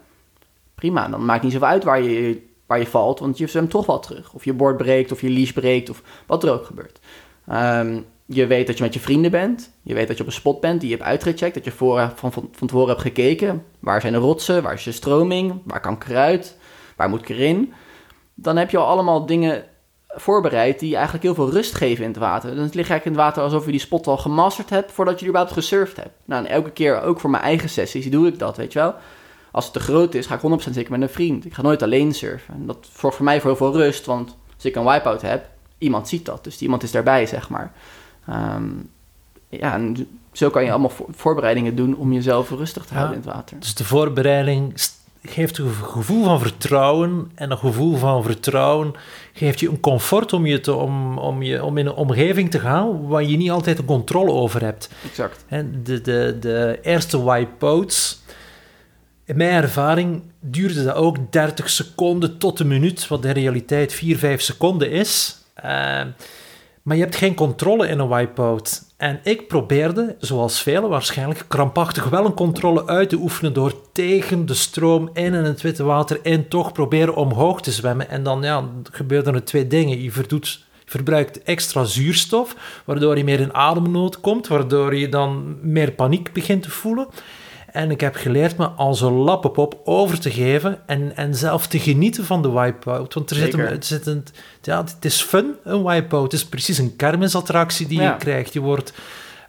prima. 0.76 1.08
Dan 1.08 1.24
maakt 1.24 1.42
niet 1.42 1.52
zoveel 1.52 1.68
uit 1.68 1.84
waar 1.84 2.02
je, 2.02 2.42
waar 2.66 2.78
je 2.78 2.86
valt, 2.86 3.18
want 3.18 3.38
je 3.38 3.46
zwemt 3.46 3.70
toch 3.70 3.86
wel 3.86 3.98
terug. 3.98 4.32
Of 4.32 4.44
je 4.44 4.52
bord 4.52 4.76
breekt, 4.76 5.12
of 5.12 5.20
je 5.20 5.30
leash 5.30 5.50
breekt, 5.50 5.90
of 5.90 6.02
wat 6.26 6.44
er 6.44 6.52
ook 6.52 6.64
gebeurt. 6.64 6.98
Ehm, 7.46 8.00
je 8.26 8.46
weet 8.46 8.66
dat 8.66 8.76
je 8.76 8.82
met 8.82 8.94
je 8.94 9.00
vrienden 9.00 9.30
bent. 9.30 9.70
Je 9.82 9.94
weet 9.94 10.08
dat 10.08 10.16
je 10.16 10.22
op 10.22 10.28
een 10.28 10.34
spot 10.34 10.60
bent 10.60 10.80
die 10.80 10.90
je 10.90 10.96
hebt 10.96 11.08
uitgecheckt. 11.08 11.54
Dat 11.54 11.64
je 11.64 11.70
voor, 11.70 12.12
van, 12.14 12.32
van, 12.32 12.48
van 12.52 12.66
tevoren 12.66 12.88
hebt 12.88 13.00
gekeken. 13.00 13.64
Waar 13.80 14.00
zijn 14.00 14.12
de 14.12 14.18
rotsen? 14.18 14.62
Waar 14.62 14.72
is 14.72 14.84
je 14.84 14.92
stroming? 14.92 15.60
Waar 15.64 15.80
kan 15.80 15.94
ik 15.94 16.08
eruit? 16.08 16.56
Waar 16.96 17.08
moet 17.08 17.20
ik 17.20 17.28
erin? 17.28 17.72
Dan 18.34 18.56
heb 18.56 18.70
je 18.70 18.78
al 18.78 18.86
allemaal 18.86 19.26
dingen 19.26 19.64
voorbereid 20.08 20.78
die 20.78 20.94
eigenlijk 20.94 21.24
heel 21.24 21.34
veel 21.34 21.50
rust 21.50 21.74
geven 21.74 22.04
in 22.04 22.10
het 22.10 22.18
water. 22.18 22.48
Dan 22.54 22.64
lig 22.64 22.74
eigenlijk 22.74 23.04
in 23.04 23.12
het 23.12 23.20
water 23.20 23.42
alsof 23.42 23.64
je 23.64 23.70
die 23.70 23.80
spot 23.80 24.06
al 24.06 24.16
gemasterd 24.16 24.70
hebt 24.70 24.92
voordat 24.92 25.14
je 25.14 25.20
er 25.20 25.30
überhaupt 25.30 25.56
gesurfd 25.56 25.96
hebt. 25.96 26.14
Nou, 26.24 26.44
en 26.44 26.50
elke 26.50 26.70
keer, 26.70 27.02
ook 27.02 27.20
voor 27.20 27.30
mijn 27.30 27.42
eigen 27.42 27.68
sessies, 27.68 28.10
doe 28.10 28.26
ik 28.26 28.38
dat, 28.38 28.56
weet 28.56 28.72
je 28.72 28.78
wel. 28.78 28.94
Als 29.56 29.64
het 29.64 29.74
te 29.74 29.80
groot 29.80 30.14
is, 30.14 30.26
ga 30.26 30.34
ik 30.34 30.60
100% 30.68 30.70
zeker 30.70 30.90
met 30.90 31.00
een 31.00 31.08
vriend. 31.08 31.44
Ik 31.44 31.54
ga 31.54 31.62
nooit 31.62 31.82
alleen 31.82 32.14
surfen. 32.14 32.54
En 32.54 32.66
dat 32.66 32.88
zorgt 32.98 33.16
voor 33.16 33.24
mij 33.24 33.40
voor 33.40 33.50
heel 33.50 33.58
veel 33.58 33.76
rust, 33.76 34.06
want 34.06 34.36
als 34.54 34.64
ik 34.64 34.76
een 34.76 34.84
wipeout 34.84 35.22
heb, 35.22 35.48
iemand 35.78 36.08
ziet 36.08 36.24
dat. 36.24 36.44
Dus 36.44 36.60
iemand 36.60 36.82
is 36.82 36.90
daarbij, 36.90 37.26
zeg 37.26 37.48
maar. 37.48 37.72
Ehm, 38.26 38.64
ja, 39.48 39.72
en 39.72 40.08
zo 40.32 40.50
kan 40.50 40.64
je 40.64 40.70
allemaal 40.70 40.92
voorbereidingen 41.10 41.76
doen 41.76 41.96
om 41.96 42.12
jezelf 42.12 42.50
rustig 42.50 42.84
te 42.84 42.94
houden 42.94 43.16
in 43.16 43.22
het 43.22 43.32
water. 43.34 43.60
Dus 43.60 43.74
de 43.74 43.84
voorbereiding 43.84 44.74
geeft 45.22 45.58
een 45.58 45.70
gevoel 45.70 46.24
van 46.24 46.40
vertrouwen. 46.40 47.30
En 47.34 47.48
dat 47.48 47.58
gevoel 47.58 47.96
van 47.96 48.22
vertrouwen 48.22 48.94
geeft 49.32 49.60
je 49.60 49.68
een 49.68 49.80
comfort 49.80 50.32
om, 50.32 50.46
je 50.46 50.60
te, 50.60 50.74
om, 50.74 51.18
om, 51.18 51.42
je, 51.42 51.64
om 51.64 51.78
in 51.78 51.86
een 51.86 51.94
omgeving 51.94 52.50
te 52.50 52.58
gaan 52.58 53.06
waar 53.06 53.24
je 53.24 53.36
niet 53.36 53.50
altijd 53.50 53.78
een 53.78 53.84
controle 53.84 54.32
over 54.32 54.62
hebt. 54.62 54.90
Exact. 55.04 55.44
En 55.48 55.80
de, 55.84 56.00
de, 56.00 56.36
de 56.40 56.78
eerste 56.82 57.24
wipeouts, 57.24 58.24
in 59.26 59.36
mijn 59.36 59.62
ervaring 59.62 60.22
duurde 60.40 60.84
dat 60.84 60.94
ook 60.94 61.32
30 61.32 61.70
seconden 61.70 62.38
tot 62.38 62.60
een 62.60 62.66
minuut, 62.66 63.08
wat 63.08 63.24
in 63.24 63.30
realiteit 63.30 63.92
4, 63.92 64.18
5 64.18 64.40
seconden 64.40 64.90
is. 64.90 65.36
Uh, 65.58 65.64
maar 66.82 66.96
je 66.96 67.02
hebt 67.02 67.16
geen 67.16 67.34
controle 67.34 67.88
in 67.88 67.98
een 67.98 68.08
wipeout. 68.08 68.82
En 68.96 69.20
ik 69.22 69.48
probeerde, 69.48 70.16
zoals 70.18 70.62
velen 70.62 70.88
waarschijnlijk, 70.88 71.44
krampachtig 71.48 72.08
wel 72.08 72.24
een 72.24 72.34
controle 72.34 72.86
uit 72.86 73.08
te 73.08 73.16
oefenen 73.16 73.52
door 73.52 73.74
tegen 73.92 74.46
de 74.46 74.54
stroom 74.54 75.10
in 75.12 75.34
en 75.34 75.44
het 75.44 75.62
witte 75.62 75.84
water 75.84 76.18
in 76.22 76.48
toch 76.48 76.72
proberen 76.72 77.14
omhoog 77.14 77.62
te 77.62 77.72
zwemmen. 77.72 78.08
En 78.08 78.22
dan 78.22 78.42
ja, 78.42 78.64
gebeuren 78.92 79.34
er 79.34 79.44
twee 79.44 79.66
dingen. 79.66 80.02
Je 80.02 80.12
verdoet 80.12 80.64
verbruikt 80.84 81.42
extra 81.42 81.84
zuurstof, 81.84 82.56
waardoor 82.84 83.16
je 83.16 83.24
meer 83.24 83.40
in 83.40 83.54
ademnood 83.54 84.20
komt, 84.20 84.46
waardoor 84.46 84.96
je 84.96 85.08
dan 85.08 85.58
meer 85.62 85.92
paniek 85.92 86.32
begint 86.32 86.62
te 86.62 86.70
voelen. 86.70 87.06
En 87.76 87.90
ik 87.90 88.00
heb 88.00 88.14
geleerd 88.14 88.56
me 88.56 88.66
als 88.66 89.00
een 89.00 89.12
lappenpop 89.12 89.80
over 89.84 90.20
te 90.20 90.30
geven 90.30 90.78
en, 90.86 91.16
en 91.16 91.34
zelf 91.34 91.66
te 91.66 91.78
genieten 91.78 92.24
van 92.24 92.42
de 92.42 92.50
wipeout. 92.50 93.14
Want 93.14 93.30
er 93.30 93.36
zit 93.36 93.54
een, 93.54 93.60
het, 93.60 93.86
zit 93.86 94.06
een, 94.06 94.24
ja, 94.62 94.84
het 94.84 95.04
is 95.04 95.22
fun, 95.22 95.54
een 95.64 95.84
wipeout. 95.84 96.32
Het 96.32 96.40
is 96.40 96.46
precies 96.46 96.78
een 96.78 96.96
kermisattractie 96.96 97.86
die 97.86 98.00
je 98.00 98.16
krijgt. 98.16 98.52
Je, 98.52 98.60
wordt, 98.60 98.92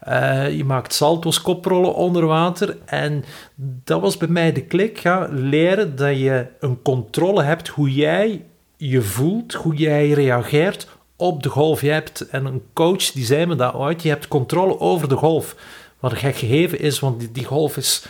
uh, 0.08 0.58
je 0.58 0.66
maakt 0.66 0.94
salto's, 0.94 1.42
koprollen 1.42 1.96
onder 1.96 2.26
water. 2.26 2.78
En 2.86 3.24
dat 3.56 4.02
was 4.02 4.18
bij 4.18 4.28
mij 4.28 4.52
de 4.52 4.64
klik. 4.64 4.98
Ja, 4.98 5.28
leren 5.32 5.96
dat 5.96 6.18
je 6.18 6.48
een 6.60 6.82
controle 6.82 7.44
hebt 7.44 7.68
hoe 7.68 7.94
jij 7.94 8.46
je 8.78 9.02
voelt, 9.02 9.54
hoe 9.54 9.76
jij 9.76 10.10
reageert 10.10 10.88
op 11.16 11.44
de 11.44 11.50
golf. 11.50 11.82
Je 11.82 11.90
hebt, 11.90 12.30
en 12.30 12.46
een 12.46 12.62
coach 12.74 13.12
die 13.12 13.26
zei 13.26 13.46
me 13.46 13.56
dat 13.56 13.74
ooit, 13.74 14.04
je 14.04 14.10
hebt 14.10 14.28
controle 14.28 14.80
over 14.80 15.10
de 15.10 15.16
golf. 15.16 15.56
Wat 16.00 16.14
gek 16.14 16.36
gegeven 16.36 16.80
is, 16.80 17.00
want 17.00 17.20
die, 17.20 17.32
die 17.32 17.46
golf 17.46 17.78
is 17.78 18.06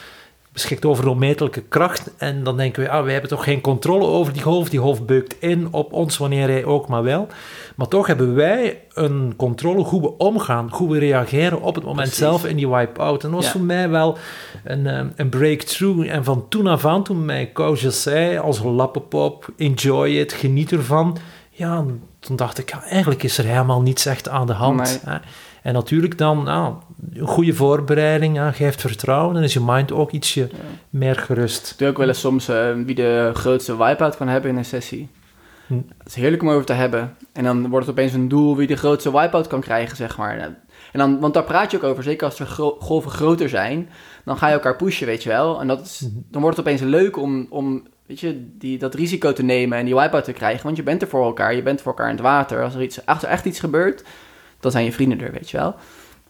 beschikt 0.57 0.85
over 0.85 1.07
onmetelijke 1.07 1.61
kracht. 1.61 2.11
En 2.17 2.43
dan 2.43 2.57
denken 2.57 2.83
we, 2.83 2.89
ah, 2.89 3.03
wij 3.03 3.11
hebben 3.11 3.29
toch 3.29 3.43
geen 3.43 3.61
controle 3.61 4.05
over 4.05 4.33
die 4.33 4.41
golf. 4.41 4.69
Die 4.69 4.79
golf 4.79 5.05
beukt 5.05 5.35
in 5.39 5.67
op 5.71 5.93
ons 5.93 6.17
wanneer 6.17 6.47
hij 6.47 6.65
ook 6.65 6.87
maar 6.87 7.03
wel. 7.03 7.27
Maar 7.75 7.87
toch 7.87 8.07
hebben 8.07 8.35
wij 8.35 8.81
een 8.93 9.33
controle 9.35 9.83
hoe 9.83 10.01
we 10.01 10.17
omgaan, 10.17 10.69
hoe 10.71 10.91
we 10.91 10.99
reageren 10.99 11.61
op 11.61 11.75
het 11.75 11.83
moment 11.83 12.13
zelf 12.13 12.45
in 12.45 12.55
die 12.55 12.69
wipe-out. 12.69 13.23
En 13.23 13.31
dat 13.31 13.43
was 13.43 13.51
voor 13.51 13.61
mij 13.61 13.89
wel 13.89 14.17
een, 14.63 14.87
eh, 14.87 15.05
een 15.15 15.29
breakthrough. 15.29 16.09
En 16.09 16.23
van 16.23 16.45
toen 16.49 16.67
af 16.67 16.85
aan, 16.85 17.03
toen 17.03 17.25
mijn 17.25 17.53
coach 17.53 17.93
zei, 17.93 18.37
als 18.37 18.63
lappenpop, 18.63 19.49
enjoy 19.57 20.09
it, 20.09 20.33
geniet 20.33 20.71
ervan. 20.71 21.17
Ja, 21.49 21.85
toen 22.19 22.35
dacht 22.35 22.57
ik, 22.57 22.69
ja, 22.69 22.83
eigenlijk 22.83 23.23
is 23.23 23.37
er 23.37 23.45
helemaal 23.45 23.81
niets 23.81 24.05
echt 24.05 24.29
aan 24.29 24.47
de 24.47 24.53
hand. 24.53 25.03
En 25.63 25.73
natuurlijk 25.73 26.17
dan, 26.17 26.43
nou, 26.43 26.73
een 26.86 26.86
goede 27.19 27.53
voorbereiding 27.53 28.35
ja, 28.35 28.51
geeft 28.51 28.81
vertrouwen 28.81 29.35
en 29.35 29.43
is 29.43 29.53
je 29.53 29.61
mind 29.65 29.91
ook 29.91 30.11
ietsje 30.11 30.49
meer 30.89 31.15
gerust. 31.15 31.71
Ik 31.71 31.77
doe 31.77 31.87
ook 31.87 31.97
wel 31.97 32.07
eens 32.07 32.19
soms 32.19 32.49
uh, 32.49 32.73
wie 32.85 32.95
de 32.95 33.31
grootste 33.33 33.77
wipeout 33.77 34.17
kan 34.17 34.27
hebben 34.27 34.51
in 34.51 34.57
een 34.57 34.65
sessie. 34.65 35.09
Hm. 35.67 35.81
Het 35.97 36.07
is 36.07 36.15
heerlijk 36.15 36.41
om 36.41 36.49
over 36.49 36.65
te 36.65 36.73
hebben. 36.73 37.15
En 37.33 37.43
dan 37.43 37.69
wordt 37.69 37.85
het 37.85 37.95
opeens 37.95 38.13
een 38.13 38.27
doel 38.27 38.55
wie 38.55 38.67
de 38.67 38.75
grootste 38.75 39.11
wipeout 39.11 39.47
kan 39.47 39.61
krijgen, 39.61 39.97
zeg 39.97 40.17
maar. 40.17 40.37
En 40.37 40.99
dan, 40.99 41.19
want 41.19 41.33
daar 41.33 41.43
praat 41.43 41.71
je 41.71 41.77
ook 41.77 41.83
over, 41.83 42.03
zeker 42.03 42.25
als 42.25 42.37
de 42.37 42.45
golven 42.79 43.11
groter 43.11 43.49
zijn. 43.49 43.89
Dan 44.25 44.37
ga 44.37 44.47
je 44.47 44.53
elkaar 44.53 44.75
pushen, 44.75 45.07
weet 45.07 45.23
je 45.23 45.29
wel. 45.29 45.61
En 45.61 45.67
dat 45.67 45.81
is, 45.85 45.99
hm. 45.99 46.19
dan 46.31 46.41
wordt 46.41 46.57
het 46.57 46.67
opeens 46.67 46.81
leuk 46.81 47.17
om, 47.17 47.47
om 47.49 47.83
weet 48.05 48.19
je, 48.19 48.47
die, 48.57 48.77
dat 48.77 48.93
risico 48.93 49.33
te 49.33 49.43
nemen 49.43 49.77
en 49.77 49.85
die 49.85 49.95
wipeout 49.95 50.23
te 50.23 50.33
krijgen. 50.33 50.63
Want 50.63 50.77
je 50.77 50.83
bent 50.83 51.01
er 51.01 51.07
voor 51.07 51.25
elkaar, 51.25 51.55
je 51.55 51.63
bent 51.63 51.81
voor 51.81 51.91
elkaar 51.91 52.09
in 52.09 52.15
het 52.15 52.23
water. 52.23 52.63
Als 52.63 52.75
er, 52.75 52.81
iets, 52.81 53.05
als 53.05 53.23
er 53.23 53.29
echt 53.29 53.45
iets 53.45 53.59
gebeurt, 53.59 54.03
dan 54.59 54.71
zijn 54.71 54.85
je 54.85 54.91
vrienden 54.91 55.21
er, 55.21 55.31
weet 55.31 55.49
je 55.49 55.57
wel. 55.57 55.75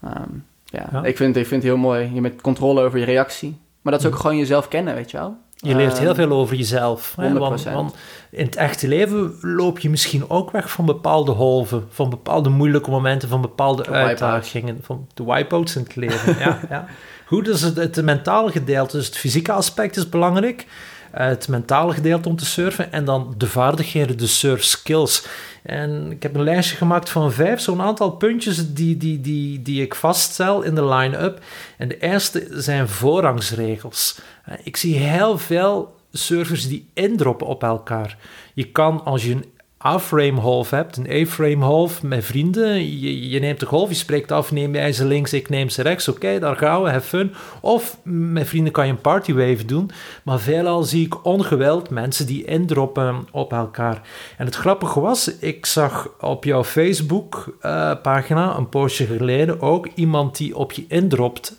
Ehm, 0.04 0.30
ja, 0.72 1.04
Ik, 1.04 1.18
vind, 1.18 1.36
ik 1.36 1.48
vind 1.48 1.64
het 1.64 1.72
heel 1.72 1.82
mooi. 1.82 2.12
Je 2.14 2.22
met 2.22 2.42
controle 2.42 2.82
over 2.82 3.00
je 3.00 3.06
reactie. 3.06 3.58
Maar 3.82 3.92
dat 3.92 4.02
is 4.02 4.08
ook 4.08 4.14
mm. 4.14 4.20
gewoon 4.20 4.38
jezelf 4.38 4.68
kennen, 4.68 4.96
weet 4.96 5.12
je 5.12 5.18
wel. 5.18 5.38
Je 5.56 5.76
leert 5.76 6.00
heel 6.00 6.08
ehm, 6.08 6.16
veel 6.16 6.32
over 6.32 6.56
jezelf. 6.56 7.14
Hè? 7.16 7.34
Want, 7.34 7.64
want, 7.64 7.96
in 8.32 8.46
het 8.46 8.56
echte 8.56 8.88
leven 8.88 9.38
loop 9.42 9.80
je 9.80 9.90
misschien 9.90 10.30
ook 10.30 10.52
weg 10.52 10.72
van 10.72 10.86
bepaalde 10.86 11.32
golven, 11.32 11.88
van 11.90 12.10
bepaalde 12.10 12.50
moeilijke 12.50 12.90
momenten, 12.90 13.30
van 13.30 13.42
bepaalde 13.42 13.90
uitdagingen, 13.90 14.80
van 14.82 15.08
de 15.14 15.24
wipeouts 15.24 15.76
in 15.76 15.84
het 15.84 15.96
leven. 15.96 16.40
ja, 16.40 16.60
ja. 16.70 16.86
Goed, 17.28 17.46
dus 17.46 17.62
het, 17.62 17.76
het 17.76 18.04
mentale 18.04 18.52
gedeelte, 18.52 18.98
dus 18.98 19.06
het 19.06 19.18
fysieke 19.18 19.52
aspect 19.52 19.98
is 19.98 20.10
belangrijk 20.10 20.66
het 21.12 21.48
mentale 21.48 21.94
gedeelte 21.94 22.30
om 22.30 22.36
te 22.36 22.46
surfen 22.46 22.92
en 22.92 23.06
dan 23.06 23.34
de 23.38 23.48
vaardigheden, 23.48 24.18
de 24.18 24.28
surf 24.28 24.64
skills. 24.64 25.26
En 25.64 26.12
ik 26.12 26.24
heb 26.24 26.36
een 26.36 26.44
lijstje 26.44 26.76
gemaakt 26.76 27.10
van 27.10 27.32
vijf, 27.32 27.60
zo'n 27.60 27.82
aantal 27.82 28.12
puntjes 28.12 28.74
die, 28.74 28.98
die, 28.98 29.22
die, 29.22 29.62
die 29.62 29.82
ik 29.82 29.96
vaststel 29.96 30.62
in 30.62 30.76
de 30.76 30.86
line-up. 30.86 31.40
En 31.78 31.88
de 31.88 32.00
eerste 32.00 32.48
zijn 32.52 32.88
voorrangsregels. 32.88 34.20
Ik 34.64 34.78
zie 34.78 34.96
heel 34.96 35.38
veel 35.38 35.96
surfers 36.12 36.68
die 36.68 36.90
indroppen 36.94 37.48
op 37.48 37.64
elkaar. 37.64 38.18
Je 38.54 38.72
kan 38.72 39.04
als 39.06 39.26
je 39.26 39.32
een 39.32 39.46
A-frame 39.88 40.40
half 40.40 40.70
hebt, 40.70 40.98
een 40.98 41.22
A-frame 41.22 41.66
half 41.66 42.04
met 42.04 42.26
vrienden. 42.26 43.00
Je, 43.00 43.30
je, 43.30 43.40
neemt 43.40 43.60
de 43.60 43.66
golf, 43.66 43.90
je 43.90 43.96
spreekt 43.96 44.32
af, 44.32 44.52
neem 44.52 44.74
jij 44.74 44.92
ze 44.92 45.06
links, 45.06 45.34
ik 45.34 45.50
neem 45.50 45.70
ze 45.70 45.82
rechts. 45.82 46.08
Oké, 46.08 46.40
daar 46.40 46.56
gaan 46.56 46.84
we, 46.84 46.90
have 46.90 47.08
fun. 47.08 47.34
Of 47.62 47.98
met 48.04 48.48
vrienden 48.48 48.74
kan 48.74 48.86
je 48.86 48.92
een 48.92 49.02
partywave 49.02 49.66
doen. 49.66 49.92
Maar 50.24 50.40
veelal 50.40 50.84
zie 50.84 51.06
ik 51.06 51.26
ongeweld 51.26 51.90
mensen 51.90 52.26
die 52.26 52.46
indroppen 52.46 53.28
op 53.32 53.54
elkaar. 53.54 54.02
En 54.38 54.46
het 54.46 54.56
grappige 54.56 55.00
was, 55.00 55.38
ik 55.38 55.66
zag 55.66 56.10
op 56.20 56.44
jouw 56.44 56.64
Facebook-pagina 56.64 58.58
een 58.58 58.70
postje 58.70 59.06
geleden 59.06 59.62
ook 59.62 59.88
iemand 59.96 60.38
die 60.38 60.56
op 60.58 60.72
je 60.72 60.86
indropt. 60.88 61.58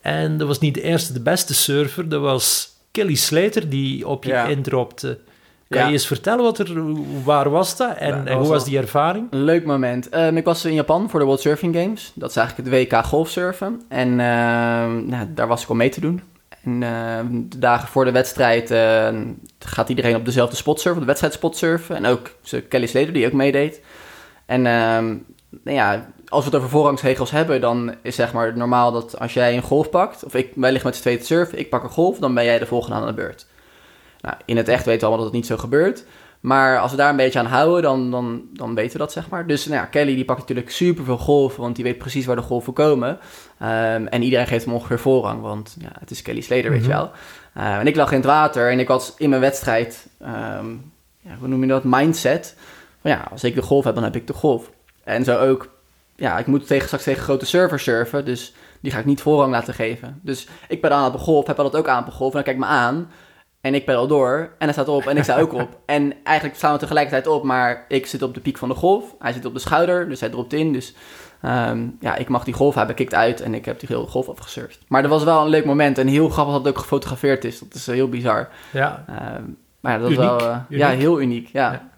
En 0.00 0.38
dat 0.38 0.46
was 0.46 0.58
niet 0.58 0.74
de 0.74 0.82
eerste, 0.82 1.12
de 1.12 1.22
beste 1.22 1.54
surfer. 1.54 2.08
Dat 2.08 2.20
was 2.20 2.70
Kelly 2.90 3.14
Slater 3.14 3.68
die 3.68 4.08
op 4.08 4.24
je 4.24 4.30
ja. 4.30 4.46
indropte. 4.46 5.18
Kan 5.68 5.86
je 5.86 5.92
eens 5.92 6.06
vertellen 6.06 6.44
wat 6.44 6.58
er, 6.58 6.94
waar 7.24 7.50
was 7.50 7.76
dat 7.76 7.96
en, 7.96 8.32
hoe 8.32 8.48
was 8.48 8.64
die 8.64 8.78
ervaring? 8.78 9.26
Een 9.30 9.42
leuk 9.42 9.64
moment. 9.64 10.08
Ehm, 10.08 10.36
ik 10.36 10.44
was 10.44 10.64
in 10.64 10.74
Japan 10.74 11.10
voor 11.10 11.20
de 11.20 11.26
World 11.26 11.40
Surfing 11.40 11.76
Games. 11.76 12.12
Dat 12.14 12.30
is 12.30 12.36
eigenlijk 12.36 12.68
het 12.68 12.92
WK 12.92 13.04
golfsurfen. 13.04 13.82
En 13.88 14.16
nou, 15.06 15.26
daar 15.34 15.46
was 15.46 15.62
ik 15.62 15.68
om 15.68 15.76
mee 15.76 15.88
te 15.88 16.00
doen. 16.00 16.22
En 16.62 16.82
ehm, 16.82 17.26
de 17.30 17.58
dagen 17.58 17.88
voor 17.88 18.04
de 18.04 18.10
wedstrijd 18.10 18.74
gaat 19.58 19.88
iedereen 19.88 20.16
op 20.16 20.24
dezelfde 20.24 20.56
spot 20.56 20.80
surfen, 20.80 21.00
de 21.00 21.06
wedstrijd 21.06 21.34
spot 21.34 21.56
surfen. 21.56 21.96
En 21.96 22.06
ook 22.06 22.30
Kelly 22.68 22.86
Slater, 22.86 23.12
die 23.12 23.26
ook 23.26 23.32
meedeed. 23.32 23.80
En 24.46 24.62
nou 25.64 25.76
ja, 25.76 26.06
als 26.28 26.44
we 26.44 26.50
het 26.50 26.58
over 26.58 26.70
voorrangsregels 26.70 27.30
hebben, 27.30 27.60
dan 27.60 27.94
is 28.02 28.14
zeg 28.14 28.32
maar 28.32 28.56
normaal 28.56 28.92
dat 28.92 29.18
als 29.18 29.34
jij 29.34 29.56
een 29.56 29.62
golf 29.62 29.90
pakt, 29.90 30.24
of 30.24 30.34
ik, 30.34 30.52
wij 30.54 30.70
liggen 30.70 30.86
met 30.86 30.96
z'n 30.96 31.02
tweeën 31.02 31.18
te 31.18 31.24
surfen, 31.24 31.58
ik 31.58 31.70
pak 31.70 31.82
een 31.82 31.90
golf, 31.90 32.18
dan 32.18 32.34
ben 32.34 32.44
jij 32.44 32.58
de 32.58 32.66
volgende 32.66 32.96
aan 32.96 33.06
de 33.06 33.12
beurt. 33.12 33.46
Nou, 34.26 34.38
in 34.44 34.56
het 34.56 34.68
echt 34.68 34.84
weten 34.84 35.00
we 35.00 35.06
allemaal 35.06 35.24
dat 35.24 35.32
het 35.32 35.42
niet 35.42 35.46
zo 35.46 35.56
gebeurt. 35.56 36.04
Maar 36.40 36.80
als 36.80 36.90
we 36.90 36.96
daar 36.96 37.10
een 37.10 37.16
beetje 37.16 37.38
aan 37.38 37.46
houden, 37.46 37.82
dan, 37.82 38.10
dan, 38.10 38.42
dan 38.52 38.74
weten 38.74 38.92
we 38.92 38.98
dat, 38.98 39.12
zeg 39.12 39.28
maar. 39.28 39.46
Dus 39.46 39.66
nou 39.66 39.80
ja, 39.80 39.86
Kelly 39.86 40.14
die 40.14 40.24
pakt 40.24 40.38
natuurlijk 40.38 40.70
super 40.70 41.04
veel 41.04 41.18
golven, 41.18 41.60
want 41.60 41.74
die 41.74 41.84
weet 41.84 41.98
precies 41.98 42.26
waar 42.26 42.36
de 42.36 42.42
golven 42.42 42.72
komen. 42.72 43.18
Ehm, 43.58 44.06
en 44.06 44.22
iedereen 44.22 44.46
geeft 44.46 44.64
hem 44.64 44.74
ongeveer 44.74 44.98
voorrang, 44.98 45.40
want 45.40 45.76
ja, 45.80 45.92
het 46.00 46.10
is 46.10 46.22
Kelly 46.22 46.40
Slater, 46.40 46.70
weet 46.70 46.84
je 46.84 46.88
mhm. 46.88 46.96
wel. 46.96 47.10
Ehm, 47.54 47.80
en 47.80 47.86
ik 47.86 47.96
lag 47.96 48.10
in 48.10 48.16
het 48.16 48.26
water 48.26 48.70
en 48.70 48.78
ik 48.78 48.88
had 48.88 49.14
in 49.18 49.28
mijn 49.28 49.40
wedstrijd, 49.40 50.06
um, 50.22 50.92
ja, 51.20 51.36
hoe 51.38 51.48
noem 51.48 51.60
je 51.60 51.66
dat, 51.66 51.84
mindset. 51.84 52.56
Van 53.00 53.10
ja, 53.10 53.26
als 53.30 53.44
ik 53.44 53.54
de 53.54 53.62
golf 53.62 53.84
heb, 53.84 53.94
dan 53.94 54.04
heb 54.04 54.16
ik 54.16 54.26
de 54.26 54.32
golf. 54.32 54.70
En 55.04 55.24
zo 55.24 55.38
ook, 55.38 55.68
ja, 56.16 56.38
ik 56.38 56.46
moet 56.46 56.66
tegen, 56.66 56.86
straks 56.86 57.04
tegen 57.04 57.22
grote 57.22 57.46
servers 57.46 57.82
surfen, 57.82 58.24
dus 58.24 58.54
die 58.80 58.92
ga 58.92 58.98
ik 58.98 59.04
niet 59.04 59.20
voorrang 59.20 59.52
laten 59.52 59.74
geven. 59.74 60.20
Dus 60.22 60.48
ik 60.68 60.80
ben 60.80 60.90
aan 60.90 61.12
de 61.12 61.18
golf, 61.18 61.46
heb 61.46 61.56
dat 61.56 61.76
ook 61.76 61.88
aan 61.88 62.00
op 62.00 62.06
de 62.06 62.12
golf 62.12 62.30
en 62.30 62.36
dan 62.36 62.44
kijk 62.44 62.58
me 62.58 62.66
aan... 62.66 63.10
En 63.66 63.74
ik 63.74 63.84
pedal 63.84 64.06
door 64.06 64.38
en 64.38 64.54
hij 64.58 64.72
staat 64.72 64.88
op 64.88 65.06
en 65.06 65.16
ik 65.16 65.22
sta 65.22 65.38
ook 65.38 65.52
op. 65.52 65.78
En 65.86 66.12
eigenlijk 66.22 66.56
staan 66.56 66.72
we 66.72 66.78
tegelijkertijd 66.78 67.26
op, 67.26 67.44
maar 67.44 67.84
ik 67.88 68.06
zit 68.06 68.22
op 68.22 68.34
de 68.34 68.40
piek 68.40 68.58
van 68.58 68.68
de 68.68 68.74
golf. 68.74 69.14
Hij 69.18 69.32
zit 69.32 69.44
op 69.44 69.54
de 69.54 69.60
schouder, 69.60 70.08
dus 70.08 70.20
hij 70.20 70.28
dropt 70.28 70.52
in. 70.52 70.72
Dus 70.72 70.94
Ehm, 71.40 71.88
ja, 72.00 72.14
ik 72.16 72.28
mag 72.28 72.44
die 72.44 72.54
golf 72.54 72.74
hebben, 72.74 72.94
kikt 72.94 73.14
uit 73.14 73.40
en 73.40 73.54
ik 73.54 73.64
heb 73.64 73.80
die 73.80 73.88
hele 73.92 74.06
golf 74.06 74.28
afgesurfd. 74.28 74.78
Maar 74.88 75.02
dat 75.02 75.10
was 75.10 75.24
wel 75.24 75.42
een 75.42 75.48
leuk 75.48 75.64
moment 75.64 75.98
en 75.98 76.06
heel 76.06 76.28
grappig 76.28 76.54
dat 76.54 76.64
het 76.64 76.74
ook 76.74 76.80
gefotografeerd 76.80 77.44
is. 77.44 77.58
Dat 77.58 77.74
is 77.74 77.86
heel 77.86 78.08
bizar. 78.08 78.48
Ja. 78.72 79.04
Ehm, 79.08 79.42
maar 79.80 79.92
ja, 79.92 79.98
dat 79.98 80.10
Uniek, 80.10 80.22
is 80.22 80.26
wel... 80.26 80.40
eh, 80.40 80.58
ja, 80.68 80.88
heel 80.88 81.20
uniek, 81.20 81.48
ja. 81.52 81.72
Ja. 81.72 81.88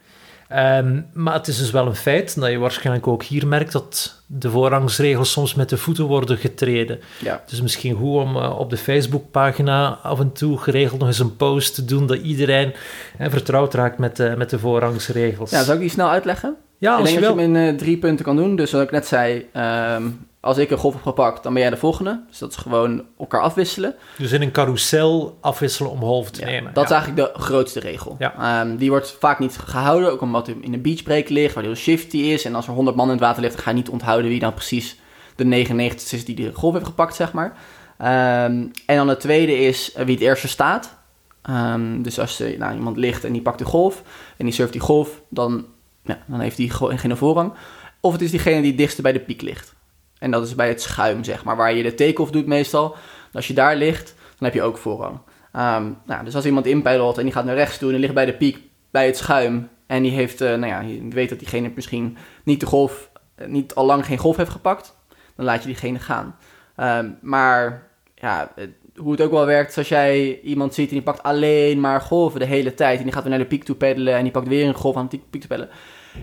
Ehm, 0.49 1.01
maar 1.12 1.34
het 1.34 1.49
is 1.49 1.59
dus 1.59 1.70
wel 1.70 1.86
een 1.86 1.94
feit 1.94 2.40
dat 2.40 2.51
je 2.51 2.59
waarschijnlijk 2.59 3.07
ook 3.07 3.22
hier 3.22 3.46
merkt 3.46 3.72
dat 3.72 4.22
de 4.26 4.51
voorrangsregels 4.51 5.30
soms 5.32 5.55
met 5.55 5.68
de 5.68 5.76
voeten 5.76 6.05
worden 6.05 6.36
getreden. 6.38 7.01
ja. 7.18 7.40
Het 7.42 7.53
is 7.53 7.61
misschien 7.61 7.94
goed 7.96 8.14
om 8.14 8.36
eh, 8.36 8.59
op 8.59 8.70
de 8.70 8.76
Facebookpagina 8.76 9.99
af 10.03 10.20
en 10.20 10.32
toe 10.32 10.59
geregeld 10.59 10.99
nog 10.99 11.09
eens 11.09 11.18
een 11.18 11.36
post 11.36 11.74
te 11.74 11.84
doen 11.84 12.07
dat 12.07 12.18
iedereen 12.18 12.72
vertrouwd 13.18 13.74
raakt 13.74 13.99
met, 13.99 14.16
de 14.16 14.34
met 14.36 14.51
de 14.51 14.59
voorrangsregels. 14.59 15.51
Ja, 15.51 15.62
zou 15.62 15.74
ik 15.76 15.82
die 15.82 15.90
snel 15.90 16.09
uitleggen? 16.09 16.55
Ja, 16.78 16.92
ik 16.92 16.99
als 16.99 17.09
denk 17.09 17.20
je 17.20 17.26
dat 17.26 17.34
wil. 17.34 17.44
je 17.44 17.51
hem 17.51 17.64
in 17.64 17.72
eh, 17.72 17.78
drie 17.78 17.99
punten 17.99 18.24
kan 18.24 18.36
doen. 18.36 18.57
Dus 18.57 18.72
wat 18.72 18.82
ik 18.82 18.90
net 18.90 19.07
zei, 19.07 19.46
ehm, 19.53 20.03
als 20.41 20.59
ik 20.59 20.70
een 20.70 20.78
golf 20.78 20.93
heb 20.95 21.03
gepakt, 21.03 21.43
dan 21.43 21.53
ben 21.53 21.62
jij 21.62 21.70
de 21.70 21.76
volgende. 21.76 22.24
Dus 22.28 22.39
dat 22.39 22.51
is 22.51 22.57
gewoon 22.57 23.05
elkaar 23.18 23.41
afwisselen. 23.41 23.95
Dus 24.18 24.32
in 24.32 24.43
een 24.43 24.51
carousel 24.51 25.39
afwisselen 25.41 25.91
om 25.91 26.03
halve 26.03 26.30
te 26.30 26.41
Ja, 26.41 26.47
nemen. 26.47 26.74
dat 26.74 26.84
is 26.84 26.91
eigenlijk 26.91 27.34
de 27.34 27.41
grootste 27.41 27.80
regel. 27.80 28.16
Ja. 28.18 28.61
Ehm, 28.61 28.76
die 28.76 28.91
wordt 28.91 29.16
vaak 29.20 29.39
niet 29.39 29.59
gehouden, 29.59 30.12
ook 30.12 30.20
omdat 30.20 30.47
hij 30.47 30.57
in 30.61 30.72
een 30.72 30.82
beachbreak 30.82 31.28
ligt, 31.28 31.55
waar 31.55 31.64
heel 31.64 31.74
shifty 31.74 32.16
is. 32.16 32.45
En 32.45 32.55
als 32.55 32.66
er 32.66 32.72
100 32.72 32.97
man 32.97 33.07
in 33.07 33.12
het 33.12 33.20
water 33.20 33.43
ligt, 33.43 33.55
dan 33.55 33.62
ga 33.62 33.70
je 33.70 33.76
niet 33.76 33.89
onthouden 33.89 34.30
wie 34.30 34.41
dan 34.41 34.55
precies 34.55 34.99
de 35.36 35.45
99 35.45 36.12
is 36.12 36.24
die 36.24 36.34
de 36.36 36.53
golf 36.55 36.72
heeft 36.72 36.86
gepakt, 36.86 37.14
zeg 37.14 37.32
maar. 37.32 37.57
Ehm, 37.99 38.66
en 38.86 38.97
dan 38.97 39.09
het 39.09 39.20
tweede 39.20 39.59
is 39.59 39.93
eh, 39.93 40.05
wie 40.05 40.14
het 40.14 40.24
eerste 40.24 40.49
staat. 40.49 40.97
Ehm, 41.43 42.03
dus 42.03 42.18
als 42.20 42.41
er 42.41 42.59
nou, 42.59 42.74
iemand 42.74 42.97
ligt 42.97 43.24
en 43.24 43.32
die 43.32 43.43
pakt 43.43 43.59
de 43.59 43.64
golf 43.64 44.03
en 44.36 44.45
die 44.45 44.55
surft 44.55 44.72
die 44.72 44.80
golf, 44.80 45.22
dan, 45.28 45.66
ja, 46.05 46.18
dan 46.26 46.41
heeft 46.41 46.57
die 46.57 46.70
geen 46.70 47.16
voorrang. 47.16 47.53
Of 48.01 48.12
het 48.12 48.22
is 48.22 48.30
diegene 48.30 48.61
die 48.61 48.68
het 48.70 48.78
dichtst 48.78 49.03
bij 49.03 49.12
de 49.12 49.20
piek 49.20 49.43
ligt. 49.43 49.76
En 50.19 50.31
dat 50.31 50.47
is 50.47 50.55
bij 50.55 50.69
het 50.69 50.83
schuim, 50.83 51.25
zeg 51.25 51.45
maar, 51.45 51.57
waar 51.57 51.75
je 51.75 51.83
de 51.83 51.95
take-off 51.95 52.31
doet 52.31 52.47
meestal. 52.47 52.97
Als 53.33 53.47
je 53.47 53.55
daar 53.55 53.77
ligt, 53.77 54.14
dan 54.16 54.49
heb 54.49 54.55
je 54.55 54.62
ook 54.62 54.79
voorrang. 54.79 55.19
Ehm, 55.53 55.91
nou, 56.07 56.25
dus 56.25 56.35
als 56.35 56.47
iemand 56.47 56.66
inpeddelt 56.66 57.19
en 57.19 57.25
die 57.25 57.33
gaat 57.33 57.45
naar 57.45 57.55
rechts 57.55 57.79
toe 57.79 57.87
en 57.89 57.93
die 57.93 58.03
ligt 58.03 58.14
bij 58.14 58.27
de 58.27 58.37
piek, 58.37 58.59
bij 58.91 59.07
het 59.07 59.16
schuim. 59.16 59.69
En 59.87 60.03
die 60.03 60.12
heeft, 60.12 60.41
eh, 60.41 60.49
nou 60.49 60.66
ja, 60.66 60.81
je 60.81 61.09
weet 61.09 61.29
dat 61.29 61.39
diegene 61.39 61.73
misschien 61.75 62.16
niet 62.45 62.61
de 62.61 62.66
golf, 62.66 63.11
eh, 63.35 63.47
niet 63.47 63.75
al 63.75 63.87
lang 63.87 64.07
geen 64.07 64.19
golf 64.19 64.37
heeft 64.37 64.51
gepakt. 64.51 64.97
Dan 65.37 65.45
laat 65.45 65.61
je 65.61 65.66
diegene 65.66 65.99
gaan. 65.99 66.37
Ehm, 66.77 67.11
maar 67.21 67.89
ja, 68.14 68.53
hoe 68.97 69.12
het 69.12 69.21
ook 69.21 69.31
wel 69.31 69.47
werkt, 69.47 69.79
als 69.79 69.89
jij 69.89 70.41
iemand 70.41 70.75
ziet 70.75 70.89
en 70.89 70.95
die 70.95 71.03
pakt 71.03 71.23
alleen 71.23 71.81
maar 71.81 72.01
golven 72.01 72.41
de 72.41 72.47
hele 72.47 72.75
tijd. 72.75 72.99
En 72.99 73.05
die 73.05 73.12
gaat 73.12 73.23
weer 73.23 73.31
naar 73.31 73.41
de 73.41 73.47
piek 73.47 73.64
toe 73.64 73.77
peddelen 73.77 74.14
en 74.14 74.23
die 74.23 74.33
pakt 74.33 74.49
weer 74.49 74.66
een 74.66 74.75
golf 74.75 74.97
aan 74.97 75.09
de 75.09 75.21
piek 75.31 75.41
te 75.41 75.47
peddelen. 75.47 75.75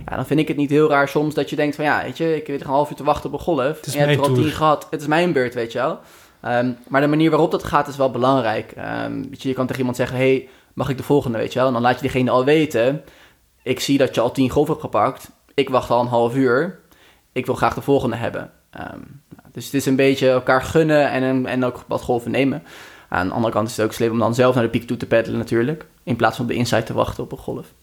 Ja, 0.06 0.16
dan 0.16 0.26
vind 0.26 0.40
ik 0.40 0.48
het 0.48 0.58
niet 0.58 0.70
heel 0.70 0.90
raar 0.90 1.08
soms 1.08 1.34
dat 1.34 1.50
je 1.50 1.56
denkt 1.56 1.76
van 1.76 1.86
ja, 1.86 2.04
weet 2.04 2.18
je, 2.18 2.36
ik 2.36 2.48
weet 2.48 2.62
een 2.62 2.68
half 2.68 2.90
uur 2.90 2.96
te 2.96 3.04
wachten 3.04 3.30
op 3.30 3.36
een 3.36 3.46
golf. 3.46 3.80
is 3.82 3.96
en 3.96 4.00
je 4.02 4.06
hebt 4.08 4.26
er 4.26 4.30
al 4.30 4.36
tien 4.36 4.52
gehad. 4.52 4.88
Het 4.90 5.02
is 5.02 5.08
mijn 5.08 5.34
beurt, 5.34 5.54
weet 5.54 5.72
je 5.72 5.78
wel. 5.78 6.00
Ehm, 6.42 6.72
maar 6.88 7.02
de 7.02 7.08
manier 7.08 7.30
waarop 7.30 7.52
dat 7.52 7.64
gaat 7.64 7.88
is 7.88 7.98
wel 7.98 8.12
belangrijk. 8.12 8.72
Ehm, 8.72 9.22
weet 9.30 9.42
je, 9.42 9.50
je 9.50 9.56
kan 9.56 9.66
tegen 9.66 9.80
iemand 9.80 9.98
zeggen, 9.98 10.18
hey, 10.18 10.50
mag 10.74 10.90
ik 10.90 10.98
de 10.98 11.04
volgende, 11.04 11.38
weet 11.38 11.54
je 11.54 11.60
wel. 11.60 11.68
En 11.68 11.74
dan 11.74 11.82
laat 11.82 11.96
je 11.96 12.02
diegene 12.02 12.32
al 12.32 12.46
weten, 12.46 13.04
ik 13.64 13.80
zie 13.80 13.98
dat 13.98 14.16
je 14.16 14.22
al 14.22 14.32
tien 14.32 14.50
golf 14.50 14.68
hebt 14.68 14.80
gepakt. 14.80 15.32
Ik 15.54 15.70
wacht 15.70 15.90
al 15.90 16.02
een 16.02 16.08
half 16.08 16.36
uur. 16.36 16.80
Ik 17.32 17.46
wil 17.46 17.56
graag 17.56 17.74
de 17.74 17.82
volgende 17.82 18.16
hebben. 18.16 18.52
Ehm, 18.70 19.00
dus 19.52 19.66
het 19.66 19.74
is 19.74 19.86
een 19.86 19.96
beetje 19.96 20.30
elkaar 20.30 20.62
gunnen 20.62 21.12
en, 21.12 21.46
en 21.46 21.64
ook 21.66 21.84
wat 21.88 22.02
golven 22.02 22.32
nemen. 22.32 22.64
Aan 23.10 23.28
de 23.28 23.34
andere 23.34 23.54
kant 23.54 23.70
is 23.70 23.78
het 23.78 23.86
ook 23.86 23.94
slim 23.94 24.12
om 24.12 24.20
dan 24.20 24.36
zelf 24.36 24.56
naar 24.56 24.64
de 24.64 24.70
piek 24.70 24.88
toe 24.88 24.98
te 24.98 25.06
peddelen 25.06 25.40
natuurlijk. 25.40 25.86
In 26.04 26.16
plaats 26.16 26.36
van 26.36 26.46
op 26.46 26.52
de 26.52 26.58
inside 26.58 26.84
te 26.84 26.94
wachten 26.94 27.24
op 27.24 27.32
een 27.32 27.38
golf. 27.38 27.74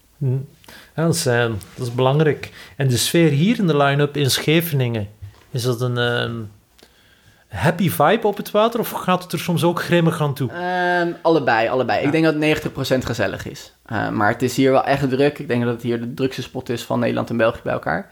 Ja, 0.95 1.05
dat, 1.05 1.15
is, 1.15 1.23
dat 1.23 1.87
is 1.87 1.95
belangrijk. 1.95 2.51
En 2.77 2.89
de 2.89 2.97
sfeer 2.97 3.31
hier 3.31 3.59
in 3.59 3.67
de 3.67 3.77
line-up 3.77 4.17
in 4.17 4.31
Scheveningen, 4.31 5.09
is 5.51 5.63
dat 5.63 5.81
een 5.81 5.99
ehm, 5.99 6.35
happy 7.49 7.91
vibe 7.91 8.27
op 8.27 8.37
het 8.37 8.51
water 8.51 8.81
of 8.81 8.91
gaat 8.91 9.23
het 9.23 9.33
er 9.33 9.39
soms 9.39 9.65
ook 9.65 9.83
grimmig 9.83 10.21
aan 10.21 10.35
toe? 10.35 10.51
Ehm, 10.51 11.13
allebei, 11.23 11.69
allebei. 11.69 12.01
Ja. 12.01 12.07
Ik 12.07 12.13
denk 12.13 12.25
dat 12.25 12.35
90% 12.35 13.05
gezellig 13.05 13.47
is. 13.47 13.73
Eh, 13.85 14.09
maar 14.09 14.29
het 14.29 14.43
is 14.43 14.57
hier 14.57 14.71
wel 14.71 14.85
echt 14.85 15.09
druk. 15.09 15.39
Ik 15.39 15.49
denk 15.49 15.65
dat 15.65 15.73
het 15.73 15.83
hier 15.83 16.01
de 16.01 16.15
drukste 16.15 16.43
spot 16.43 16.69
is 16.69 16.83
van 16.83 16.99
Nederland 16.99 17.31
en 17.31 17.37
België 17.37 17.61
bij 17.63 17.73
elkaar. 17.73 18.11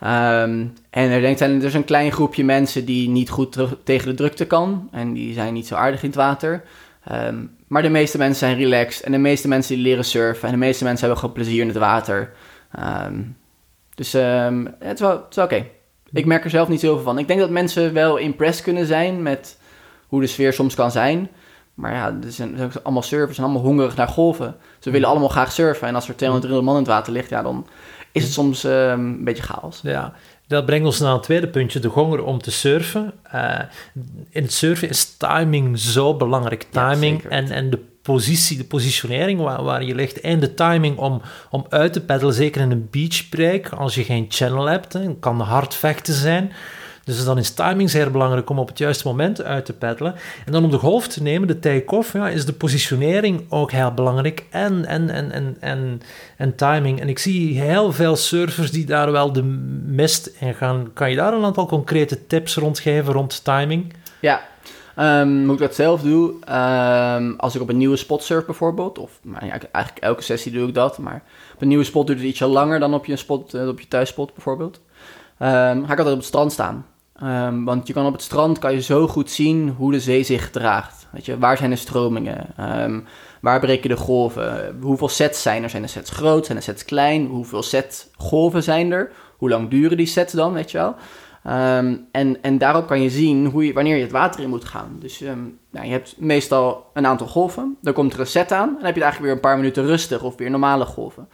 Ehm, 0.00 0.66
en 0.90 1.10
er, 1.10 1.20
denk, 1.20 1.38
zijn, 1.38 1.60
er 1.60 1.66
is 1.66 1.74
een 1.74 1.84
klein 1.84 2.12
groepje 2.12 2.44
mensen 2.44 2.84
die 2.84 3.08
niet 3.08 3.30
goed 3.30 3.56
tegen 3.84 4.08
de 4.08 4.14
drukte 4.14 4.44
kan. 4.44 4.88
En 4.92 5.12
die 5.12 5.34
zijn 5.34 5.52
niet 5.52 5.66
zo 5.66 5.74
aardig 5.74 6.02
in 6.02 6.08
het 6.08 6.18
water. 6.18 6.62
Ehm, 7.08 7.44
maar 7.66 7.82
de 7.82 7.88
meeste 7.88 8.18
mensen 8.18 8.48
zijn 8.48 8.58
relaxed. 8.58 9.04
En 9.04 9.12
de 9.12 9.18
meeste 9.18 9.48
mensen 9.48 9.74
die 9.74 9.84
leren 9.84 10.04
surfen. 10.04 10.48
En 10.48 10.52
de 10.52 10.60
meeste 10.60 10.84
mensen 10.84 11.00
hebben 11.00 11.18
gewoon 11.18 11.34
plezier 11.34 11.60
in 11.60 11.68
het 11.68 11.76
water. 11.76 12.32
Ehm, 12.72 13.22
dus 13.94 14.14
ehm, 14.14 14.66
het 14.78 14.94
is 14.94 15.00
wel, 15.00 15.26
wel 15.30 15.44
oké. 15.44 15.66
Ik 16.12 16.26
merk 16.26 16.44
er 16.44 16.50
zelf 16.50 16.68
niet 16.68 16.80
zoveel 16.80 17.04
van. 17.04 17.18
Ik 17.18 17.26
denk 17.26 17.40
dat 17.40 17.50
mensen 17.50 17.92
wel 17.92 18.16
impressed 18.16 18.64
kunnen 18.64 18.86
zijn 18.86 19.22
met 19.22 19.58
hoe 20.06 20.20
de 20.20 20.26
sfeer 20.26 20.52
soms 20.52 20.74
kan 20.74 20.90
zijn. 20.90 21.28
Maar 21.74 21.92
ja, 21.92 22.06
er 22.06 22.32
zijn, 22.32 22.52
er 22.52 22.56
zijn 22.72 22.84
allemaal 22.84 23.02
surfers 23.02 23.38
en 23.38 23.44
allemaal 23.44 23.62
hongerig 23.62 23.96
naar 23.96 24.08
golven. 24.08 24.56
Ze 24.78 24.90
willen 24.90 25.08
allemaal 25.08 25.28
graag 25.28 25.52
surfen. 25.52 25.88
En 25.88 25.94
als 25.94 26.08
er 26.08 26.16
200, 26.16 26.46
300 26.46 26.64
man 26.64 26.84
in 26.84 26.88
het 26.88 26.98
water 26.98 27.12
ligt, 27.12 27.30
ja, 27.30 27.42
dan 27.42 27.66
is 28.12 28.22
het 28.22 28.32
soms 28.32 28.64
ehm, 28.64 29.00
een 29.00 29.24
beetje 29.24 29.42
chaos. 29.42 29.80
Ja, 29.82 30.12
dat 30.48 30.66
brengt 30.66 30.86
ons 30.86 31.00
naar 31.00 31.12
het 31.12 31.22
tweede 31.22 31.48
puntje, 31.48 31.80
de 31.80 31.88
honger 31.88 32.24
om 32.24 32.38
te 32.38 32.50
surfen. 32.50 33.12
Eh, 33.22 33.58
in 34.30 34.42
het 34.42 34.52
surfen 34.52 34.88
is 34.88 35.16
timing 35.16 35.78
zo 35.78 36.16
belangrijk. 36.16 36.66
Timing 36.70 37.24
en, 37.24 37.50
en 37.50 37.70
de 37.70 37.78
positie, 38.02 38.56
de 38.56 38.64
positionering 38.64 39.40
waar, 39.40 39.62
waar 39.62 39.84
je 39.84 39.94
ligt 39.94 40.20
en 40.20 40.40
de 40.40 40.54
timing 40.54 40.98
om, 40.98 41.22
om 41.50 41.66
uit 41.68 41.92
te 41.92 42.00
peddelen, 42.00 42.34
zeker 42.34 42.60
in 42.60 42.70
een 42.70 42.88
beachbreak, 42.90 43.68
als 43.68 43.94
je 43.94 44.04
geen 44.04 44.26
channel 44.28 44.66
hebt, 44.66 44.92
hè, 44.92 45.14
kan 45.14 45.40
hard 45.40 45.74
vechten 45.74 46.14
zijn. 46.14 46.52
Dus 47.08 47.24
dan 47.24 47.38
is 47.38 47.50
timing 47.50 47.90
zeer 47.90 48.10
belangrijk 48.10 48.50
om 48.50 48.58
op 48.58 48.68
het 48.68 48.78
juiste 48.78 49.06
moment 49.06 49.42
uit 49.42 49.64
te 49.64 49.72
peddelen. 49.72 50.14
En 50.46 50.52
dan 50.52 50.64
om 50.64 50.70
de 50.70 50.78
golf 50.78 51.08
te 51.08 51.22
nemen, 51.22 51.48
de 51.48 51.58
take-off, 51.58 52.12
ja, 52.12 52.28
is 52.28 52.46
de 52.46 52.52
positionering 52.52 53.44
ook 53.48 53.72
heel 53.72 53.94
belangrijk. 53.94 54.46
En, 54.50 54.84
en, 54.84 55.10
en, 55.10 55.32
en, 55.32 55.56
en, 55.60 56.02
en 56.36 56.54
timing. 56.54 57.00
En 57.00 57.08
ik 57.08 57.18
zie 57.18 57.60
heel 57.60 57.92
veel 57.92 58.16
surfers 58.16 58.70
die 58.70 58.86
daar 58.86 59.12
wel 59.12 59.32
de 59.32 59.42
mist 59.86 60.30
in 60.38 60.54
gaan. 60.54 60.90
Kan 60.92 61.10
je 61.10 61.16
daar 61.16 61.32
een 61.32 61.44
aantal 61.44 61.66
concrete 61.66 62.26
tips 62.26 62.56
rond 62.56 62.78
geven 62.78 63.12
rond 63.12 63.44
timing? 63.44 63.92
Ja, 64.20 64.40
ehm, 64.96 65.44
hoe 65.44 65.52
ik 65.52 65.58
dat 65.58 65.74
zelf 65.74 66.00
doe, 66.02 66.32
ehm, 66.44 67.32
als 67.36 67.54
ik 67.54 67.60
op 67.60 67.68
een 67.68 67.76
nieuwe 67.76 67.96
spot 67.96 68.22
surf 68.22 68.44
bijvoorbeeld, 68.44 68.98
of 68.98 69.18
nou 69.22 69.46
ja, 69.46 69.58
eigenlijk 69.72 70.04
elke 70.04 70.22
sessie 70.22 70.52
doe 70.52 70.68
ik 70.68 70.74
dat, 70.74 70.98
maar 70.98 71.22
op 71.54 71.62
een 71.62 71.68
nieuwe 71.68 71.84
spot 71.84 72.06
duurt 72.06 72.18
het 72.18 72.28
ietsje 72.28 72.46
langer 72.46 72.80
dan 72.80 72.94
op 72.94 73.04
je, 73.04 73.16
spot, 73.16 73.54
eh, 73.54 73.68
op 73.68 73.80
je 73.80 73.88
thuisspot 73.88 74.34
bijvoorbeeld, 74.34 74.80
Ehm, 75.38 75.84
ga 75.84 75.92
ik 75.92 75.98
altijd 75.98 76.06
op 76.06 76.16
het 76.16 76.24
strand 76.24 76.52
staan. 76.52 76.86
Ehm, 77.20 77.64
want 77.64 77.86
je 77.86 77.92
kan 77.92 78.06
op 78.06 78.12
het 78.12 78.22
strand 78.22 78.58
kan 78.58 78.72
je 78.72 78.82
zo 78.82 79.08
goed 79.08 79.30
zien 79.30 79.68
hoe 79.68 79.92
de 79.92 80.00
zee 80.00 80.22
zich 80.22 80.44
gedraagt. 80.44 81.06
Weet 81.10 81.24
je, 81.24 81.38
waar 81.38 81.56
zijn 81.56 81.70
de 81.70 81.76
stromingen? 81.76 82.46
Ehm, 82.56 83.00
waar 83.40 83.60
breken 83.60 83.88
de 83.88 83.96
golven? 83.96 84.78
Hoeveel 84.80 85.08
sets 85.08 85.42
zijn 85.42 85.62
er? 85.62 85.70
Zijn 85.70 85.82
de 85.82 85.88
sets 85.88 86.10
groot? 86.10 86.46
Zijn 86.46 86.58
de 86.58 86.64
sets 86.64 86.84
klein? 86.84 87.26
Hoeveel 87.26 87.62
set 87.62 88.10
golven 88.16 88.62
zijn 88.62 88.90
er? 88.92 89.10
Hoe 89.36 89.48
lang 89.48 89.70
duren 89.70 89.96
die 89.96 90.06
sets 90.06 90.32
dan, 90.32 90.52
weet 90.52 90.70
je 90.70 90.78
wel? 90.78 90.94
Ehm, 91.44 91.96
en, 92.12 92.42
en 92.42 92.58
daarop 92.58 92.86
kan 92.86 93.02
je 93.02 93.10
zien 93.10 93.46
hoe 93.46 93.72
wanneer 93.72 93.96
je 93.96 94.02
het 94.02 94.12
water 94.12 94.42
in 94.42 94.48
moet 94.48 94.64
gaan. 94.64 94.96
Dus 95.00 95.20
nou, 95.70 95.86
je 95.86 95.92
hebt 95.92 96.14
meestal 96.18 96.90
een 96.92 97.06
aantal 97.06 97.26
golven. 97.26 97.76
Dan 97.80 97.92
komt 97.92 98.12
er 98.12 98.20
een 98.20 98.26
set 98.26 98.52
aan. 98.52 98.68
En 98.68 98.74
dan 98.74 98.84
heb 98.84 98.94
je 98.94 99.02
eigenlijk 99.02 99.20
weer 99.20 99.42
een 99.42 99.48
paar 99.48 99.56
minuten 99.56 99.86
rustig 99.86 100.22
of 100.22 100.36
weer 100.36 100.50
normale 100.50 100.84
golven. 100.84 101.28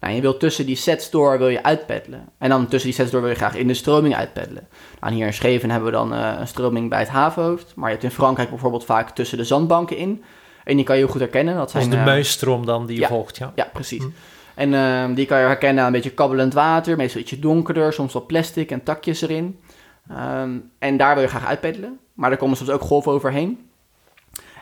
Nou, 0.00 0.14
je 0.14 0.20
wilt 0.20 0.40
tussen 0.40 0.66
die 0.66 0.76
sets 0.76 1.10
door 1.10 1.38
wil 1.38 1.48
je 1.48 1.62
uitpeddelen. 1.62 2.28
En 2.38 2.48
dan 2.48 2.66
tussen 2.68 2.90
die 2.90 2.98
sets 2.98 3.10
door 3.10 3.20
wil 3.20 3.30
je 3.30 3.36
graag 3.36 3.54
in 3.54 3.66
de 3.66 3.74
stroming 3.74 4.14
uitpeddelen. 4.14 4.68
Nou, 5.00 5.14
hier 5.14 5.26
in 5.26 5.32
Scheven 5.32 5.70
hebben 5.70 5.90
we 5.90 5.96
dan 5.96 6.14
eh, 6.14 6.34
een 6.38 6.48
stroming 6.48 6.90
bij 6.90 6.98
het 6.98 7.08
havenhoofd. 7.08 7.72
Maar 7.74 7.86
je 7.86 7.92
hebt 7.92 8.04
in 8.04 8.10
Frankrijk 8.10 8.50
bijvoorbeeld 8.50 8.84
vaak 8.84 9.10
tussen 9.10 9.38
de 9.38 9.44
zandbanken 9.44 9.96
in. 9.96 10.22
En 10.64 10.76
die 10.76 10.84
kan 10.84 10.96
je 10.96 11.02
heel 11.02 11.10
goed 11.10 11.20
herkennen. 11.20 11.56
Dat 11.56 11.70
zijn 11.70 11.82
is 11.82 11.90
de 11.90 11.96
eh, 11.96 12.04
muisstroom 12.04 12.66
dan 12.66 12.86
die 12.86 12.94
je 12.94 13.02
ja. 13.02 13.08
volgt, 13.08 13.36
ja. 13.36 13.52
ja, 13.54 13.70
precies. 13.72 14.02
Hm. 14.02 14.08
En 14.54 14.74
ehm, 14.74 15.14
die 15.14 15.26
kan 15.26 15.38
je 15.38 15.46
herkennen 15.46 15.80
aan 15.80 15.86
een 15.86 15.92
beetje 15.92 16.10
kabbelend 16.10 16.54
water, 16.54 16.96
meestal 16.96 17.20
ietsje 17.20 17.38
donkerder, 17.38 17.92
soms 17.92 18.12
wat 18.12 18.26
plastic 18.26 18.70
en 18.70 18.82
takjes 18.82 19.20
erin. 19.20 19.60
Ehm, 20.08 20.50
en 20.78 20.96
daar 20.96 21.14
wil 21.14 21.22
je 21.22 21.28
graag 21.28 21.46
uitpeddelen, 21.46 21.98
maar 22.12 22.30
er 22.30 22.36
komen 22.36 22.56
soms 22.56 22.70
ook 22.70 22.80
golven 22.80 23.12
overheen. 23.12 23.68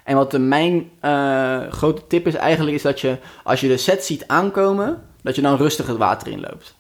En 0.05 0.17
wat 0.17 0.31
de, 0.31 0.39
mijn 0.39 0.91
eh, 1.01 1.61
grote 1.69 2.07
tip 2.07 2.27
is 2.27 2.35
eigenlijk, 2.35 2.77
is 2.77 2.83
dat 2.83 3.01
je 3.01 3.19
als 3.43 3.61
je 3.61 3.69
de 3.69 3.77
set 3.77 4.05
ziet 4.05 4.29
aankomen, 4.29 5.03
dat 5.25 5.35
je 5.35 5.43
dan 5.43 5.57
rustig 5.57 5.87
het 5.87 5.97
water 5.97 6.29
inloopt. 6.29 6.75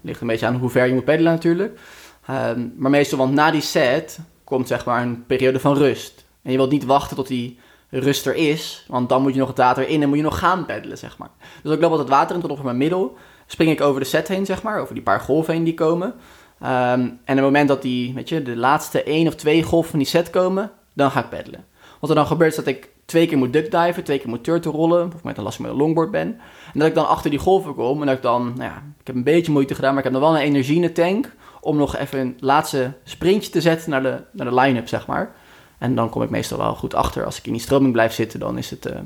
Ligt 0.00 0.20
een 0.20 0.26
beetje 0.26 0.46
aan 0.46 0.56
hoe 0.56 0.70
ver 0.70 0.86
je 0.86 0.94
moet 0.94 1.04
peddelen 1.04 1.32
natuurlijk. 1.32 1.78
Ehm, 2.26 2.68
maar 2.76 2.90
meestal, 2.90 3.18
want 3.18 3.32
na 3.32 3.50
die 3.50 3.60
set 3.60 4.18
komt 4.44 4.68
zeg 4.68 4.84
maar 4.84 5.02
een 5.02 5.26
periode 5.26 5.60
van 5.60 5.76
rust. 5.76 6.24
En 6.42 6.50
je 6.50 6.56
wilt 6.56 6.70
niet 6.70 6.84
wachten 6.84 7.16
tot 7.16 7.26
die 7.26 7.58
rust 7.90 8.26
er 8.26 8.34
is, 8.34 8.84
want 8.88 9.08
dan 9.08 9.22
moet 9.22 9.32
je 9.32 9.38
nog 9.38 9.48
het 9.48 9.58
water 9.58 9.88
in 9.88 10.02
en 10.02 10.08
moet 10.08 10.16
je 10.16 10.24
nog 10.24 10.38
gaan 10.38 10.66
peddelen, 10.66 10.98
zeg 10.98 11.18
maar. 11.18 11.30
Dus 11.62 11.72
ik 11.72 11.80
loop 11.80 11.90
altijd 11.90 12.08
water 12.08 12.34
in 12.34 12.40
tot 12.40 12.50
over 12.50 12.64
mijn 12.64 12.76
middel. 12.76 13.16
Spring 13.46 13.70
ik 13.70 13.80
over 13.80 14.00
de 14.00 14.06
set 14.06 14.28
heen, 14.28 14.46
zeg 14.46 14.62
maar, 14.62 14.80
over 14.80 14.94
die 14.94 15.02
paar 15.02 15.20
golven 15.20 15.54
heen 15.54 15.64
die 15.64 15.74
komen. 15.74 16.14
Ehm, 16.60 17.00
en 17.00 17.10
op 17.10 17.26
het 17.26 17.40
moment 17.40 17.68
dat 17.68 17.82
die, 17.82 18.14
weet 18.14 18.28
je, 18.28 18.42
de 18.42 18.56
laatste 18.56 19.02
één 19.02 19.26
of 19.26 19.34
twee 19.34 19.62
golven 19.62 19.90
van 19.90 19.98
die 19.98 20.08
set 20.08 20.30
komen, 20.30 20.70
dan 20.92 21.10
ga 21.10 21.20
ik 21.20 21.28
peddelen. 21.28 21.64
Wat 22.00 22.10
er 22.10 22.16
dan 22.16 22.26
gebeurt 22.26 22.50
is 22.50 22.56
dat 22.56 22.66
ik 22.66 22.88
twee 23.10 23.26
keer 23.26 23.38
moet 23.38 23.52
duckdiven, 23.52 24.04
twee 24.04 24.18
keer 24.18 24.28
moet 24.28 24.44
turtle 24.44 24.72
rollen, 24.72 25.12
of 25.14 25.24
met 25.24 25.36
een 25.36 25.42
last 25.42 25.58
met 25.58 25.70
een 25.70 25.76
longboard 25.76 26.10
ben. 26.10 26.38
En 26.72 26.78
dat 26.78 26.88
ik 26.88 26.94
dan 26.94 27.08
achter 27.08 27.30
die 27.30 27.38
golven 27.38 27.74
kom 27.74 28.00
en 28.00 28.06
dat 28.06 28.16
ik 28.16 28.22
dan, 28.22 28.44
nou 28.44 28.70
ja, 28.70 28.82
ik 29.00 29.06
heb 29.06 29.16
een 29.16 29.24
beetje 29.24 29.52
moeite 29.52 29.74
gedaan, 29.74 29.90
maar 29.90 30.04
ik 30.04 30.04
heb 30.04 30.20
nog 30.20 30.30
wel 30.30 30.40
een 30.40 30.46
energie 30.46 30.76
in 30.76 30.82
de 30.82 30.92
tank 30.92 31.32
om 31.60 31.76
nog 31.76 31.96
even 31.96 32.18
een 32.18 32.36
laatste 32.40 32.92
sprintje 33.04 33.50
te 33.50 33.60
zetten 33.60 33.90
naar 33.90 34.02
de, 34.02 34.22
naar 34.32 34.48
de 34.48 34.54
line-up, 34.54 34.88
zeg 34.88 35.06
maar. 35.06 35.32
En 35.78 35.94
dan 35.94 36.08
kom 36.08 36.22
ik 36.22 36.30
meestal 36.30 36.58
wel 36.58 36.74
goed 36.74 36.94
achter. 36.94 37.24
Als 37.24 37.38
ik 37.38 37.46
in 37.46 37.52
die 37.52 37.60
stroming 37.60 37.92
blijf 37.92 38.12
zitten, 38.12 38.40
dan 38.40 38.58
is 38.58 38.70
het 38.70 38.86
uh, 38.86 38.92
in 38.92 39.02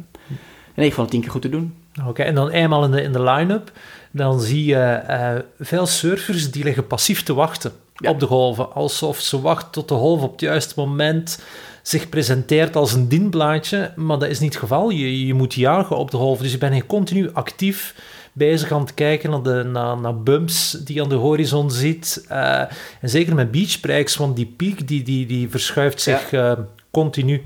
ieder 0.75 0.91
geval 0.91 1.07
tien 1.07 1.21
keer 1.21 1.31
goed 1.31 1.43
te 1.43 1.49
doen. 1.49 1.75
Oké, 2.07 2.23
en 2.23 2.35
dan 2.35 2.49
eenmaal 2.49 2.85
in 2.85 2.91
de, 2.91 3.03
in 3.03 3.13
de 3.13 3.23
line-up, 3.23 3.73
dan 4.11 4.41
zie 4.41 4.65
je 4.65 5.03
uh, 5.09 5.33
veel 5.61 5.87
surfers 5.87 6.51
die 6.51 6.65
liggen 6.65 6.87
passief 6.87 7.23
te 7.23 7.35
wachten 7.35 7.73
op 8.09 8.21
de 8.21 8.27
golven. 8.27 8.73
Alsof 8.73 9.21
ze 9.21 9.41
wachten 9.41 9.71
tot 9.71 9.89
de 9.89 9.95
golf 9.95 10.23
op 10.23 10.33
het 10.33 10.41
juiste 10.41 10.75
moment 10.77 11.43
zich 11.87 12.09
presenteert 12.09 12.77
als 12.77 12.93
een 12.93 13.09
dienblaadje. 13.09 13.93
Maar 13.97 14.19
dat 14.19 14.29
is 14.29 14.41
niet 14.41 14.53
het 14.53 14.63
geval. 14.63 14.91
Je, 14.91 15.27
je 15.27 15.35
moet 15.35 15.55
jagen 15.55 15.97
op 15.97 16.11
de 16.11 16.17
golven. 16.17 16.43
Dus 16.43 16.53
je 16.53 16.59
bent 16.59 16.87
continu 16.87 17.31
actief 17.33 17.95
bezig 18.33 18.73
aan 18.73 18.81
het 18.81 18.95
kijken 18.95 19.31
naar, 19.31 19.43
de, 19.43 19.65
naar, 19.65 20.01
naar 20.01 20.23
bumps 20.23 20.71
die 20.71 20.95
je 20.95 21.03
aan 21.03 21.09
de 21.09 21.15
horizon 21.15 21.71
ziet. 21.71 22.27
Uh, 22.31 22.61
en 23.01 23.09
zeker 23.09 23.35
met 23.35 23.51
beachbreaks, 23.51 24.17
want 24.17 24.37
die 24.37 24.55
piek 24.57 24.89
die, 24.89 25.03
die, 25.03 25.27
die 25.27 25.51
verschuift 25.51 26.01
zich 26.01 26.31
ja. 26.31 26.51
uh, 26.51 26.65
continu. 26.91 27.43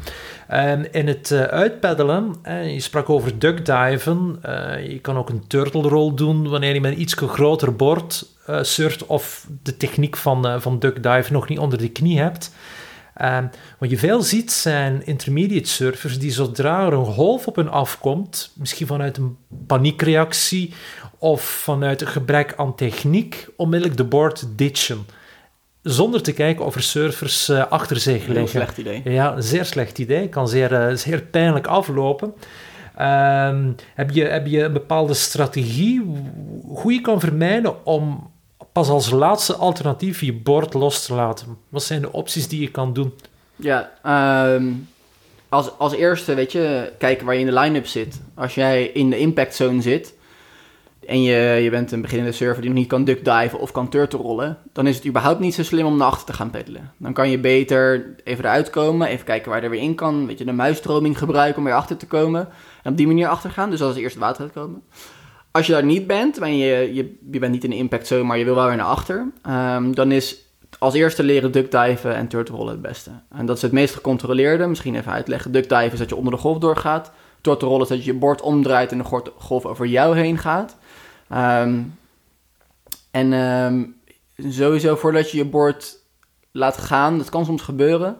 En 0.46 0.92
in 0.92 1.06
het 1.06 1.30
uh, 1.30 1.42
uitpeddelen, 1.42 2.34
je 2.74 2.80
sprak 2.80 3.10
over 3.10 3.38
duckdiven, 3.38 4.38
je 4.88 4.98
kan 5.02 5.16
ook 5.16 5.28
een 5.28 5.46
turtle 5.46 5.82
roll 5.82 6.14
doen 6.14 6.48
wanneer 6.48 6.74
je 6.74 6.80
met 6.80 6.92
een 6.92 7.00
iets 7.00 7.14
groter 7.14 7.76
bord 7.76 8.26
surft 8.60 9.06
of 9.06 9.46
de 9.62 9.76
techniek 9.76 10.16
van, 10.16 10.60
van 10.60 10.78
duckdive 10.78 11.32
nog 11.32 11.48
niet 11.48 11.58
onder 11.58 11.78
de 11.78 11.88
knie 11.88 12.18
hebt. 12.18 12.50
Um, 13.22 13.50
wat 13.78 13.90
je 13.90 13.98
veel 13.98 14.22
ziet 14.22 14.52
zijn 14.52 15.06
intermediate 15.06 15.68
surfers 15.68 16.18
die 16.18 16.30
zodra 16.30 16.86
er 16.86 16.92
een 16.92 17.04
golf 17.04 17.46
op 17.46 17.56
hun 17.56 17.68
afkomt, 17.68 18.52
misschien 18.54 18.86
vanuit 18.86 19.16
een 19.16 19.36
paniekreactie 19.66 20.74
of 21.18 21.42
vanuit 21.42 22.00
een 22.00 22.06
gebrek 22.06 22.54
aan 22.56 22.74
techniek, 22.74 23.48
onmiddellijk 23.56 23.96
de 23.96 24.04
board 24.04 24.46
ditchen. 24.56 25.06
Zonder 25.82 26.22
te 26.22 26.32
kijken 26.32 26.64
of 26.64 26.74
er 26.74 26.82
surfers 26.82 27.48
uh, 27.48 27.66
achter 27.66 27.96
zich 27.96 28.26
liggen. 28.26 28.42
Een 28.42 28.48
slecht 28.48 28.78
idee. 28.78 29.00
Ja, 29.04 29.36
een 29.36 29.42
zeer 29.42 29.64
slecht 29.64 29.98
idee. 29.98 30.28
Kan 30.28 30.48
zeer, 30.48 30.90
uh, 30.90 30.96
zeer 30.96 31.22
pijnlijk 31.22 31.66
aflopen. 31.66 32.34
Um, 33.00 33.74
heb, 33.94 34.10
je, 34.10 34.24
heb 34.24 34.46
je 34.46 34.62
een 34.62 34.72
bepaalde 34.72 35.14
strategie 35.14 36.02
hoe 36.66 36.92
je 36.92 37.00
kan 37.00 37.20
vermijden 37.20 37.86
om 37.86 38.30
pas 38.78 38.88
als 38.88 39.10
laatste 39.10 39.54
alternatief 39.54 40.20
je 40.20 40.32
bord 40.32 40.74
los 40.74 41.06
te 41.06 41.14
laten? 41.14 41.58
Wat 41.68 41.82
zijn 41.82 42.00
de 42.00 42.12
opties 42.12 42.48
die 42.48 42.60
je 42.60 42.70
kan 42.70 42.92
doen? 42.92 43.12
Ja, 43.56 43.90
um, 44.54 44.88
als, 45.48 45.70
als 45.78 45.92
eerste, 45.92 46.34
weet 46.34 46.52
je, 46.52 46.92
kijken 46.98 47.26
waar 47.26 47.34
je 47.34 47.40
in 47.40 47.46
de 47.46 47.60
line-up 47.60 47.86
zit. 47.86 48.20
Als 48.34 48.54
jij 48.54 48.84
in 48.84 49.10
de 49.10 49.18
impact 49.18 49.54
zone 49.54 49.82
zit 49.82 50.14
en 51.06 51.22
je, 51.22 51.36
je 51.62 51.70
bent 51.70 51.92
een 51.92 52.00
beginnende 52.00 52.32
surfer 52.32 52.60
die 52.60 52.70
nog 52.70 52.78
niet 52.78 52.88
kan 52.88 53.04
duckdiven 53.04 53.58
of 53.58 53.72
kan 53.72 53.88
turtle 53.88 54.18
rollen, 54.18 54.58
dan 54.72 54.86
is 54.86 54.96
het 54.96 55.06
überhaupt 55.06 55.40
niet 55.40 55.54
zo 55.54 55.62
slim 55.62 55.86
om 55.86 55.96
naar 55.96 56.08
achter 56.08 56.26
te 56.26 56.32
gaan 56.32 56.50
peddelen. 56.50 56.92
Dan 56.96 57.12
kan 57.12 57.30
je 57.30 57.38
beter 57.38 58.14
even 58.24 58.44
eruit 58.44 58.70
komen, 58.70 59.08
even 59.08 59.24
kijken 59.24 59.50
waar 59.50 59.58
je 59.58 59.64
er 59.64 59.70
weer 59.70 59.82
in 59.82 59.94
kan, 59.94 60.26
weet 60.26 60.38
je, 60.38 60.44
de 60.44 60.52
muisstroming 60.52 61.18
gebruiken 61.18 61.58
om 61.58 61.64
weer 61.64 61.74
achter 61.74 61.96
te 61.96 62.06
komen 62.06 62.48
en 62.82 62.90
op 62.90 62.96
die 62.96 63.06
manier 63.06 63.28
achter 63.28 63.50
gaan. 63.50 63.70
Dus 63.70 63.82
als 63.82 63.96
eerste 63.96 64.18
water 64.18 64.42
uitkomen. 64.42 64.82
Als 65.58 65.66
je 65.66 65.72
daar 65.72 65.84
niet 65.84 66.06
bent, 66.06 66.38
en 66.38 66.56
je, 66.56 66.94
je, 66.94 67.18
je 67.30 67.38
bent 67.38 67.52
niet 67.52 67.64
in 67.64 67.70
de 67.70 67.76
impact 67.76 68.06
zone, 68.06 68.22
maar 68.22 68.38
je 68.38 68.44
wil 68.44 68.54
wel 68.54 68.66
weer 68.66 68.76
naar 68.76 68.86
achter, 68.86 69.26
um, 69.48 69.94
dan 69.94 70.12
is 70.12 70.36
als 70.78 70.94
eerste 70.94 71.22
leren 71.22 71.52
duckdiven 71.52 72.14
en 72.14 72.28
turtle 72.28 72.56
rollen 72.56 72.72
het 72.72 72.82
beste. 72.82 73.10
En 73.30 73.46
dat 73.46 73.56
is 73.56 73.62
het 73.62 73.72
meest 73.72 73.94
gecontroleerde. 73.94 74.66
Misschien 74.66 74.94
even 74.94 75.12
uitleggen. 75.12 75.52
Duckdiven 75.52 75.92
is 75.92 75.98
dat 75.98 76.08
je 76.08 76.16
onder 76.16 76.32
de 76.32 76.38
golf 76.38 76.58
doorgaat. 76.58 77.12
Turtle 77.40 77.68
rollen 77.68 77.82
is 77.82 77.88
dat 77.88 78.04
je 78.04 78.12
je 78.12 78.18
bord 78.18 78.40
omdraait 78.40 78.92
en 78.92 78.98
de 78.98 79.30
golf 79.38 79.66
over 79.66 79.86
jou 79.86 80.16
heen 80.16 80.38
gaat. 80.38 80.76
Um, 81.32 81.98
en 83.10 83.32
um, 83.32 83.96
sowieso 84.48 84.96
voordat 84.96 85.30
je 85.30 85.36
je 85.36 85.44
bord 85.44 85.96
laat 86.52 86.76
gaan, 86.76 87.18
dat 87.18 87.28
kan 87.28 87.44
soms 87.44 87.62
gebeuren, 87.62 88.16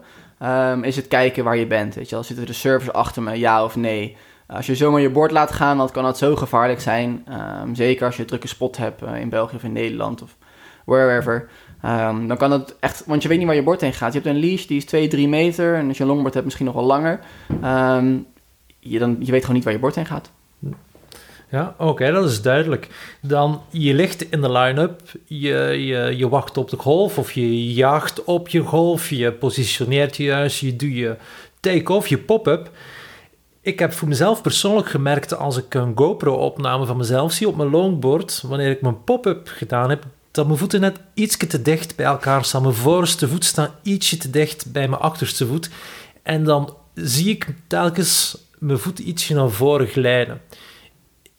is 0.81 0.95
het 0.95 1.07
kijken 1.07 1.43
waar 1.43 1.57
je 1.57 1.67
bent. 1.67 1.95
Weet 1.95 2.09
je 2.09 2.15
wel, 2.15 2.23
zitten 2.23 2.45
de 2.45 2.53
servers 2.53 2.93
achter 2.93 3.21
me, 3.21 3.39
ja 3.39 3.63
of 3.63 3.75
nee? 3.75 4.17
Als 4.53 4.65
je 4.65 4.75
zomaar 4.75 5.01
je 5.01 5.09
bord 5.09 5.31
laat 5.31 5.51
gaan, 5.51 5.77
dan 5.77 5.91
kan 5.91 6.03
dat 6.03 6.17
zo 6.17 6.35
gevaarlijk 6.35 6.81
zijn. 6.81 7.25
Um, 7.61 7.75
zeker 7.75 8.05
als 8.05 8.15
je 8.15 8.21
een 8.21 8.27
drukke 8.27 8.47
spot 8.47 8.77
hebt 8.77 9.01
uh, 9.01 9.19
in 9.19 9.29
België 9.29 9.55
of 9.55 9.63
in 9.63 9.71
Nederland 9.71 10.21
of 10.21 10.35
wherever. 10.85 11.49
Um, 11.85 12.27
dan 12.27 12.37
kan 12.37 12.51
het 12.51 12.75
echt, 12.79 13.05
want 13.05 13.21
je 13.21 13.27
weet 13.27 13.37
niet 13.37 13.47
waar 13.47 13.55
je 13.55 13.63
bord 13.63 13.81
heen 13.81 13.93
gaat. 13.93 14.13
Je 14.13 14.19
hebt 14.19 14.31
een 14.31 14.39
leash 14.39 14.65
die 14.65 14.77
is 14.77 14.85
2, 14.85 15.07
3 15.07 15.27
meter. 15.27 15.75
En 15.75 15.87
als 15.87 15.97
je 15.97 16.03
een 16.03 16.09
longboard 16.09 16.33
hebt, 16.33 16.45
misschien 16.45 16.65
nog 16.65 16.75
wel 16.75 16.83
langer. 16.83 17.19
Um, 17.63 18.25
je, 18.79 18.99
dan, 18.99 19.17
je 19.19 19.31
weet 19.31 19.41
gewoon 19.41 19.55
niet 19.55 19.63
waar 19.63 19.73
je 19.73 19.79
bord 19.79 19.95
heen 19.95 20.05
gaat. 20.05 20.31
Ja, 21.49 21.75
oké, 21.77 22.11
dat 22.11 22.29
is 22.29 22.41
duidelijk. 22.41 23.17
Dan, 23.21 23.61
je 23.69 23.93
ligt 23.93 24.31
in 24.31 24.41
de 24.41 24.51
line-up, 24.51 25.01
je, 25.25 25.55
je, 25.85 26.17
je 26.17 26.29
wacht 26.29 26.57
op 26.57 26.69
de 26.69 26.77
golf 26.77 27.17
of 27.17 27.31
je 27.31 27.73
jaagt 27.73 28.23
op 28.23 28.47
je 28.47 28.61
golf, 28.61 29.09
je 29.09 29.31
positioneert 29.31 30.17
je 30.17 30.23
juist, 30.23 30.59
je 30.59 30.75
doet 30.75 30.95
je 30.95 31.15
take-off, 31.59 32.07
je 32.07 32.17
pop-up 32.17 32.69
ik 33.61 33.79
heb 33.79 33.93
voor 33.93 34.07
mezelf 34.07 34.41
persoonlijk 34.41 34.89
gemerkt 34.89 35.37
als 35.37 35.57
ik 35.57 35.73
een 35.73 35.91
GoPro-opname 35.95 36.85
van 36.85 36.97
mezelf 36.97 37.31
zie 37.31 37.47
op 37.47 37.55
mijn 37.55 37.69
longboard, 37.69 38.41
wanneer 38.41 38.69
ik 38.69 38.81
mijn 38.81 39.03
pop-up 39.03 39.47
gedaan 39.47 39.89
heb, 39.89 40.05
dat 40.31 40.45
mijn 40.45 40.57
voeten 40.57 40.81
net 40.81 40.99
ietsje 41.13 41.47
te 41.47 41.61
dicht 41.61 41.95
bij 41.95 42.05
elkaar 42.05 42.45
staan. 42.45 42.61
Mijn 42.61 42.73
voorste 42.73 43.27
voet 43.27 43.45
staat 43.45 43.71
ietsje 43.81 44.17
te 44.17 44.29
dicht 44.29 44.71
bij 44.71 44.87
mijn 44.87 45.01
achterste 45.01 45.47
voet. 45.47 45.69
En 46.23 46.43
dan 46.43 46.75
zie 46.93 47.29
ik 47.29 47.53
telkens 47.67 48.37
mijn 48.59 48.79
voet 48.79 48.99
ietsje 48.99 49.33
naar 49.33 49.49
voren 49.49 49.87
glijden. 49.87 50.41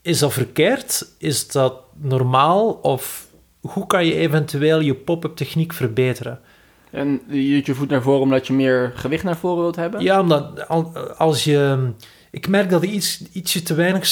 Is 0.02 0.18
dat 0.18 0.32
verkeerd? 0.32 1.14
Is 1.18 1.48
dat 1.48 1.74
normaal? 1.96 2.70
Of 2.70 3.26
hoe 3.60 3.86
kan 3.86 4.06
je 4.06 4.14
eventueel 4.14 4.80
je 4.80 4.94
pop-up 4.94 5.36
techniek 5.36 5.72
verbeteren? 5.72 6.40
En 6.90 7.20
je 7.28 7.54
doet 7.54 7.66
je 7.66 7.74
voet 7.74 7.88
naar 7.88 8.02
voren 8.02 8.20
omdat 8.20 8.46
je 8.46 8.52
meer 8.52 8.92
gewicht 8.94 9.24
naar 9.24 9.36
voren 9.36 9.62
wilt 9.62 9.76
hebben? 9.76 10.02
Ja, 10.02 10.20
omdat 10.20 10.68
als 11.18 11.44
je... 11.44 11.90
Ik 12.30 12.48
merk 12.48 12.70
dat 12.70 12.82
ik 12.82 12.90
iets, 12.90 13.22
ietsje 13.32 13.62
te 13.62 13.74
weinig 13.74 14.04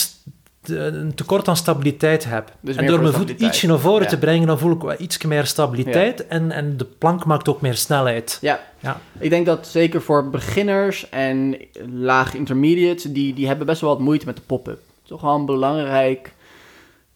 een 0.62 1.14
tekort 1.14 1.48
aan 1.48 1.56
stabiliteit 1.56 2.24
heb. 2.24 2.52
Dus 2.60 2.76
en 2.76 2.86
door 2.86 3.00
mijn 3.00 3.14
voet 3.14 3.30
ietsje 3.30 3.66
naar 3.66 3.78
voren 3.78 4.02
ja. 4.02 4.08
te 4.08 4.18
brengen, 4.18 4.46
dan 4.46 4.58
voel 4.58 4.72
ik 4.72 4.82
wel 4.82 4.94
iets 4.98 5.24
meer 5.24 5.46
stabiliteit. 5.46 6.18
Ja. 6.18 6.24
En, 6.28 6.52
en 6.52 6.76
de 6.76 6.84
plank 6.84 7.24
maakt 7.24 7.48
ook 7.48 7.60
meer 7.60 7.74
snelheid. 7.74 8.38
Ja. 8.40 8.60
ja, 8.80 9.00
ik 9.18 9.30
denk 9.30 9.46
dat 9.46 9.66
zeker 9.66 10.02
voor 10.02 10.30
beginners 10.30 11.08
en 11.08 11.56
laag 11.92 12.34
intermediate, 12.34 13.12
die, 13.12 13.34
die 13.34 13.46
hebben 13.46 13.66
best 13.66 13.80
wel 13.80 13.90
wat 13.90 14.00
moeite 14.00 14.26
met 14.26 14.36
de 14.36 14.42
pop-up. 14.46 14.80
Toch 15.06 15.20
wel 15.20 15.34
een 15.34 15.46
belangrijk, 15.46 16.32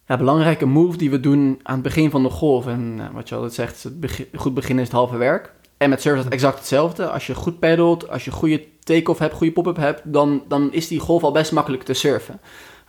ja, 0.07 0.17
belangrijke 0.17 0.65
move 0.65 0.97
die 0.97 1.09
we 1.09 1.19
doen 1.19 1.59
aan 1.63 1.73
het 1.73 1.83
begin 1.83 2.09
van 2.09 2.23
de 2.23 2.29
golf. 2.29 2.67
En 2.67 2.95
uh, 2.97 3.05
wat 3.13 3.29
je 3.29 3.35
altijd 3.35 3.53
zegt, 3.53 3.83
het 3.83 3.99
begin, 3.99 4.25
goed 4.35 4.53
beginnen 4.53 4.83
is 4.83 4.89
het 4.89 4.97
halve 4.97 5.17
werk. 5.17 5.53
En 5.77 5.89
met 5.89 6.01
service 6.01 6.19
is 6.19 6.25
het 6.25 6.33
exact 6.33 6.57
hetzelfde. 6.57 7.09
Als 7.09 7.27
je 7.27 7.35
goed 7.35 7.59
peddelt, 7.59 8.09
als 8.09 8.25
je 8.25 8.31
goede 8.31 8.63
take-off 8.83 9.19
hebt, 9.19 9.33
goede 9.33 9.53
pop-up 9.53 9.77
hebt, 9.77 10.01
dan, 10.03 10.43
dan 10.47 10.73
is 10.73 10.87
die 10.87 10.99
golf 10.99 11.23
al 11.23 11.31
best 11.31 11.51
makkelijk 11.51 11.83
te 11.83 11.93
surfen. 11.93 12.39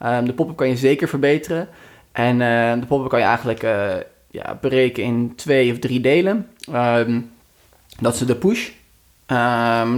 Um, 0.03 0.27
de 0.27 0.33
pop-up 0.33 0.57
kan 0.57 0.69
je 0.69 0.77
zeker 0.77 1.09
verbeteren. 1.09 1.69
En 2.13 2.41
uh, 2.41 2.73
de 2.81 2.87
pop-up 2.87 3.09
kan 3.09 3.19
je 3.19 3.25
eigenlijk 3.25 3.63
uh, 3.63 3.95
ja, 4.31 4.59
breken 4.61 5.03
in 5.03 5.33
twee 5.37 5.73
of 5.73 5.79
drie 5.79 6.01
delen. 6.01 6.49
Um, 6.75 7.31
dat 8.01 8.15
is 8.15 8.21
de 8.21 8.37
push. 8.37 8.71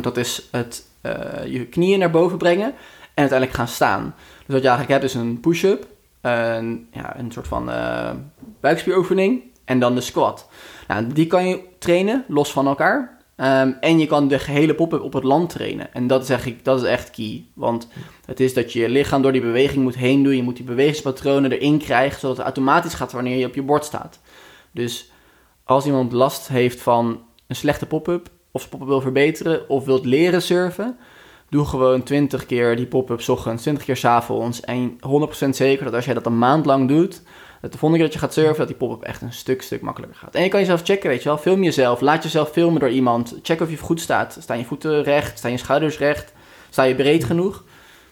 Dat 0.01 0.17
is 0.17 0.49
het 0.51 0.87
uh, 1.03 1.47
je 1.47 1.67
knieën 1.67 1.99
naar 1.99 2.11
boven 2.11 2.39
brengen 2.39 2.67
en 2.67 2.75
uiteindelijk 3.15 3.59
gaan 3.59 3.69
staan. 3.69 4.15
Dus 4.47 4.55
wat 4.55 4.63
je 4.63 4.69
eigenlijk 4.69 5.01
hebt 5.01 5.15
is 5.15 5.15
een 5.15 5.41
push-up, 5.41 5.87
een, 6.27 6.89
ja, 6.91 7.19
een 7.19 7.33
soort 7.33 7.49
van 7.49 7.71
buikspieroefening 8.61 9.43
en 9.65 9.79
dan 9.79 9.95
de 9.95 10.01
squat. 10.01 10.49
Nou, 10.89 11.07
die 11.13 11.27
kan 11.27 11.49
je 11.49 11.61
trainen 11.79 12.25
los 12.29 12.53
van 12.53 12.67
elkaar. 12.67 13.15
Um, 13.37 13.77
en 13.81 13.99
je 13.99 14.07
kan 14.07 14.29
de 14.29 14.39
gehele 14.39 14.75
pop-up 14.75 15.01
op 15.01 15.13
het 15.13 15.25
land 15.25 15.51
trainen. 15.51 15.95
En 15.95 16.07
dat 16.07 16.23
is, 16.23 16.29
eigenlijk, 16.29 16.65
dat 16.65 16.83
is 16.83 16.89
echt 16.89 17.11
key. 17.11 17.45
Want 17.55 17.89
het 18.25 18.41
is 18.41 18.55
dat 18.55 18.73
je 18.73 18.81
je 18.81 18.89
lichaam 18.89 19.23
door 19.23 19.33
die 19.33 19.41
beweging 19.41 19.83
moet 19.83 19.97
heen 19.97 20.23
doen. 20.23 20.37
Je 20.37 20.43
moet 20.43 20.57
die 20.57 20.65
bewegingspatronen 20.65 21.53
erin 21.53 21.79
krijgen, 21.79 22.21
zodat 22.21 22.37
het 22.37 22.45
automatisch 22.45 22.95
gaat 22.95 23.13
wanneer 23.13 23.39
je 23.39 23.47
op 23.47 23.55
je 23.55 23.63
bord 23.63 23.85
staat. 23.85 24.21
Dus 24.71 25.11
als 25.65 25.87
iemand 25.87 26.13
last 26.13 26.49
heeft 26.49 26.81
van 26.81 27.21
een 27.47 27.57
slechte 27.57 27.87
pop-up, 27.87 28.29
of 28.51 28.61
zijn 28.61 28.73
pop-up 28.73 28.89
wil 28.89 29.01
verbeteren, 29.01 29.69
of 29.69 29.85
wilt 29.85 30.05
leren 30.05 30.43
surfen, 30.43 30.97
doe 31.49 31.65
gewoon 31.65 32.03
20 32.03 32.47
keer 32.47 32.77
die 32.77 32.87
pop-up 32.87 33.29
ochtends, 33.29 33.63
20 33.63 33.85
keer 33.85 33.97
s 33.97 34.05
avonds. 34.05 34.61
En 34.61 34.99
100% 35.45 35.49
zeker 35.49 35.85
dat 35.85 35.95
als 35.95 36.05
jij 36.05 36.15
dat 36.15 36.27
een 36.27 36.39
maand 36.39 36.67
lang 36.67 36.89
doet, 36.89 37.23
dat 37.61 37.73
de 37.73 37.79
volgende 37.79 37.97
keer 37.97 38.13
dat 38.13 38.13
je 38.13 38.19
gaat 38.19 38.33
surfen, 38.33 38.59
dat 38.59 38.69
die 38.69 38.77
pop-up 38.77 39.03
echt 39.03 39.23
een 39.23 39.33
stuk, 39.33 39.63
stuk 39.63 39.81
makkelijker 39.81 40.19
gaat. 40.19 40.35
En 40.35 40.43
je 40.43 40.49
kan 40.49 40.61
jezelf 40.61 40.83
checken, 40.83 41.09
weet 41.09 41.23
je 41.23 41.29
wel. 41.29 41.39
Film 41.39 41.63
jezelf, 41.63 42.01
laat 42.01 42.23
jezelf 42.23 42.51
filmen 42.51 42.81
door 42.81 42.91
iemand. 42.91 43.39
Check 43.43 43.61
of 43.61 43.71
je 43.71 43.77
goed 43.77 44.01
staat. 44.01 44.37
Staan 44.41 44.59
je 44.59 44.65
voeten 44.65 45.03
recht? 45.03 45.39
Staan 45.39 45.51
je 45.51 45.57
schouders 45.57 45.99
recht? 45.99 46.33
Sta 46.71 46.83
je 46.83 46.95
breed 46.95 47.25
genoeg? 47.25 47.65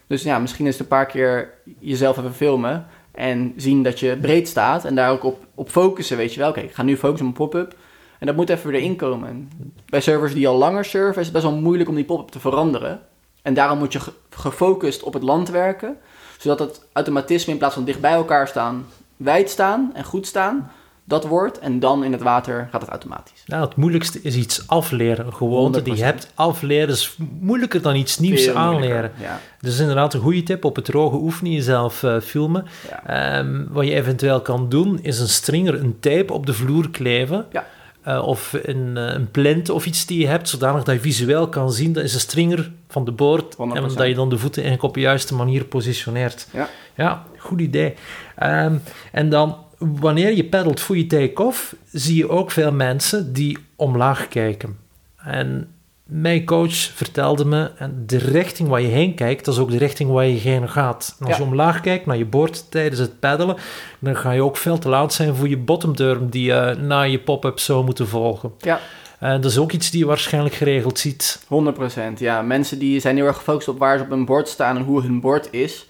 Dus 0.07 0.23
ja, 0.23 0.39
misschien 0.39 0.65
is 0.65 0.71
het 0.71 0.81
een 0.81 0.87
paar 0.87 1.05
keer 1.05 1.53
jezelf 1.79 2.17
even 2.17 2.33
filmen 2.33 2.87
en 3.11 3.53
zien 3.55 3.83
dat 3.83 3.99
je 3.99 4.17
breed 4.17 4.47
staat 4.47 4.85
en 4.85 4.95
daar 4.95 5.11
ook 5.11 5.23
op, 5.23 5.45
op 5.55 5.69
focussen, 5.69 6.17
weet 6.17 6.33
je 6.33 6.39
wel. 6.39 6.49
Oké, 6.49 6.59
ik 6.59 6.73
ga 6.73 6.83
nu 6.83 6.97
focussen 6.97 7.27
op 7.27 7.39
een 7.39 7.47
pop-up 7.47 7.75
en 8.19 8.27
dat 8.27 8.35
moet 8.35 8.49
even 8.49 8.71
weer 8.71 8.79
erin 8.79 8.95
komen. 8.95 9.49
bij 9.85 10.01
servers 10.01 10.33
die 10.33 10.47
al 10.47 10.57
langer 10.57 10.85
surfen 10.85 11.19
is 11.19 11.27
het 11.27 11.35
best 11.35 11.45
wel 11.45 11.55
moeilijk 11.55 11.89
om 11.89 11.95
die 11.95 12.05
pop-up 12.05 12.27
te 12.27 12.39
veranderen. 12.39 13.01
En 13.45 13.53
daarom 13.53 13.77
moet 13.77 13.93
je 13.93 13.99
gefocust 14.29 15.03
op 15.03 15.13
het 15.13 15.23
land 15.23 15.49
werken, 15.49 15.97
zodat 16.37 16.59
het 16.59 16.81
automatisme 16.93 17.51
in 17.51 17.57
plaats 17.59 17.73
van 17.73 17.83
dicht 17.83 18.01
bij 18.01 18.11
elkaar 18.13 18.47
staan, 18.47 18.85
wijd 19.17 19.49
staan 19.49 19.91
en 19.93 20.03
goed 20.03 20.27
staan, 20.27 20.71
dat 21.03 21.25
woord. 21.25 21.59
En 21.59 21.79
dan 21.79 22.03
in 22.03 22.11
het 22.11 22.21
water 22.21 22.67
gaat 22.71 22.81
het 22.81 22.89
automatisch. 22.89 23.43
Nou, 23.45 23.65
het 23.65 23.75
moeilijkste 23.75 24.19
is 24.21 24.35
iets 24.35 24.67
afleren. 24.67 25.25
Een 25.25 25.33
gewoonte 25.33 25.81
die 25.81 25.95
je 25.95 26.01
100%. 26.01 26.05
hebt 26.05 26.31
afleren 26.35 26.89
is 26.89 27.17
moeilijker 27.39 27.81
dan 27.81 27.95
iets 27.95 28.19
nieuws 28.19 28.43
Veel 28.43 28.55
aanleren. 28.55 29.11
Ja, 29.21 29.39
Dus 29.59 29.79
inderdaad 29.79 30.13
een 30.13 30.21
goede 30.21 30.43
tip. 30.43 30.65
Op 30.65 30.75
het 30.75 30.85
droge 30.85 31.15
oefenen 31.15 31.51
jezelf 31.51 32.03
eh, 32.03 32.19
filmen. 32.19 32.65
ja. 32.89 33.37
Ehm, 33.37 33.63
wat 33.69 33.85
je 33.85 33.93
eventueel 33.93 34.41
kan 34.41 34.69
doen, 34.69 34.99
is 35.01 35.19
een 35.19 35.27
stringer, 35.29 35.79
een 35.79 35.99
tape 35.99 36.33
op 36.33 36.45
de 36.45 36.53
vloer 36.53 36.89
kleven. 36.89 37.45
Ja. 37.51 37.65
Eh, 38.05 38.27
of 38.27 38.57
een, 38.63 38.97
eh, 38.97 39.13
een 39.13 39.31
plint 39.31 39.69
of 39.69 39.85
iets 39.85 40.05
die 40.05 40.19
je 40.19 40.27
hebt, 40.27 40.49
zodanig 40.49 40.83
dat 40.83 40.95
je 40.95 41.01
visueel 41.01 41.49
kan 41.49 41.71
zien. 41.71 41.93
Dat 41.93 42.03
is 42.03 42.13
een 42.13 42.19
stringer 42.19 42.71
van 42.87 43.05
de 43.05 43.11
boord. 43.11 43.55
100%. 43.55 43.91
En 43.91 43.97
dat 43.97 44.07
je 44.07 44.15
dan 44.15 44.29
de 44.29 44.37
voeten 44.37 44.61
eigenlijk 44.61 44.89
op 44.89 44.93
de 44.93 44.99
juiste 44.99 45.35
manier 45.35 45.63
positioneert. 45.63 46.47
Ja. 46.53 46.69
Ja, 46.95 47.23
goed 47.37 47.61
idee. 47.61 47.93
Ehm, 48.35 48.75
en 49.11 49.29
dan, 49.29 49.57
wanneer 49.77 50.35
je 50.35 50.43
peddelt 50.43 50.79
voor 50.79 50.97
je 50.97 51.07
take-off, 51.07 51.75
zie 51.91 52.15
je 52.15 52.29
ook 52.29 52.51
veel 52.51 52.71
mensen 52.71 53.33
die 53.33 53.57
omlaag 53.75 54.27
kijken. 54.27 54.77
En 55.17 55.67
mijn 56.05 56.45
coach 56.45 56.73
vertelde 56.75 57.45
me, 57.45 57.71
en 57.77 58.03
de 58.05 58.17
richting 58.17 58.69
waar 58.69 58.81
je 58.81 58.87
heen 58.87 59.15
kijkt, 59.15 59.45
dat 59.45 59.53
is 59.53 59.59
ook 59.59 59.71
de 59.71 59.77
richting 59.77 60.11
waar 60.11 60.25
je 60.25 60.37
heen 60.37 60.69
gaat. 60.69 61.15
En 61.19 61.25
als 61.25 61.37
Ja. 61.37 61.43
je 61.43 61.49
omlaag 61.49 61.81
kijkt 61.81 62.05
naar 62.05 62.17
je 62.17 62.25
bord 62.25 62.71
tijdens 62.71 62.99
het 62.99 63.19
peddelen, 63.19 63.55
dan 63.99 64.15
ga 64.15 64.31
je 64.31 64.41
ook 64.43 64.57
veel 64.57 64.77
te 64.77 64.89
laat 64.89 65.13
zijn 65.13 65.35
voor 65.35 65.49
je 65.49 65.57
bottom 65.57 65.95
turn 65.95 66.29
die 66.29 66.43
je 66.43 66.75
na 66.79 67.01
je 67.01 67.19
pop-up 67.19 67.59
zou 67.59 67.85
moeten 67.85 68.07
volgen. 68.07 68.51
Ja. 68.59 68.79
En 69.19 69.41
dat 69.41 69.51
is 69.51 69.57
ook 69.57 69.71
iets 69.71 69.91
die 69.91 69.99
je 69.99 70.05
waarschijnlijk 70.05 70.55
geregeld 70.55 70.99
ziet. 70.99 71.45
100%. 71.47 72.19
Ja, 72.19 72.41
mensen 72.41 72.79
die 72.79 72.99
zijn 72.99 73.15
heel 73.15 73.25
erg 73.25 73.35
gefocust 73.37 73.67
op 73.67 73.79
waar 73.79 73.97
ze 73.97 74.03
op 74.03 74.09
hun 74.09 74.25
bord 74.25 74.47
staan 74.47 74.77
en 74.77 74.83
hoe 74.83 75.01
hun 75.01 75.19
bord 75.19 75.47
is. 75.51 75.87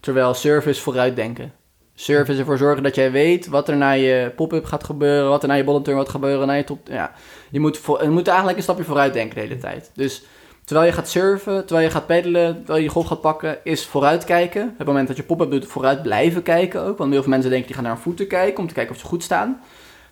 Terwijl 0.00 0.34
surf 0.34 0.66
is 0.66 0.80
vooruitdenken. 0.80 1.52
Is 1.96 2.08
ervoor 2.08 2.58
zorgen 2.58 2.82
dat 2.82 2.94
jij 2.94 3.10
weet 3.10 3.46
wat 3.46 3.68
er 3.68 3.76
na 3.76 3.90
je 3.90 4.32
pop-up 4.36 4.64
gaat 4.64 4.84
gebeuren, 4.84 5.28
wat 5.28 5.42
er 5.42 5.48
na 5.48 5.54
je 5.54 5.80
turn 5.82 5.98
gaat 5.98 6.08
gebeuren, 6.08 6.46
na 6.46 6.52
je 6.52 6.64
top... 6.64 6.88
Ja, 6.88 7.12
je 7.50 7.60
moet, 7.60 7.78
voor, 7.78 8.02
je 8.02 8.08
moet 8.08 8.28
eigenlijk 8.28 8.56
een 8.56 8.62
stapje 8.62 8.84
vooruit 8.84 9.12
denken 9.12 9.34
de 9.34 9.40
hele 9.40 9.58
tijd. 9.58 9.90
Dus 9.94 10.22
terwijl 10.64 10.86
je 10.86 10.92
gaat 10.92 11.08
surfen, 11.08 11.66
terwijl 11.66 11.86
je 11.86 11.92
gaat 11.92 12.06
peddelen, 12.06 12.54
terwijl 12.54 12.78
je 12.78 12.84
je 12.84 12.90
golf 12.90 13.06
gaat 13.06 13.20
pakken, 13.20 13.58
is 13.64 13.86
vooruitkijken. 13.86 14.74
Het 14.78 14.86
moment 14.86 15.08
dat 15.08 15.16
je 15.16 15.22
pop-up 15.22 15.50
doet, 15.50 15.66
vooruit 15.66 16.02
blijven 16.02 16.42
kijken 16.42 16.82
ook. 16.82 16.98
Want 16.98 17.12
heel 17.12 17.22
veel 17.22 17.30
mensen 17.30 17.50
denken, 17.50 17.66
die 17.66 17.76
gaan 17.76 17.84
naar 17.84 17.94
hun 17.94 18.02
voeten 18.02 18.26
kijken 18.26 18.58
om 18.58 18.68
te 18.68 18.74
kijken 18.74 18.94
of 18.94 19.00
ze 19.00 19.06
goed 19.06 19.22
staan. 19.22 19.60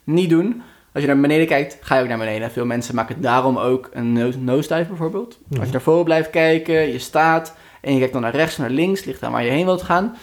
Niet 0.05 0.31
doen. 0.31 0.63
Als 0.93 1.03
je 1.03 1.09
naar 1.09 1.21
beneden 1.21 1.47
kijkt, 1.47 1.79
ga 1.81 1.97
je 1.97 2.03
ook 2.03 2.09
naar 2.09 2.19
beneden. 2.19 2.51
Veel 2.51 2.65
mensen 2.65 2.95
maken 2.95 3.21
daarom 3.21 3.59
ook 3.59 3.91
een 3.93 4.13
nose- 4.45 4.85
bijvoorbeeld. 4.89 5.39
Als 5.59 5.67
je 5.67 5.73
naar 5.73 5.81
voren 5.81 6.05
blijft 6.05 6.31
kijken, 6.31 6.93
je 6.93 6.99
staat 6.99 7.55
en 7.81 7.93
je 7.93 7.99
kijkt 7.99 8.13
dan 8.13 8.23
naar 8.23 8.35
rechts, 8.35 8.57
naar 8.57 8.71
links, 8.71 9.05
ligt 9.05 9.23
aan 9.23 9.33
waar 9.33 9.45
je 9.45 9.51
heen 9.51 9.65
wilt 9.65 9.83
gaan, 9.83 10.17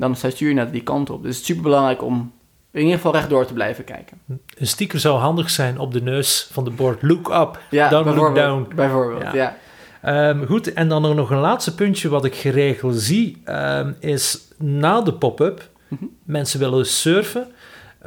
dan 0.00 0.16
stuur 0.16 0.48
je 0.48 0.54
naar 0.54 0.70
die 0.70 0.82
kant 0.82 1.10
op. 1.10 1.22
Dus 1.22 1.30
het 1.32 1.40
is 1.40 1.46
super 1.46 1.62
belangrijk 1.62 2.02
om 2.02 2.32
in 2.72 2.80
ieder 2.80 2.94
geval 2.96 3.12
rechtdoor 3.12 3.46
te 3.46 3.52
blijven 3.52 3.84
kijken. 3.84 4.18
Een 4.58 4.66
sticker 4.66 5.00
zou 5.00 5.18
handig 5.18 5.50
zijn 5.50 5.78
op 5.78 5.92
de 5.92 6.02
neus 6.02 6.48
van 6.52 6.64
de 6.64 6.70
bord. 6.70 7.02
Look 7.02 7.28
up, 7.28 7.60
Ja, 7.70 7.88
don't 7.88 8.16
look 8.16 8.34
down. 8.34 8.66
Bijvoorbeeld, 8.74 9.22
Ja. 9.22 9.34
ja. 9.34 9.56
Ehm, 10.02 10.44
goed, 10.46 10.72
en 10.72 10.88
dan 10.88 11.14
nog 11.16 11.30
een 11.30 11.38
laatste 11.38 11.74
puntje 11.74 12.08
wat 12.08 12.24
ik 12.24 12.34
geregeld 12.34 12.94
zie, 13.00 13.40
ehm, 13.44 13.92
is 14.00 14.38
na 14.58 15.00
de 15.00 15.12
pop-up, 15.14 15.68
Mhm. 15.88 16.04
mensen 16.24 16.58
willen 16.60 16.86
surfen, 16.86 17.46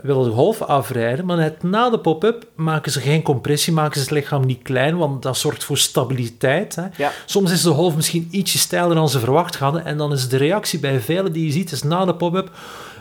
willen 0.01 0.23
de 0.23 0.31
golven 0.31 0.67
afrijden, 0.67 1.25
maar 1.25 1.37
net 1.37 1.63
na 1.63 1.89
de 1.89 1.99
pop-up 1.99 2.47
maken 2.55 2.91
ze 2.91 2.99
geen 2.99 3.21
compressie, 3.21 3.73
maken 3.73 3.93
ze 3.93 3.99
het 3.99 4.11
lichaam 4.11 4.45
niet 4.45 4.61
klein, 4.61 4.97
want 4.97 5.21
dat 5.21 5.37
zorgt 5.37 5.63
voor 5.63 5.77
stabiliteit. 5.77 6.75
Hè. 6.75 6.85
Ja. 6.97 7.11
Soms 7.25 7.51
is 7.51 7.61
de 7.61 7.69
golf 7.69 7.95
misschien 7.95 8.27
ietsje 8.31 8.57
steiler 8.57 8.95
dan 8.95 9.09
ze 9.09 9.19
verwacht 9.19 9.55
hadden, 9.55 9.85
en 9.85 9.97
dan 9.97 10.11
is 10.11 10.29
de 10.29 10.37
reactie 10.37 10.79
bij 10.79 10.99
velen 10.99 11.33
die 11.33 11.45
je 11.45 11.51
ziet, 11.51 11.71
is 11.71 11.83
na 11.83 12.05
de 12.05 12.15
pop-up 12.15 12.49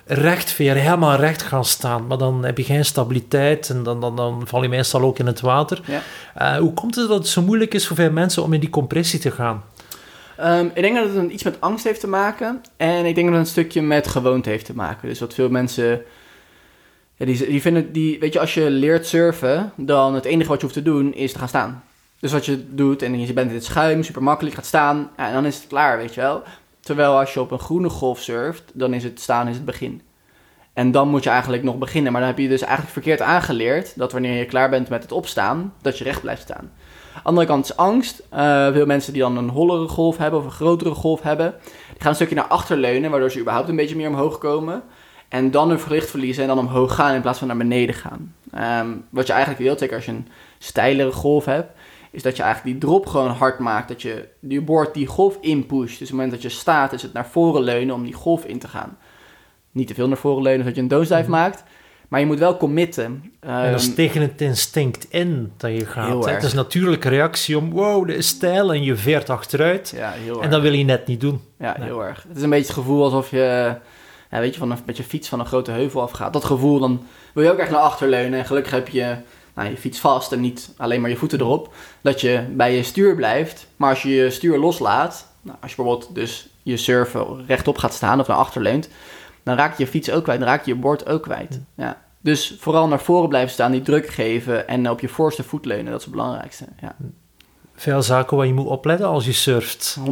recht 0.07 0.51
veren, 0.51 0.83
helemaal 0.83 1.17
recht 1.17 1.43
gaan 1.43 1.65
staan, 1.65 2.07
maar 2.07 2.19
dan 2.19 2.45
heb 2.45 2.59
je 2.59 2.65
geen 2.65 2.85
stabiliteit 2.85 3.71
en 3.71 3.83
dan, 3.83 4.01
dan, 4.01 4.17
dan 4.17 4.43
val 4.47 4.63
je 4.63 4.69
meestal 4.69 5.03
ook 5.03 5.19
in 5.19 5.27
het 5.27 5.41
water. 5.41 5.81
Ja. 5.85 6.03
Eh, 6.35 6.59
hoe 6.59 6.75
komt 6.75 6.95
het 6.95 7.09
dat 7.09 7.19
het 7.19 7.29
zo 7.29 7.43
moeilijk 7.43 7.75
is 7.75 7.87
voor 7.87 7.97
veel 7.97 8.11
mensen 8.11 8.43
om 8.43 8.53
in 8.53 8.61
die 8.61 8.71
compressie 8.71 9.19
te 9.19 9.31
gaan? 9.31 9.63
Ehm, 10.37 10.67
ik 10.75 10.83
denk 10.83 10.97
dat 10.97 11.15
het 11.15 11.31
iets 11.31 11.43
met 11.43 11.61
angst 11.61 11.85
heeft 11.85 12.01
te 12.01 12.09
maken. 12.09 12.61
En 12.77 13.05
ik 13.05 13.15
denk 13.15 13.27
dat 13.27 13.37
het 13.37 13.47
een 13.47 13.53
stukje 13.53 13.83
met 13.83 14.07
gewoonte 14.07 14.49
heeft 14.49 14.65
te 14.65 14.75
maken. 14.75 15.09
Dus 15.09 15.21
wat 15.21 15.35
veel 15.35 15.49
mensen. 15.49 16.03
Die, 17.27 17.63
vinden. 17.63 17.93
Die, 17.93 18.21
weet 18.21 18.33
je, 18.33 18.41
als 18.41 18.55
je 18.55 18.71
leert 18.71 19.07
surfen, 19.07 19.73
dan 19.77 20.15
het 20.15 20.25
enige 20.25 20.49
wat 20.49 20.57
je 20.57 20.63
hoeft 20.63 20.79
te 20.79 20.83
doen 20.83 21.15
is 21.15 21.33
te 21.33 21.39
gaan 21.39 21.49
staan. 21.49 21.85
Dus 22.21 22.33
wat 22.33 22.47
je 22.47 22.75
doet 22.75 23.03
en 23.03 23.21
je 23.21 23.33
bent 23.33 23.49
in 23.49 23.55
het 23.55 23.65
schuim, 23.65 24.03
super 24.03 24.23
makkelijk, 24.23 24.55
gaat 24.55 24.67
staan. 24.67 25.11
En 25.17 25.33
dan 25.33 25.47
is 25.47 25.57
het 25.57 25.67
klaar, 25.67 25.99
weet 25.99 26.15
je 26.15 26.21
wel. 26.21 26.43
Terwijl 26.81 27.19
als 27.19 27.35
je 27.35 27.41
op 27.41 27.51
een 27.51 27.59
groene 27.59 27.89
golf 27.89 28.21
surft, 28.21 28.63
dan 28.75 28.95
is 28.95 29.05
het 29.05 29.21
staan 29.21 29.49
is 29.49 29.57
het 29.57 29.65
begin. 29.65 30.03
En 30.73 30.91
dan 30.91 31.09
moet 31.09 31.23
je 31.23 31.31
eigenlijk 31.31 31.63
nog 31.63 31.79
beginnen. 31.79 32.13
Maar 32.13 32.21
dan 32.21 32.31
heb 32.31 32.39
je 32.39 32.49
dus 32.49 32.61
eigenlijk 32.61 32.93
verkeerd 32.93 33.21
aangeleerd 33.21 33.99
dat 33.99 34.13
wanneer 34.13 34.39
je 34.39 34.45
klaar 34.45 34.71
bent 34.71 34.89
met 34.89 35.03
het 35.03 35.13
opstaan, 35.13 35.75
dat 35.83 35.99
je 35.99 36.05
recht 36.05 36.21
blijft 36.21 36.43
staan. 36.43 36.73
Andere 37.23 37.47
kant 37.47 37.65
is 37.65 37.77
angst. 37.77 38.23
Eh, 38.29 38.73
veel 38.73 38.87
mensen 38.87 39.13
die 39.13 39.23
dan 39.23 39.37
een 39.37 39.49
hollere 39.49 39.89
golf 39.89 40.17
hebben 40.17 40.39
of 40.41 40.45
een 40.45 40.51
grotere 40.51 40.95
golf 40.95 41.23
hebben, 41.23 41.55
die 41.93 42.01
gaan 42.01 42.11
een 42.11 42.15
stukje 42.15 42.35
naar 42.35 42.45
achter 42.45 42.77
leunen, 42.77 43.11
waardoor 43.11 43.31
ze 43.31 43.41
überhaupt 43.41 43.69
een 43.69 43.77
beetje 43.77 43.97
meer 43.97 44.09
omhoog 44.09 44.39
komen. 44.39 44.83
En 45.33 45.51
dan 45.51 45.69
hun 45.69 45.81
gewicht 45.81 46.11
verliezen 46.11 46.43
en 46.43 46.49
dan 46.49 46.59
omhoog 46.59 46.95
gaan 46.95 47.15
in 47.15 47.21
plaats 47.21 47.39
van 47.39 47.49
naar 47.49 47.57
beneden 47.57 47.95
gaan. 47.95 48.35
Ehm, 48.53 48.87
wat 49.11 49.27
je 49.27 49.33
eigenlijk 49.33 49.63
wilt, 49.63 49.79
zeker 49.79 49.97
als 49.97 50.05
je 50.05 50.11
een 50.13 50.29
steilere 50.59 51.13
golf 51.13 51.45
hebt, 51.45 51.71
is 52.11 52.23
dat 52.23 52.37
je 52.37 52.43
eigenlijk 52.43 52.73
die 52.81 52.89
drop 52.89 53.07
gewoon 53.07 53.31
hard 53.31 53.59
maakt. 53.59 53.89
Dat 53.89 54.03
je 54.03 54.29
je 54.41 54.61
boord 54.61 54.95
die 54.95 55.07
golf 55.07 55.37
inpusht. 55.41 55.99
Dus 55.99 56.01
op 56.01 56.01
het 56.01 56.11
moment 56.11 56.31
dat 56.31 56.43
je 56.43 56.49
staat, 56.49 56.93
is 56.93 57.03
het 57.03 57.13
naar 57.13 57.27
voren 57.27 57.63
leunen 57.63 57.95
om 57.95 58.05
die 58.05 58.13
golf 58.13 58.45
in 58.45 58.59
te 58.59 58.69
gaan. 58.69 58.99
Niet 59.71 59.87
te 59.87 59.95
veel 59.95 60.09
naar 60.09 60.17
voren 60.17 60.43
leunen, 60.43 60.61
zodat 60.61 60.75
je 60.77 60.83
een 60.83 60.89
doosdive 60.89 61.31
maakt. 61.31 61.63
Maar 62.09 62.21
je 62.21 62.27
moet 62.27 62.39
wel 62.39 62.57
committen. 62.57 63.05
en 63.41 63.71
dat 63.71 63.81
is 63.81 63.87
Ehm, 63.87 63.95
tegen 63.97 64.21
het 64.21 64.41
instinct 64.41 65.07
in 65.11 65.53
dat 65.57 65.71
je 65.71 65.87
gaat. 65.87 66.25
Het 66.25 66.43
is 66.43 66.51
een 66.51 66.57
natuurlijke 66.57 67.09
reactie 67.09 67.59
om, 67.59 67.71
wow, 67.71 68.07
dit 68.07 68.17
is 68.17 68.27
stijl 68.29 68.73
en 68.73 68.83
je 68.83 68.97
veert 68.97 69.31
achteruit. 69.31 69.93
ja, 69.97 70.11
heel 70.11 70.35
erg. 70.35 70.45
En 70.45 70.51
dat 70.51 70.63
wil 70.63 70.73
je 70.73 70.85
net 70.85 71.07
niet 71.07 71.21
doen. 71.21 71.41
Ja, 71.59 71.75
Nee. 71.79 71.87
heel 71.89 72.05
erg. 72.05 72.25
Het 72.29 72.37
is 72.37 72.43
een 72.43 72.51
beetje 72.51 72.65
het 72.67 72.75
gevoel 72.75 73.05
alsof 73.05 73.31
je, 73.31 73.75
ja, 74.33 74.39
weet 74.41 74.53
je, 74.53 74.59
van 74.59 74.71
een 74.71 74.79
met 74.87 74.97
je 74.97 75.03
fiets 75.03 75.29
van 75.29 75.41
een 75.41 75.47
grote 75.47 75.71
heuvel 75.71 76.03
afgaat. 76.03 76.33
Dat 76.33 76.45
gevoel, 76.45 76.79
dan 76.79 77.07
wil 77.35 77.45
je 77.45 77.51
ook 77.51 77.59
echt 77.59 77.71
naar 77.71 77.81
achter 77.81 78.09
leunen. 78.09 78.39
En 78.39 78.45
gelukkig 78.45 78.73
heb 78.73 78.89
je 78.89 79.17
nou, 79.55 79.69
je 79.69 79.77
fiets 79.77 79.99
vast 79.99 80.33
en 80.33 80.41
niet 80.41 80.75
alleen 80.77 81.01
maar 81.01 81.11
je 81.11 81.17
voeten 81.17 81.41
erop. 81.41 81.75
Dat 82.01 82.21
je 82.21 82.45
bij 82.51 82.77
je 82.77 82.83
stuur 82.83 83.15
blijft. 83.15 83.67
Maar 83.77 83.91
als 83.91 84.03
je 84.03 84.09
je 84.09 84.31
stuur 84.31 84.59
loslaat, 84.59 85.29
nou, 85.43 85.57
als 85.61 85.71
je 85.71 85.77
bijvoorbeeld 85.77 86.15
dus 86.15 86.49
je 86.63 86.77
surfen 86.77 87.47
rechtop 87.47 87.79
gaat 87.79 87.95
staan 87.95 88.21
of 88.21 88.27
naar 88.27 88.37
achter 88.37 88.63
leunt, 88.63 88.89
dan 89.43 89.57
raak 89.57 89.77
je 89.77 89.85
je 89.85 89.91
fiets 89.91 90.11
ook 90.11 90.23
kwijt, 90.23 90.41
dan 90.41 90.49
raak 90.49 90.65
je 90.65 90.75
je 90.75 90.81
bord 90.81 91.09
ook 91.09 91.23
kwijt. 91.23 91.61
Ja. 91.75 92.03
Dus 92.21 92.57
vooral 92.59 92.89
naar 92.89 93.01
voren 93.01 93.29
blijven 93.29 93.51
staan, 93.51 93.73
die 93.73 93.83
druk 93.83 94.07
geven 94.07 94.69
en 94.69 94.91
op 94.91 95.01
je 95.01 95.09
voorste 95.09 95.43
voet 95.43 95.65
leunen, 95.65 95.91
dat 95.91 96.01
is 96.01 96.07
het 96.07 96.15
belangrijkste. 96.15 96.65
Ja, 96.81 96.97
Veel 97.83 98.03
zaken 98.03 98.37
waar 98.37 98.47
je 98.47 98.55
moet 98.55 98.67
opletten 98.67 99.07
als 99.07 99.25
je 99.25 99.33
surft. 99.33 99.97
100%. 100.01 100.03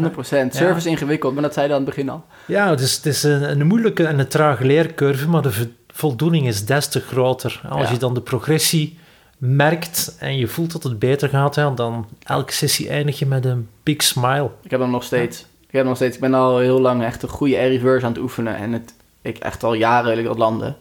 Surf 0.51 0.77
is 0.77 0.87
ingewikkeld, 0.87 1.33
maar 1.35 1.43
dat 1.43 1.55
zei 1.55 1.67
je 1.67 1.73
aan 1.73 1.79
het 1.81 1.89
begin 1.89 2.09
al. 2.09 2.25
Ja, 2.47 2.71
het 2.71 2.81
is, 2.81 2.97
het 2.97 3.07
is 3.07 3.23
een, 3.23 3.51
een 3.51 3.67
moeilijke 3.67 4.07
en 4.07 4.19
een 4.19 4.29
trage 4.29 4.65
leercurve, 4.65 5.29
maar 5.29 5.43
de 5.43 5.53
vo- 5.53 5.65
voldoening 5.89 6.47
is 6.47 6.67
des 6.67 6.89
te 6.89 7.01
groter. 7.01 7.61
Als 7.69 7.87
Ja. 7.87 7.93
je 7.93 7.99
dan 7.99 8.15
de 8.15 8.21
progressie 8.21 8.99
merkt 9.39 10.17
en 10.19 10.37
je 10.37 10.47
voelt 10.47 10.73
dat 10.73 10.83
het 10.83 10.99
beter 10.99 11.29
gaat, 11.29 11.55
hè, 11.55 11.75
dan 11.75 12.09
elke 12.23 12.53
sessie 12.53 12.89
eindig 12.89 13.19
je 13.19 13.27
met 13.27 13.45
een 13.45 13.69
big 13.83 14.03
smile. 14.03 14.51
Ik 14.63 14.71
heb 14.71 14.81
hem 14.81 14.91
nog 14.91 15.05
steeds. 15.05 15.39
Ik 15.41 15.47
heb 15.77 15.81
hem 15.81 15.85
nog 15.87 15.97
steeds. 15.97 16.15
Ik 16.15 16.21
ben 16.21 16.35
al 16.35 16.59
heel 16.59 16.81
lang 16.81 17.03
echt 17.05 17.23
een 17.23 17.29
goede 17.29 17.57
air 17.57 17.69
reverse 17.69 18.07
aan 18.07 18.13
het 18.13 18.21
oefenen. 18.23 18.57
En 18.57 18.73
het, 18.73 18.95
ik 19.23 19.39
echt 19.39 19.63
al 19.63 19.75
jaren 19.75 20.09
wil 20.09 20.19
ik 20.19 20.25
dat 20.25 20.39
landen. 20.39 20.77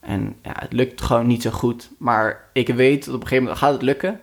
En 0.00 0.34
ja, 0.42 0.52
het 0.58 0.72
lukt 0.72 1.02
gewoon 1.02 1.26
niet 1.26 1.42
zo 1.42 1.50
goed. 1.50 1.90
Maar 1.98 2.44
ik 2.52 2.68
weet 2.68 3.04
dat 3.04 3.14
op 3.14 3.20
een 3.20 3.26
gegeven 3.26 3.42
moment 3.44 3.58
gaat 3.62 3.72
het 3.72 3.82
lukken. 3.82 4.20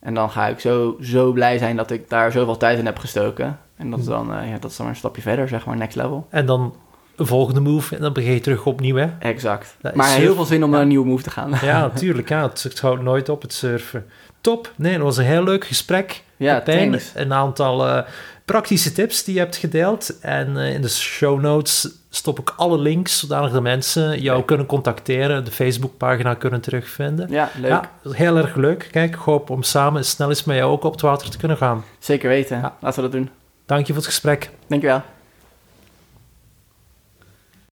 En 0.00 0.14
dan 0.14 0.30
ga 0.30 0.46
ik 0.46 0.60
zo, 0.60 0.96
zo 1.00 1.32
blij 1.32 1.58
zijn 1.58 1.76
dat 1.76 1.90
ik 1.90 2.08
daar 2.08 2.32
zoveel 2.32 2.56
tijd 2.56 2.78
in 2.78 2.86
heb 2.86 2.98
gestoken. 2.98 3.58
En 3.76 3.90
dat 3.90 3.98
is 3.98 4.04
dan, 4.04 4.34
eh, 4.34 4.50
ja, 4.50 4.58
dat 4.58 4.70
is 4.70 4.76
dan 4.76 4.86
maar 4.86 4.94
een 4.94 5.00
stapje 5.00 5.22
verder, 5.22 5.48
zeg 5.48 5.66
maar, 5.66 5.76
next 5.76 5.96
level. 5.96 6.26
En 6.30 6.46
dan 6.46 6.74
een 7.16 7.26
volgende 7.26 7.60
move 7.60 7.96
en 7.96 8.02
dan 8.02 8.12
begin 8.12 8.32
je 8.32 8.40
terug 8.40 8.66
opnieuw. 8.66 8.96
Hè? 8.96 9.08
Exact. 9.18 9.76
Dat 9.80 9.94
maar 9.94 10.06
surf- 10.06 10.18
heel 10.20 10.34
veel 10.34 10.44
zin 10.44 10.62
om 10.64 10.68
ja. 10.68 10.72
naar 10.72 10.82
een 10.82 10.88
nieuwe 10.88 11.06
move 11.06 11.22
te 11.22 11.30
gaan. 11.30 11.52
Ja, 11.62 11.80
natuurlijk. 11.92 12.28
Ja, 12.28 12.42
het, 12.42 12.62
het 12.62 12.80
houdt 12.80 13.02
nooit 13.02 13.28
op, 13.28 13.42
het 13.42 13.52
surfen. 13.52 14.06
Top. 14.40 14.72
Nee, 14.76 14.92
dat 14.94 15.02
was 15.02 15.16
een 15.16 15.24
heel 15.24 15.42
leuk 15.42 15.64
gesprek. 15.64 16.22
Ja. 16.36 16.62
Een 17.14 17.32
aantal 17.32 17.86
eh, 17.88 18.02
praktische 18.52 18.92
tips 18.92 19.24
die 19.24 19.34
je 19.34 19.40
hebt 19.40 19.56
gedeeld. 19.56 20.18
En 20.20 20.56
eh, 20.56 20.74
in 20.74 20.80
de 20.80 20.88
show 20.88 21.40
notes 21.40 21.88
stop 22.10 22.38
ik 22.38 22.52
alle 22.56 22.78
links, 22.78 23.18
zodanig 23.18 23.52
dat 23.52 23.62
mensen 23.62 24.20
jou 24.20 24.44
kunnen 24.44 24.66
contacteren, 24.66 25.44
de 25.44 25.50
Facebookpagina 25.50 26.34
kunnen 26.34 26.60
terugvinden. 26.60 27.30
Ja, 27.30 27.50
leuk. 27.60 27.70
Ja, 27.70 27.90
heel 28.10 28.36
erg 28.36 28.54
leuk. 28.54 28.88
Kijk, 28.90 29.14
ik 29.14 29.20
hoop 29.20 29.50
om 29.50 29.62
samen 29.62 30.04
snel 30.04 30.28
eens 30.28 30.44
met 30.44 30.56
jou 30.56 30.70
ook 30.70 30.84
op 30.84 30.92
het 30.92 31.00
water 31.00 31.30
te 31.30 31.38
kunnen 31.38 31.56
gaan. 31.56 31.84
Zeker 31.98 32.28
weten. 32.28 32.58
Ja. 32.58 32.76
Laten 32.80 33.02
we 33.02 33.10
dat 33.10 33.18
doen. 33.18 33.30
Dank 33.66 33.86
je 33.86 33.92
voor 33.92 34.02
het 34.02 34.10
gesprek. 34.10 34.50
Dankjewel. 34.66 35.02